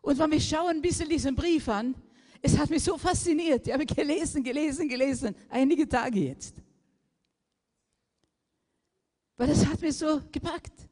Und 0.01 0.19
wenn 0.19 0.31
wir 0.31 0.41
schauen 0.41 0.77
ein 0.77 0.81
bisschen 0.81 1.09
diesen 1.09 1.35
Brief 1.35 1.67
an, 1.67 1.95
es 2.41 2.57
hat 2.57 2.69
mich 2.69 2.83
so 2.83 2.95
fasziniert. 2.97 3.65
Ich 3.65 3.73
habe 3.73 3.85
gelesen, 3.87 4.43
gelesen, 4.43 4.87
gelesen, 4.87 5.35
einige 5.49 5.89
Tage 5.89 6.19
jetzt. 6.19 6.55
Weil 9.35 9.47
das 9.47 9.65
hat 9.65 9.81
mich 9.81 9.97
so 9.97 10.21
gepackt. 10.31 10.87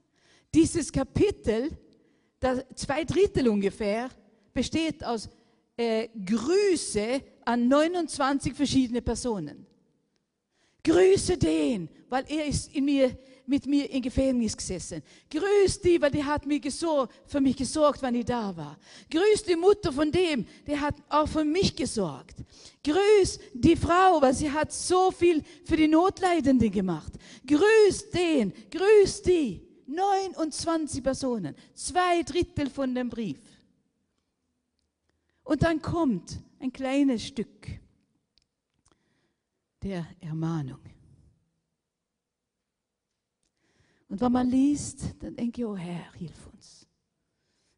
Dieses 0.54 0.92
Kapitel, 0.92 1.72
zwei 2.76 3.04
Drittel 3.04 3.48
ungefähr, 3.48 4.10
besteht 4.54 5.04
aus 5.04 5.30
äh, 5.76 6.10
Grüße 6.26 7.22
an 7.46 7.68
29 7.68 8.54
verschiedene 8.54 9.02
Personen. 9.02 9.66
Grüße 10.84 11.38
den, 11.38 11.90
weil 12.10 12.26
er 12.28 12.46
ist 12.46 12.74
in 12.76 12.86
mir, 12.86 13.18
mit 13.46 13.66
mir 13.66 13.90
im 13.90 14.02
Gefängnis 14.02 14.56
gesessen. 14.56 15.02
Grüß 15.32 15.80
die, 15.82 16.02
weil 16.02 16.12
die 16.12 16.24
hat 16.24 16.46
mir 16.46 16.60
gesorgt, 16.60 17.14
für 17.26 17.40
mich 17.40 17.56
gesorgt, 17.56 18.02
wenn 18.02 18.16
ich 18.16 18.26
da 18.26 18.56
war. 18.56 18.78
Grüß 19.10 19.44
die 19.44 19.56
Mutter 19.56 19.92
von 19.94 20.12
dem, 20.12 20.46
der 20.68 20.82
hat 20.82 20.96
auch 21.10 21.28
für 21.28 21.46
mich 21.46 21.76
gesorgt. 21.76 22.36
Grüß 22.84 23.40
die 23.54 23.78
Frau, 23.78 24.22
weil 24.22 24.34
sie 24.34 24.52
hat 24.52 24.74
so 24.74 25.10
viel 25.12 25.42
für 25.64 25.78
die 25.78 25.88
Notleidenden 25.88 26.70
gemacht. 26.70 27.14
Grüß 27.48 28.10
den, 28.12 28.54
grüß 28.70 29.22
die. 29.22 29.73
29 29.88 31.04
Personen, 31.04 31.56
zwei 31.74 32.24
Drittel 32.24 32.70
von 32.70 32.94
dem 32.94 33.10
Brief. 33.10 33.40
Und 35.44 35.64
dann 35.64 35.82
kommt 35.82 36.40
ein 36.60 36.72
kleines 36.72 37.26
Stück 37.26 37.68
der 39.82 40.08
Ermahnung. 40.22 40.80
Und 44.08 44.22
wenn 44.22 44.32
man 44.32 44.48
liest, 44.48 45.16
dann 45.20 45.36
denke 45.36 45.62
ich, 45.62 45.66
oh 45.66 45.76
Herr, 45.76 46.14
hilf 46.14 46.48
uns. 46.54 46.88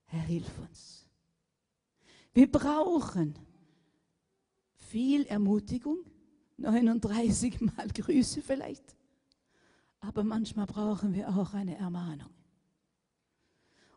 Herr, 0.05 0.21
hilf 0.21 0.59
uns. 0.59 1.07
Wir 2.33 2.51
brauchen 2.51 3.39
viel 4.75 5.25
Ermutigung, 5.27 5.99
39 6.57 7.61
Mal 7.61 7.87
Grüße 7.87 8.41
vielleicht, 8.41 8.95
aber 10.07 10.23
manchmal 10.23 10.65
brauchen 10.65 11.13
wir 11.13 11.29
auch 11.29 11.53
eine 11.53 11.77
Ermahnung. 11.77 12.29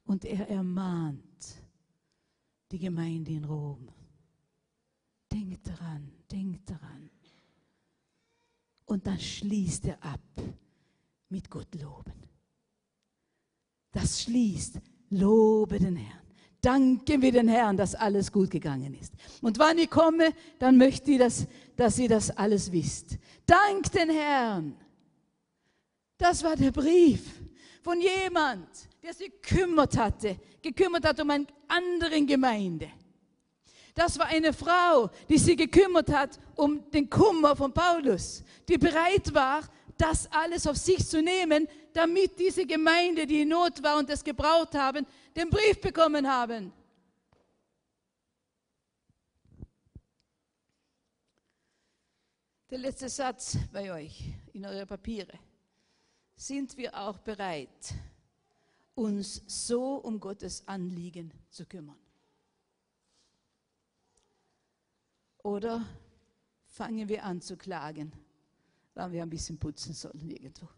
Und 0.04 0.24
er 0.24 0.48
ermahnt 0.48 1.56
die 2.70 2.78
Gemeinde 2.78 3.32
in 3.32 3.44
Rom. 3.44 3.88
Denkt 5.30 5.66
daran, 5.66 6.10
denkt 6.30 6.70
daran. 6.70 7.10
Und 8.86 9.06
dann 9.06 9.20
schließt 9.20 9.84
er 9.86 10.02
ab 10.02 10.20
mit 11.28 11.50
Gott 11.50 11.74
loben. 11.74 12.14
Das 13.92 14.22
schließt, 14.22 14.80
lobe 15.10 15.78
den 15.78 15.96
Herrn. 15.96 16.22
Danken 16.60 17.22
wir 17.22 17.32
den 17.32 17.48
Herrn, 17.48 17.76
dass 17.76 17.94
alles 17.94 18.32
gut 18.32 18.50
gegangen 18.50 18.94
ist. 18.94 19.12
Und 19.42 19.58
wann 19.58 19.78
ich 19.78 19.90
komme, 19.90 20.32
dann 20.58 20.76
möchte 20.76 21.12
ich, 21.12 21.18
dass, 21.18 21.46
dass 21.76 21.98
ihr 21.98 22.08
das 22.08 22.30
alles 22.30 22.72
wisst. 22.72 23.18
Dank 23.46 23.92
den 23.92 24.10
Herrn. 24.10 24.74
Das 26.18 26.42
war 26.42 26.56
der 26.56 26.72
Brief 26.72 27.22
von 27.82 28.00
jemand, 28.00 28.68
der 29.02 29.14
sich 29.14 29.30
gekümmert 29.40 29.96
hatte, 29.96 30.36
gekümmert 30.60 31.04
hat 31.04 31.20
um 31.20 31.30
eine 31.30 31.46
andere 31.68 32.20
Gemeinde. 32.26 32.90
Das 33.94 34.18
war 34.18 34.26
eine 34.26 34.52
Frau, 34.52 35.10
die 35.28 35.38
sich 35.38 35.56
gekümmert 35.56 36.12
hat 36.12 36.38
um 36.56 36.90
den 36.90 37.08
Kummer 37.08 37.54
von 37.54 37.72
Paulus, 37.72 38.42
die 38.68 38.78
bereit 38.78 39.32
war, 39.32 39.62
das 39.96 40.30
alles 40.32 40.66
auf 40.66 40.76
sich 40.76 41.06
zu 41.06 41.22
nehmen, 41.22 41.68
damit 41.92 42.38
diese 42.38 42.66
Gemeinde, 42.66 43.26
die 43.26 43.42
in 43.42 43.48
Not 43.48 43.82
war 43.82 43.98
und 43.98 44.10
es 44.10 44.22
gebraucht 44.22 44.74
haben, 44.74 45.06
den 45.34 45.50
Brief 45.50 45.80
bekommen 45.80 46.28
haben. 46.28 46.72
Der 52.70 52.78
letzte 52.78 53.08
Satz 53.08 53.56
bei 53.72 53.92
euch 53.92 54.32
in 54.52 54.66
eure 54.66 54.84
Papiere. 54.84 55.47
Sind 56.38 56.76
wir 56.76 56.96
auch 56.96 57.18
bereit, 57.18 57.94
uns 58.94 59.42
so 59.48 59.96
um 59.96 60.20
Gottes 60.20 60.62
Anliegen 60.68 61.32
zu 61.50 61.66
kümmern? 61.66 61.98
Oder 65.38 65.84
fangen 66.68 67.08
wir 67.08 67.24
an 67.24 67.40
zu 67.40 67.56
klagen, 67.56 68.12
weil 68.94 69.10
wir 69.10 69.22
ein 69.24 69.30
bisschen 69.30 69.58
putzen 69.58 69.92
sollen 69.94 70.30
irgendwo? 70.30 70.68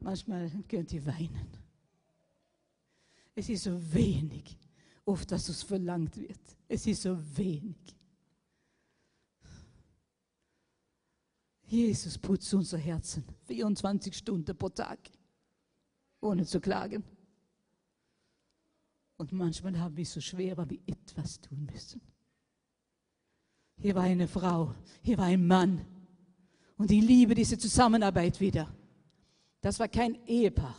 Manchmal 0.00 0.50
könnt 0.68 0.92
ihr 0.92 1.06
weinen. 1.06 1.56
Es 3.36 3.48
ist 3.48 3.62
so 3.62 3.94
wenig, 3.94 4.58
oft 5.04 5.30
dass 5.30 5.48
es 5.48 5.62
verlangt 5.62 6.16
wird. 6.16 6.40
Es 6.66 6.84
ist 6.88 7.02
so 7.02 7.16
wenig. 7.36 7.94
Jesus 11.66 12.18
putzt 12.18 12.52
unser 12.54 12.78
Herzen 12.78 13.24
24 13.46 14.16
Stunden 14.16 14.56
pro 14.56 14.68
Tag, 14.68 14.98
ohne 16.20 16.44
zu 16.44 16.60
klagen. 16.60 17.04
Und 19.16 19.32
manchmal 19.32 19.78
haben 19.78 19.96
wir 19.96 20.02
es 20.02 20.12
so 20.12 20.20
schwer, 20.20 20.56
weil 20.56 20.70
wir 20.70 20.80
etwas 20.86 21.40
tun 21.40 21.68
müssen. 21.72 22.00
Hier 23.76 23.94
war 23.94 24.02
eine 24.02 24.28
Frau, 24.28 24.74
hier 25.02 25.18
war 25.18 25.26
ein 25.26 25.46
Mann. 25.46 25.84
Und 26.76 26.90
ich 26.90 27.02
liebe 27.02 27.34
diese 27.34 27.56
Zusammenarbeit 27.56 28.40
wieder. 28.40 28.68
Das 29.60 29.78
war 29.78 29.88
kein 29.88 30.18
Ehepaar. 30.26 30.76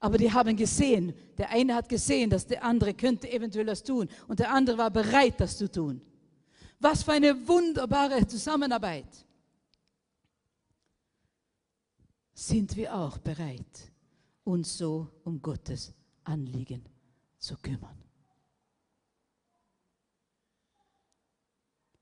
Aber 0.00 0.18
die 0.18 0.32
haben 0.32 0.56
gesehen, 0.56 1.14
der 1.38 1.50
eine 1.50 1.74
hat 1.74 1.88
gesehen, 1.88 2.28
dass 2.28 2.46
der 2.46 2.64
andere 2.64 2.92
könnte 2.92 3.30
eventuell 3.30 3.66
das 3.66 3.84
tun 3.84 4.08
und 4.26 4.40
der 4.40 4.52
andere 4.52 4.76
war 4.78 4.90
bereit, 4.90 5.40
das 5.40 5.56
zu 5.56 5.70
tun. 5.70 6.00
Was 6.80 7.04
für 7.04 7.12
eine 7.12 7.46
wunderbare 7.46 8.26
Zusammenarbeit. 8.26 9.06
Sind 12.34 12.76
wir 12.76 12.94
auch 12.94 13.18
bereit, 13.18 13.92
uns 14.44 14.78
so 14.78 15.10
um 15.24 15.40
Gottes 15.40 15.92
Anliegen 16.24 16.84
zu 17.38 17.56
kümmern? 17.56 18.02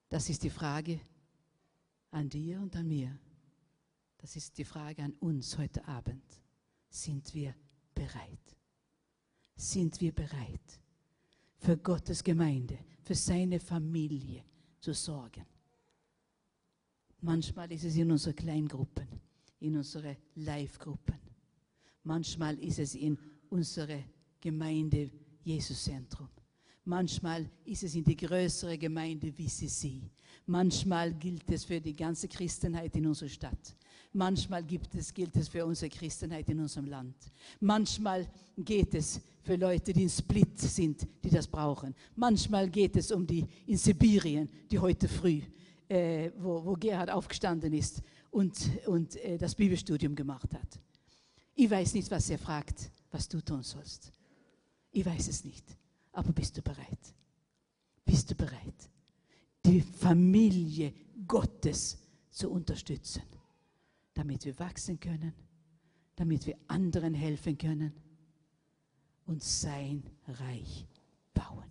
Das 0.08 0.28
ist 0.28 0.42
die 0.42 0.50
Frage 0.50 1.00
an 2.10 2.28
dir 2.28 2.60
und 2.60 2.74
an 2.76 2.86
mir. 2.86 3.16
Das 4.18 4.36
ist 4.36 4.58
die 4.58 4.64
Frage 4.64 5.02
an 5.02 5.12
uns 5.14 5.56
heute 5.56 5.86
Abend. 5.86 6.24
Sind 6.88 7.32
wir 7.34 7.54
bereit? 7.94 8.56
Sind 9.54 10.00
wir 10.00 10.12
bereit, 10.12 10.80
für 11.58 11.76
Gottes 11.76 12.24
Gemeinde, 12.24 12.78
für 13.02 13.14
seine 13.14 13.60
Familie 13.60 14.44
zu 14.78 14.94
sorgen? 14.94 15.44
Manchmal 17.20 17.70
ist 17.70 17.84
es 17.84 17.96
in 17.96 18.10
unseren 18.10 18.34
Kleingruppen, 18.34 19.20
in 19.60 19.76
unsere 19.76 20.16
Live-Gruppen. 20.34 21.18
Manchmal 22.04 22.58
ist 22.58 22.78
es 22.78 22.94
in 22.94 23.18
unsere 23.50 24.04
Gemeinde 24.40 25.10
Jesus-Zentrum. 25.42 26.28
Manchmal 26.84 27.48
ist 27.64 27.82
es 27.82 27.94
in 27.94 28.04
die 28.04 28.16
größere 28.16 28.78
Gemeinde 28.78 29.32
sie. 29.46 30.10
Manchmal 30.46 31.14
gilt 31.14 31.48
es 31.50 31.64
für 31.64 31.80
die 31.80 31.94
ganze 31.94 32.26
Christenheit 32.26 32.96
in 32.96 33.06
unserer 33.06 33.28
Stadt. 33.28 33.76
Manchmal 34.12 34.64
gibt 34.64 34.94
es, 34.94 35.12
gilt 35.12 35.36
es 35.36 35.48
für 35.48 35.64
unsere 35.64 35.90
Christenheit 35.90 36.48
in 36.48 36.58
unserem 36.58 36.86
Land. 36.86 37.14
Manchmal 37.60 38.26
geht 38.56 38.94
es 38.94 39.20
für 39.42 39.56
Leute, 39.56 39.92
die 39.92 40.02
in 40.02 40.08
Split 40.08 40.58
sind, 40.58 41.06
die 41.22 41.30
das 41.30 41.46
brauchen. 41.46 41.94
Manchmal 42.16 42.68
geht 42.68 42.96
es 42.96 43.12
um 43.12 43.26
die 43.26 43.46
in 43.66 43.76
Sibirien, 43.76 44.48
die 44.70 44.78
heute 44.78 45.06
früh, 45.06 45.42
äh, 45.88 46.30
wo, 46.38 46.64
wo 46.64 46.72
Gerhard 46.72 47.10
aufgestanden 47.10 47.72
ist 47.72 48.02
und, 48.30 48.86
und 48.86 49.16
äh, 49.16 49.38
das 49.38 49.54
Bibelstudium 49.54 50.14
gemacht 50.14 50.52
hat. 50.54 50.80
Ich 51.54 51.70
weiß 51.70 51.94
nicht, 51.94 52.10
was 52.10 52.30
er 52.30 52.38
fragt, 52.38 52.90
was 53.10 53.28
du 53.28 53.40
tun 53.40 53.62
sollst. 53.62 54.12
Ich 54.92 55.04
weiß 55.04 55.28
es 55.28 55.44
nicht. 55.44 55.64
Aber 56.12 56.32
bist 56.32 56.56
du 56.56 56.62
bereit? 56.62 57.14
Bist 58.04 58.30
du 58.30 58.34
bereit, 58.34 58.90
die 59.64 59.82
Familie 59.82 60.92
Gottes 61.26 61.98
zu 62.30 62.50
unterstützen? 62.50 63.22
damit 64.20 64.44
wir 64.44 64.58
wachsen 64.58 64.98
können, 64.98 65.32
damit 66.16 66.46
wir 66.46 66.56
anderen 66.68 67.14
helfen 67.14 67.56
können 67.56 67.92
und 69.24 69.42
sein 69.42 70.02
Reich 70.26 70.86
bauen. 71.32 71.64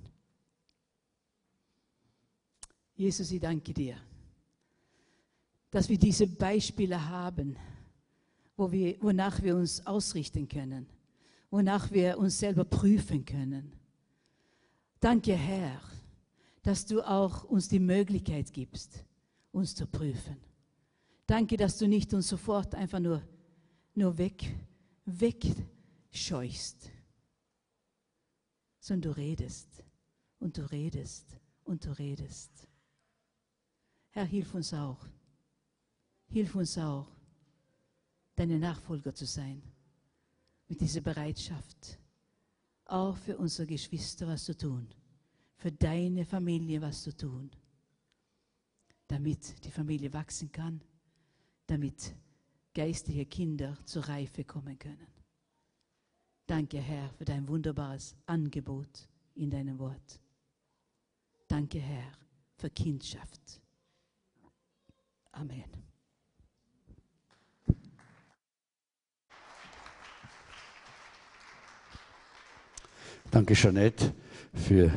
Jesus, 2.96 3.32
ich 3.32 3.40
danke 3.40 3.74
dir, 3.74 3.98
dass 5.72 5.90
wir 5.90 5.98
diese 5.98 6.28
Beispiele 6.28 7.10
haben, 7.10 7.56
wo 8.58 8.72
wir, 8.72 9.02
wonach 9.02 9.42
wir 9.42 9.56
uns 9.56 9.86
ausrichten 9.86 10.48
können, 10.48 10.88
wonach 11.50 11.92
wir 11.92 12.18
uns 12.18 12.40
selber 12.40 12.66
prüfen 12.66 13.26
können. 13.26 13.72
Danke, 15.00 15.34
Herr, 15.34 15.80
dass 16.64 16.86
du 16.86 17.02
auch 17.02 17.44
uns 17.46 17.70
die 17.70 17.80
Möglichkeit 17.80 18.52
gibst, 18.52 19.06
uns 19.52 19.76
zu 19.76 19.88
prüfen. 19.88 20.38
Danke, 21.26 21.58
dass 21.58 21.78
du 21.78 21.88
nicht 21.88 22.14
uns 22.14 22.28
sofort 22.28 22.76
einfach 22.76 23.00
nur, 23.00 23.22
nur 23.94 24.18
weg, 24.18 24.44
wegscheuchst, 25.06 26.90
sondern 28.80 29.14
du 29.14 29.18
redest 29.18 29.84
und 30.40 30.58
du 30.58 30.70
redest 30.72 31.38
und 31.64 31.86
du 31.86 31.98
redest. 31.98 32.68
Herr, 34.10 34.26
hilf 34.26 34.54
uns 34.56 34.74
auch. 34.74 34.98
Hilf 36.32 36.56
uns 36.56 36.78
auch, 36.78 37.08
deine 38.36 38.60
Nachfolger 38.60 39.14
zu 39.14 39.26
sein. 39.26 39.62
Mit 40.68 40.80
dieser 40.82 41.02
Bereitschaft, 41.02 42.00
auch 42.86 43.18
für 43.18 43.38
unsere 43.38 43.68
Geschwister 43.68 44.28
was 44.28 44.46
zu 44.46 44.56
tun, 44.56 44.88
für 45.56 45.72
deine 45.72 46.26
Familie 46.26 46.82
was 46.82 47.02
zu 47.02 47.16
tun, 47.16 47.50
damit 49.08 49.66
die 49.66 49.72
Familie 49.72 50.14
wachsen 50.14 50.52
kann, 50.52 50.80
damit 51.66 52.16
geistliche 52.74 53.26
Kinder 53.26 53.78
zur 53.86 54.08
Reife 54.08 54.44
kommen 54.44 54.78
können. 54.78 55.08
Danke, 56.46 56.80
Herr, 56.80 57.10
für 57.14 57.26
dein 57.26 57.48
wunderbares 57.48 58.16
Angebot 58.28 59.08
in 59.36 59.50
deinem 59.50 59.80
Wort. 59.80 60.20
Danke, 61.48 61.80
Herr, 61.80 62.12
für 62.56 62.70
Kindschaft. 62.70 63.62
Amen. 65.32 65.89
Danke, 73.32 73.54
Jeanette, 73.54 74.12
für 74.56 74.92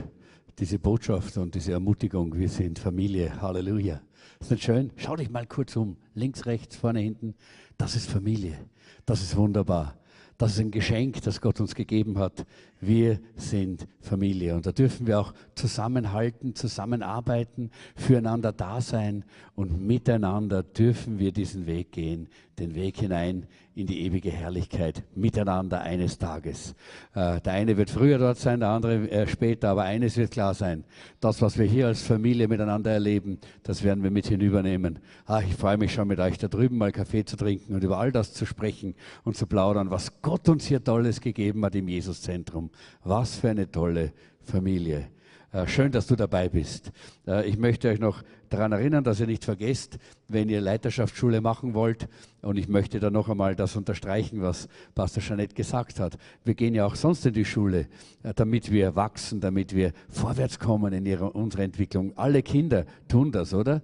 diese 0.58 0.78
Botschaft 0.78 1.36
und 1.36 1.54
diese 1.54 1.72
Ermutigung. 1.72 2.34
Wir 2.34 2.48
sind 2.48 2.78
Familie. 2.78 3.42
Halleluja. 3.42 4.00
Ist 4.40 4.50
nicht 4.50 4.64
schön? 4.64 4.90
Schau 4.96 5.16
dich 5.16 5.28
mal 5.28 5.46
kurz 5.46 5.76
um. 5.76 5.98
Links, 6.14 6.46
rechts, 6.46 6.76
vorne, 6.76 7.00
hinten. 7.00 7.34
Das 7.76 7.94
ist 7.94 8.08
Familie. 8.08 8.56
Das 9.04 9.20
ist 9.20 9.36
wunderbar. 9.36 9.98
Das 10.38 10.52
ist 10.52 10.60
ein 10.60 10.70
Geschenk, 10.70 11.20
das 11.20 11.42
Gott 11.42 11.60
uns 11.60 11.74
gegeben 11.74 12.18
hat. 12.18 12.46
Wir 12.84 13.20
sind 13.36 13.86
Familie 14.00 14.56
und 14.56 14.66
da 14.66 14.72
dürfen 14.72 15.06
wir 15.06 15.20
auch 15.20 15.32
zusammenhalten, 15.54 16.56
zusammenarbeiten, 16.56 17.70
füreinander 17.94 18.50
da 18.50 18.80
sein 18.80 19.24
und 19.54 19.86
miteinander 19.86 20.64
dürfen 20.64 21.20
wir 21.20 21.30
diesen 21.30 21.66
Weg 21.68 21.92
gehen, 21.92 22.26
den 22.58 22.74
Weg 22.74 22.98
hinein 22.98 23.46
in 23.74 23.86
die 23.86 24.02
ewige 24.02 24.30
Herrlichkeit, 24.30 25.02
miteinander 25.14 25.80
eines 25.80 26.18
Tages. 26.18 26.74
Äh, 27.14 27.40
der 27.40 27.52
eine 27.52 27.76
wird 27.76 27.88
früher 27.88 28.18
dort 28.18 28.38
sein, 28.38 28.60
der 28.60 28.68
andere 28.68 29.10
äh, 29.10 29.26
später, 29.26 29.70
aber 29.70 29.84
eines 29.84 30.16
wird 30.16 30.32
klar 30.32 30.52
sein. 30.52 30.84
Das, 31.20 31.40
was 31.40 31.58
wir 31.58 31.64
hier 31.64 31.86
als 31.86 32.02
Familie 32.02 32.48
miteinander 32.48 32.90
erleben, 32.90 33.38
das 33.62 33.82
werden 33.82 34.02
wir 34.02 34.10
mit 34.10 34.26
hinübernehmen. 34.26 34.98
Ah, 35.24 35.40
ich 35.40 35.54
freue 35.54 35.78
mich 35.78 35.94
schon 35.94 36.08
mit 36.08 36.18
euch 36.18 36.36
da 36.36 36.48
drüben 36.48 36.76
mal 36.76 36.92
Kaffee 36.92 37.24
zu 37.24 37.36
trinken 37.36 37.74
und 37.74 37.84
über 37.84 37.98
all 37.98 38.12
das 38.12 38.34
zu 38.34 38.44
sprechen 38.44 38.94
und 39.24 39.36
zu 39.36 39.46
plaudern, 39.46 39.90
was 39.90 40.20
Gott 40.20 40.48
uns 40.48 40.66
hier 40.66 40.82
Tolles 40.82 41.20
gegeben 41.20 41.64
hat 41.64 41.74
im 41.74 41.88
Jesuszentrum. 41.88 42.70
Was 43.04 43.36
für 43.36 43.50
eine 43.50 43.70
tolle 43.70 44.12
Familie. 44.40 45.08
Äh, 45.52 45.66
schön, 45.66 45.92
dass 45.92 46.06
du 46.06 46.16
dabei 46.16 46.48
bist. 46.48 46.92
Äh, 47.26 47.48
ich 47.48 47.58
möchte 47.58 47.88
euch 47.88 47.98
noch 47.98 48.22
daran 48.52 48.72
erinnern, 48.72 49.04
dass 49.04 49.20
ihr 49.20 49.26
nicht 49.26 49.44
vergesst, 49.44 49.98
wenn 50.28 50.48
ihr 50.48 50.60
Leiterschaftsschule 50.60 51.40
machen 51.40 51.74
wollt, 51.74 52.08
und 52.42 52.56
ich 52.56 52.68
möchte 52.68 52.98
da 52.98 53.08
noch 53.08 53.28
einmal 53.28 53.54
das 53.54 53.76
unterstreichen, 53.76 54.42
was 54.42 54.68
Pastor 54.96 55.22
Jeanette 55.22 55.54
gesagt 55.54 56.00
hat. 56.00 56.18
Wir 56.44 56.54
gehen 56.54 56.74
ja 56.74 56.84
auch 56.84 56.96
sonst 56.96 57.24
in 57.24 57.32
die 57.32 57.44
Schule, 57.44 57.86
äh, 58.24 58.34
damit 58.34 58.72
wir 58.72 58.96
wachsen, 58.96 59.40
damit 59.40 59.74
wir 59.74 59.92
vorwärts 60.08 60.58
kommen 60.58 60.92
in 60.92 61.06
ihrer, 61.06 61.34
unserer 61.36 61.62
Entwicklung. 61.62 62.12
Alle 62.16 62.42
Kinder 62.42 62.84
tun 63.08 63.30
das, 63.30 63.54
oder? 63.54 63.80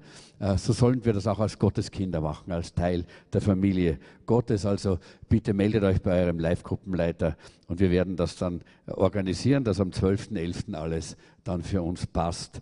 So 0.57 0.73
sollten 0.73 1.05
wir 1.05 1.12
das 1.12 1.27
auch 1.27 1.41
als 1.41 1.59
Gottes 1.59 1.91
Kinder 1.91 2.21
machen, 2.21 2.53
als 2.53 2.73
Teil 2.73 3.07
der 3.33 3.41
Familie 3.41 3.99
Gottes. 4.25 4.64
Also 4.64 5.01
bitte 5.29 5.53
meldet 5.53 5.83
euch 5.83 6.01
bei 6.01 6.23
eurem 6.23 6.39
Live-Gruppenleiter 6.39 7.37
und 7.66 7.81
wir 7.81 7.91
werden 7.91 8.14
das 8.14 8.37
dann 8.37 8.61
organisieren, 8.87 9.64
dass 9.64 9.81
am 9.81 9.91
12.11. 9.91 10.75
alles 10.75 11.16
dann 11.43 11.64
für 11.64 11.83
uns 11.83 12.07
passt. 12.07 12.61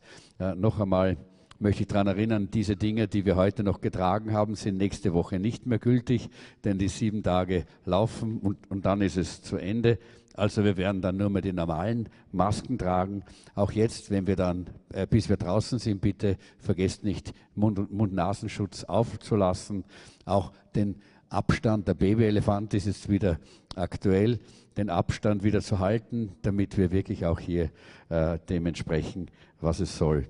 Noch 0.56 0.80
einmal 0.80 1.18
möchte 1.58 1.82
ich 1.82 1.88
daran 1.88 2.06
erinnern, 2.06 2.48
diese 2.52 2.76
Dinge, 2.76 3.08
die 3.08 3.24
wir 3.24 3.36
heute 3.36 3.62
noch 3.62 3.80
getragen 3.80 4.32
haben, 4.32 4.54
sind 4.54 4.76
nächste 4.76 5.12
Woche 5.14 5.38
nicht 5.38 5.66
mehr 5.66 5.78
gültig, 5.78 6.28
denn 6.64 6.78
die 6.78 6.88
sieben 6.88 7.22
Tage 7.22 7.66
laufen 7.84 8.38
und, 8.38 8.70
und 8.70 8.86
dann 8.86 9.00
ist 9.00 9.16
es 9.16 9.42
zu 9.42 9.56
Ende. 9.56 9.98
Also 10.34 10.64
wir 10.64 10.76
werden 10.76 11.00
dann 11.00 11.16
nur 11.16 11.30
mehr 11.30 11.40
die 11.40 11.52
normalen 11.52 12.10
Masken 12.30 12.76
tragen. 12.76 13.24
Auch 13.54 13.72
jetzt, 13.72 14.10
wenn 14.10 14.26
wir 14.26 14.36
dann, 14.36 14.66
äh, 14.92 15.06
bis 15.06 15.30
wir 15.30 15.38
draußen 15.38 15.78
sind, 15.78 16.02
bitte 16.02 16.36
vergesst 16.58 17.04
nicht, 17.04 17.32
Mund-Nasenschutz 17.54 18.84
aufzulassen. 18.84 19.84
Auch 20.26 20.52
den 20.74 20.96
Abstand, 21.30 21.88
der 21.88 21.94
Babyelefant 21.94 22.74
ist 22.74 22.86
jetzt 22.86 23.08
wieder 23.08 23.38
aktuell, 23.74 24.38
den 24.76 24.90
Abstand 24.90 25.42
wieder 25.42 25.62
zu 25.62 25.78
halten, 25.78 26.32
damit 26.42 26.76
wir 26.76 26.92
wirklich 26.92 27.24
auch 27.24 27.40
hier 27.40 27.70
äh, 28.10 28.38
dementsprechend, 28.48 29.30
was 29.60 29.80
es 29.80 29.96
soll. 29.96 30.28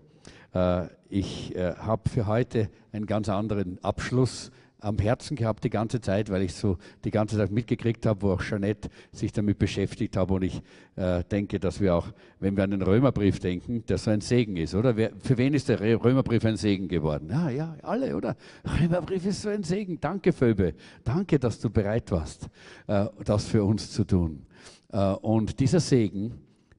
Äh, 0.56 0.88
ich 1.08 1.54
äh, 1.54 1.74
habe 1.74 2.08
für 2.08 2.26
heute 2.26 2.68
einen 2.92 3.06
ganz 3.06 3.28
anderen 3.28 3.78
Abschluss 3.84 4.50
am 4.80 4.98
Herzen 4.98 5.36
gehabt 5.36 5.64
die 5.64 5.70
ganze 5.70 6.00
Zeit, 6.00 6.30
weil 6.30 6.42
ich 6.42 6.54
so 6.54 6.78
die 7.04 7.10
ganze 7.10 7.36
Zeit 7.36 7.50
mitgekriegt 7.50 8.04
habe, 8.06 8.22
wo 8.22 8.32
auch 8.32 8.42
Jeanette 8.42 8.88
sich 9.12 9.32
damit 9.32 9.58
beschäftigt 9.58 10.16
hat. 10.16 10.30
Und 10.30 10.42
ich 10.42 10.60
äh, 10.96 11.24
denke, 11.24 11.58
dass 11.58 11.80
wir 11.80 11.94
auch, 11.94 12.08
wenn 12.40 12.56
wir 12.56 12.64
an 12.64 12.70
den 12.70 12.82
Römerbrief 12.82 13.38
denken, 13.38 13.84
der 13.86 13.98
so 13.98 14.10
ein 14.10 14.20
Segen 14.20 14.56
ist, 14.56 14.74
oder? 14.74 14.96
Wer, 14.96 15.12
für 15.22 15.38
wen 15.38 15.54
ist 15.54 15.68
der 15.68 15.80
Römerbrief 15.80 16.44
ein 16.44 16.56
Segen 16.56 16.88
geworden? 16.88 17.28
Ja, 17.30 17.50
ja, 17.50 17.76
alle, 17.82 18.16
oder? 18.16 18.36
Römerbrief 18.80 19.26
ist 19.26 19.42
so 19.42 19.48
ein 19.48 19.62
Segen. 19.62 19.98
Danke, 20.00 20.32
Phoebe. 20.32 20.74
Danke, 21.04 21.38
dass 21.38 21.60
du 21.60 21.70
bereit 21.70 22.10
warst, 22.10 22.48
äh, 22.86 23.06
das 23.24 23.46
für 23.46 23.64
uns 23.64 23.90
zu 23.90 24.04
tun. 24.04 24.46
Äh, 24.92 25.12
und 25.12 25.60
dieser 25.60 25.80
Segen, 25.80 26.34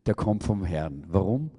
der 0.06 0.14
kommt 0.14 0.44
vom 0.44 0.64
Herrn. 0.64 1.04
Warum? 1.08 1.52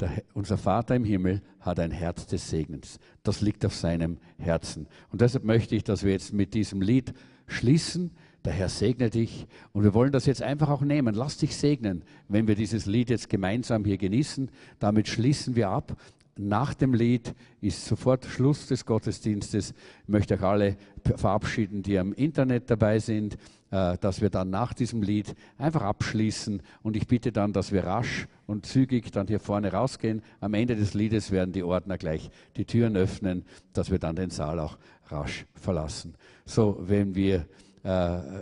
Der, 0.00 0.22
unser 0.34 0.58
Vater 0.58 0.94
im 0.94 1.04
Himmel 1.04 1.42
hat 1.60 1.78
ein 1.78 1.90
Herz 1.90 2.26
des 2.26 2.50
Segens. 2.50 2.98
Das 3.22 3.40
liegt 3.40 3.64
auf 3.64 3.74
seinem 3.74 4.18
Herzen. 4.38 4.86
Und 5.10 5.20
deshalb 5.20 5.44
möchte 5.44 5.76
ich, 5.76 5.84
dass 5.84 6.02
wir 6.02 6.12
jetzt 6.12 6.32
mit 6.32 6.54
diesem 6.54 6.80
Lied 6.80 7.14
schließen. 7.46 8.10
Der 8.44 8.52
Herr 8.52 8.68
segne 8.68 9.10
dich. 9.10 9.46
Und 9.72 9.84
wir 9.84 9.92
wollen 9.92 10.12
das 10.12 10.26
jetzt 10.26 10.42
einfach 10.42 10.70
auch 10.70 10.82
nehmen. 10.82 11.14
Lass 11.14 11.36
dich 11.36 11.56
segnen, 11.56 12.04
wenn 12.28 12.48
wir 12.48 12.54
dieses 12.54 12.86
Lied 12.86 13.10
jetzt 13.10 13.28
gemeinsam 13.28 13.84
hier 13.84 13.98
genießen. 13.98 14.50
Damit 14.78 15.08
schließen 15.08 15.56
wir 15.56 15.68
ab. 15.68 15.96
Nach 16.42 16.72
dem 16.72 16.94
Lied 16.94 17.34
ist 17.60 17.84
sofort 17.84 18.24
Schluss 18.24 18.66
des 18.66 18.86
Gottesdienstes. 18.86 19.74
Ich 20.04 20.08
möchte 20.08 20.36
euch 20.36 20.42
alle 20.42 20.76
verabschieden, 21.16 21.82
die 21.82 21.98
am 21.98 22.14
Internet 22.14 22.70
dabei 22.70 22.98
sind, 22.98 23.36
äh, 23.70 23.98
dass 23.98 24.22
wir 24.22 24.30
dann 24.30 24.48
nach 24.48 24.72
diesem 24.72 25.02
Lied 25.02 25.34
einfach 25.58 25.82
abschließen. 25.82 26.62
Und 26.82 26.96
ich 26.96 27.06
bitte 27.06 27.30
dann, 27.30 27.52
dass 27.52 27.72
wir 27.72 27.84
rasch 27.84 28.26
und 28.46 28.64
zügig 28.64 29.12
dann 29.12 29.26
hier 29.26 29.38
vorne 29.38 29.70
rausgehen. 29.70 30.22
Am 30.40 30.54
Ende 30.54 30.76
des 30.76 30.94
Liedes 30.94 31.30
werden 31.30 31.52
die 31.52 31.62
Ordner 31.62 31.98
gleich 31.98 32.30
die 32.56 32.64
Türen 32.64 32.96
öffnen, 32.96 33.44
dass 33.74 33.90
wir 33.90 33.98
dann 33.98 34.16
den 34.16 34.30
Saal 34.30 34.60
auch 34.60 34.78
rasch 35.08 35.44
verlassen. 35.52 36.14
So, 36.46 36.78
wenn 36.80 37.14
wir 37.14 37.44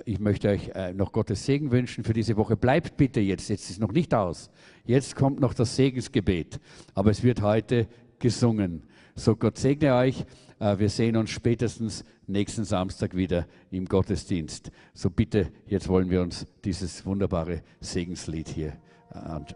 ich 0.04 0.18
möchte 0.18 0.48
euch 0.48 0.70
äh, 0.74 0.92
noch 0.92 1.12
Gottes 1.12 1.46
Segen 1.46 1.70
wünschen 1.70 2.02
für 2.02 2.12
diese 2.12 2.36
Woche. 2.36 2.56
Bleibt 2.56 2.96
bitte 2.96 3.20
jetzt, 3.20 3.48
jetzt 3.48 3.70
ist 3.70 3.80
noch 3.80 3.92
nicht 3.92 4.12
aus. 4.12 4.50
Jetzt 4.84 5.14
kommt 5.14 5.40
noch 5.40 5.54
das 5.54 5.76
Segensgebet, 5.76 6.58
aber 6.94 7.10
es 7.10 7.22
wird 7.22 7.42
heute 7.42 7.86
gesungen. 8.18 8.82
So, 9.14 9.36
Gott 9.36 9.58
segne 9.58 9.94
euch. 9.94 10.24
Äh, 10.58 10.78
wir 10.78 10.88
sehen 10.88 11.16
uns 11.16 11.30
spätestens 11.30 12.04
nächsten 12.26 12.64
Samstag 12.64 13.14
wieder 13.16 13.46
im 13.70 13.84
Gottesdienst. 13.84 14.70
So 14.92 15.08
bitte, 15.10 15.52
jetzt 15.66 15.88
wollen 15.88 16.10
wir 16.10 16.20
uns 16.20 16.46
dieses 16.64 17.06
wunderbare 17.06 17.62
Segenslied 17.80 18.48
hier 18.48 18.72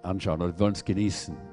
anschauen 0.03 0.41
und 0.41 0.59
wollen 0.59 0.72
es 0.72 0.85
genießen. 0.85 1.51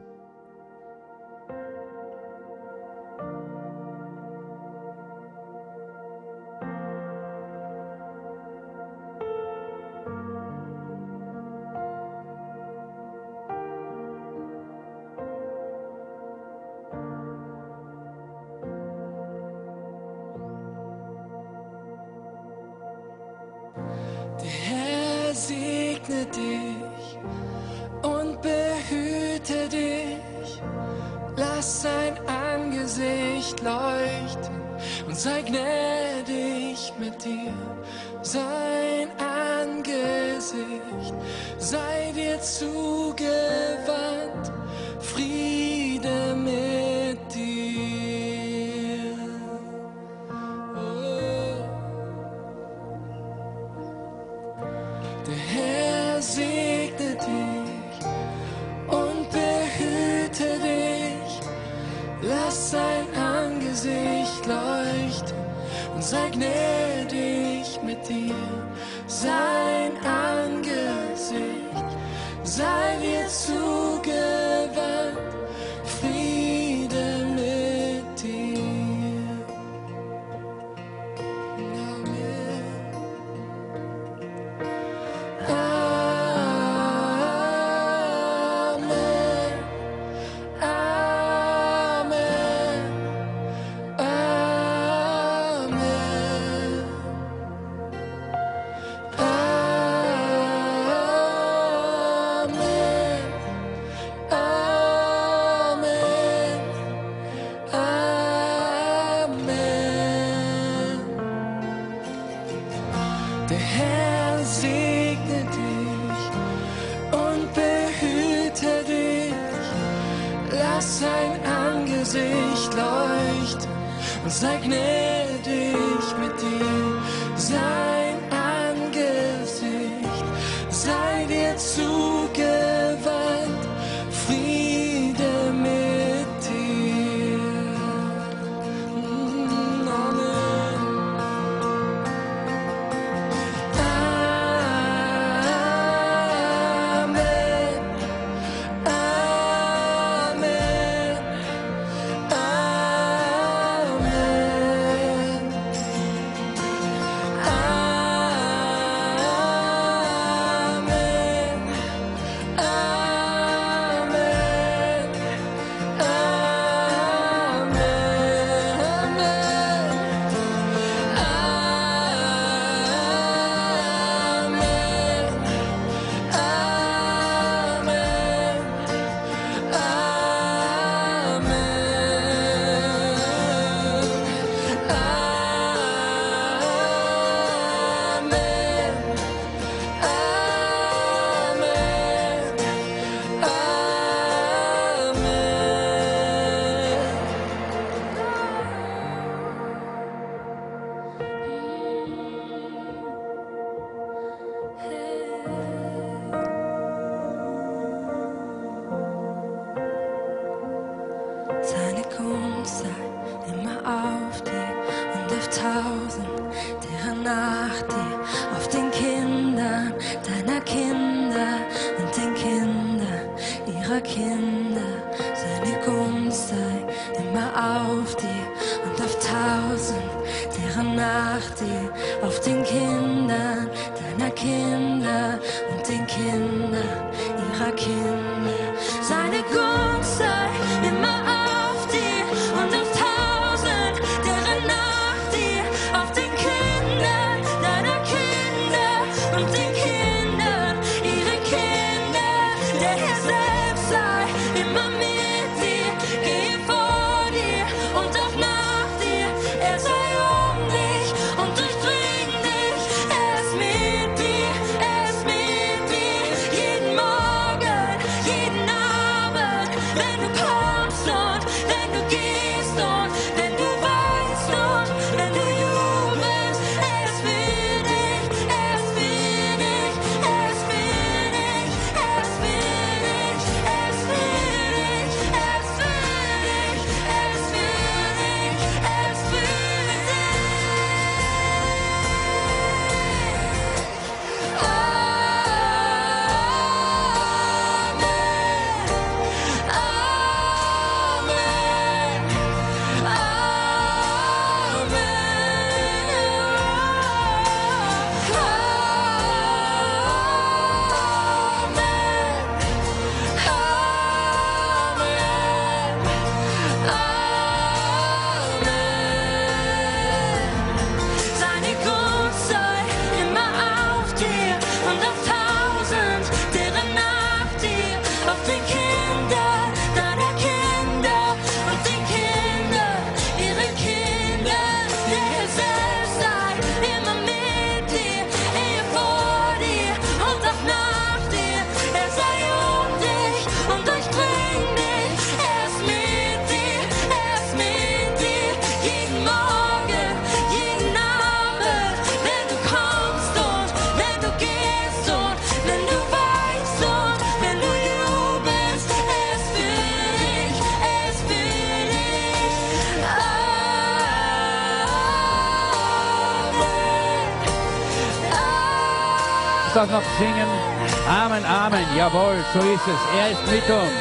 Jawohl, 372.12 372.44
so 372.54 372.60
ist 372.60 372.88
es. 372.88 373.20
Er 373.20 373.32
ist 373.32 373.52
mit 373.52 373.70
uns. 373.70 373.92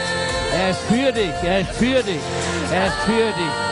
Er 0.54 0.70
ist 0.70 0.80
für 0.88 1.12
dich. 1.12 1.34
Er 1.44 1.60
ist 1.60 1.70
für 1.72 2.02
dich. 2.02 2.20
Er 2.72 2.86
ist 2.86 2.96
für 3.04 3.12
dich. 3.12 3.67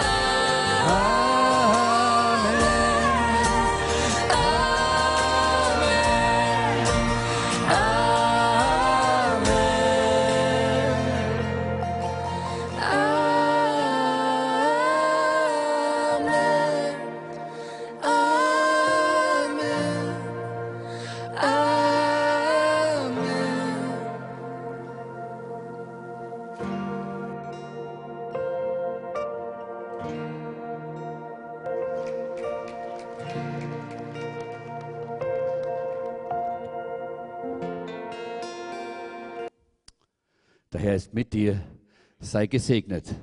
Sei 42.37 42.47
gesegnet. 42.49 43.14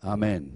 Amen. 0.00 0.47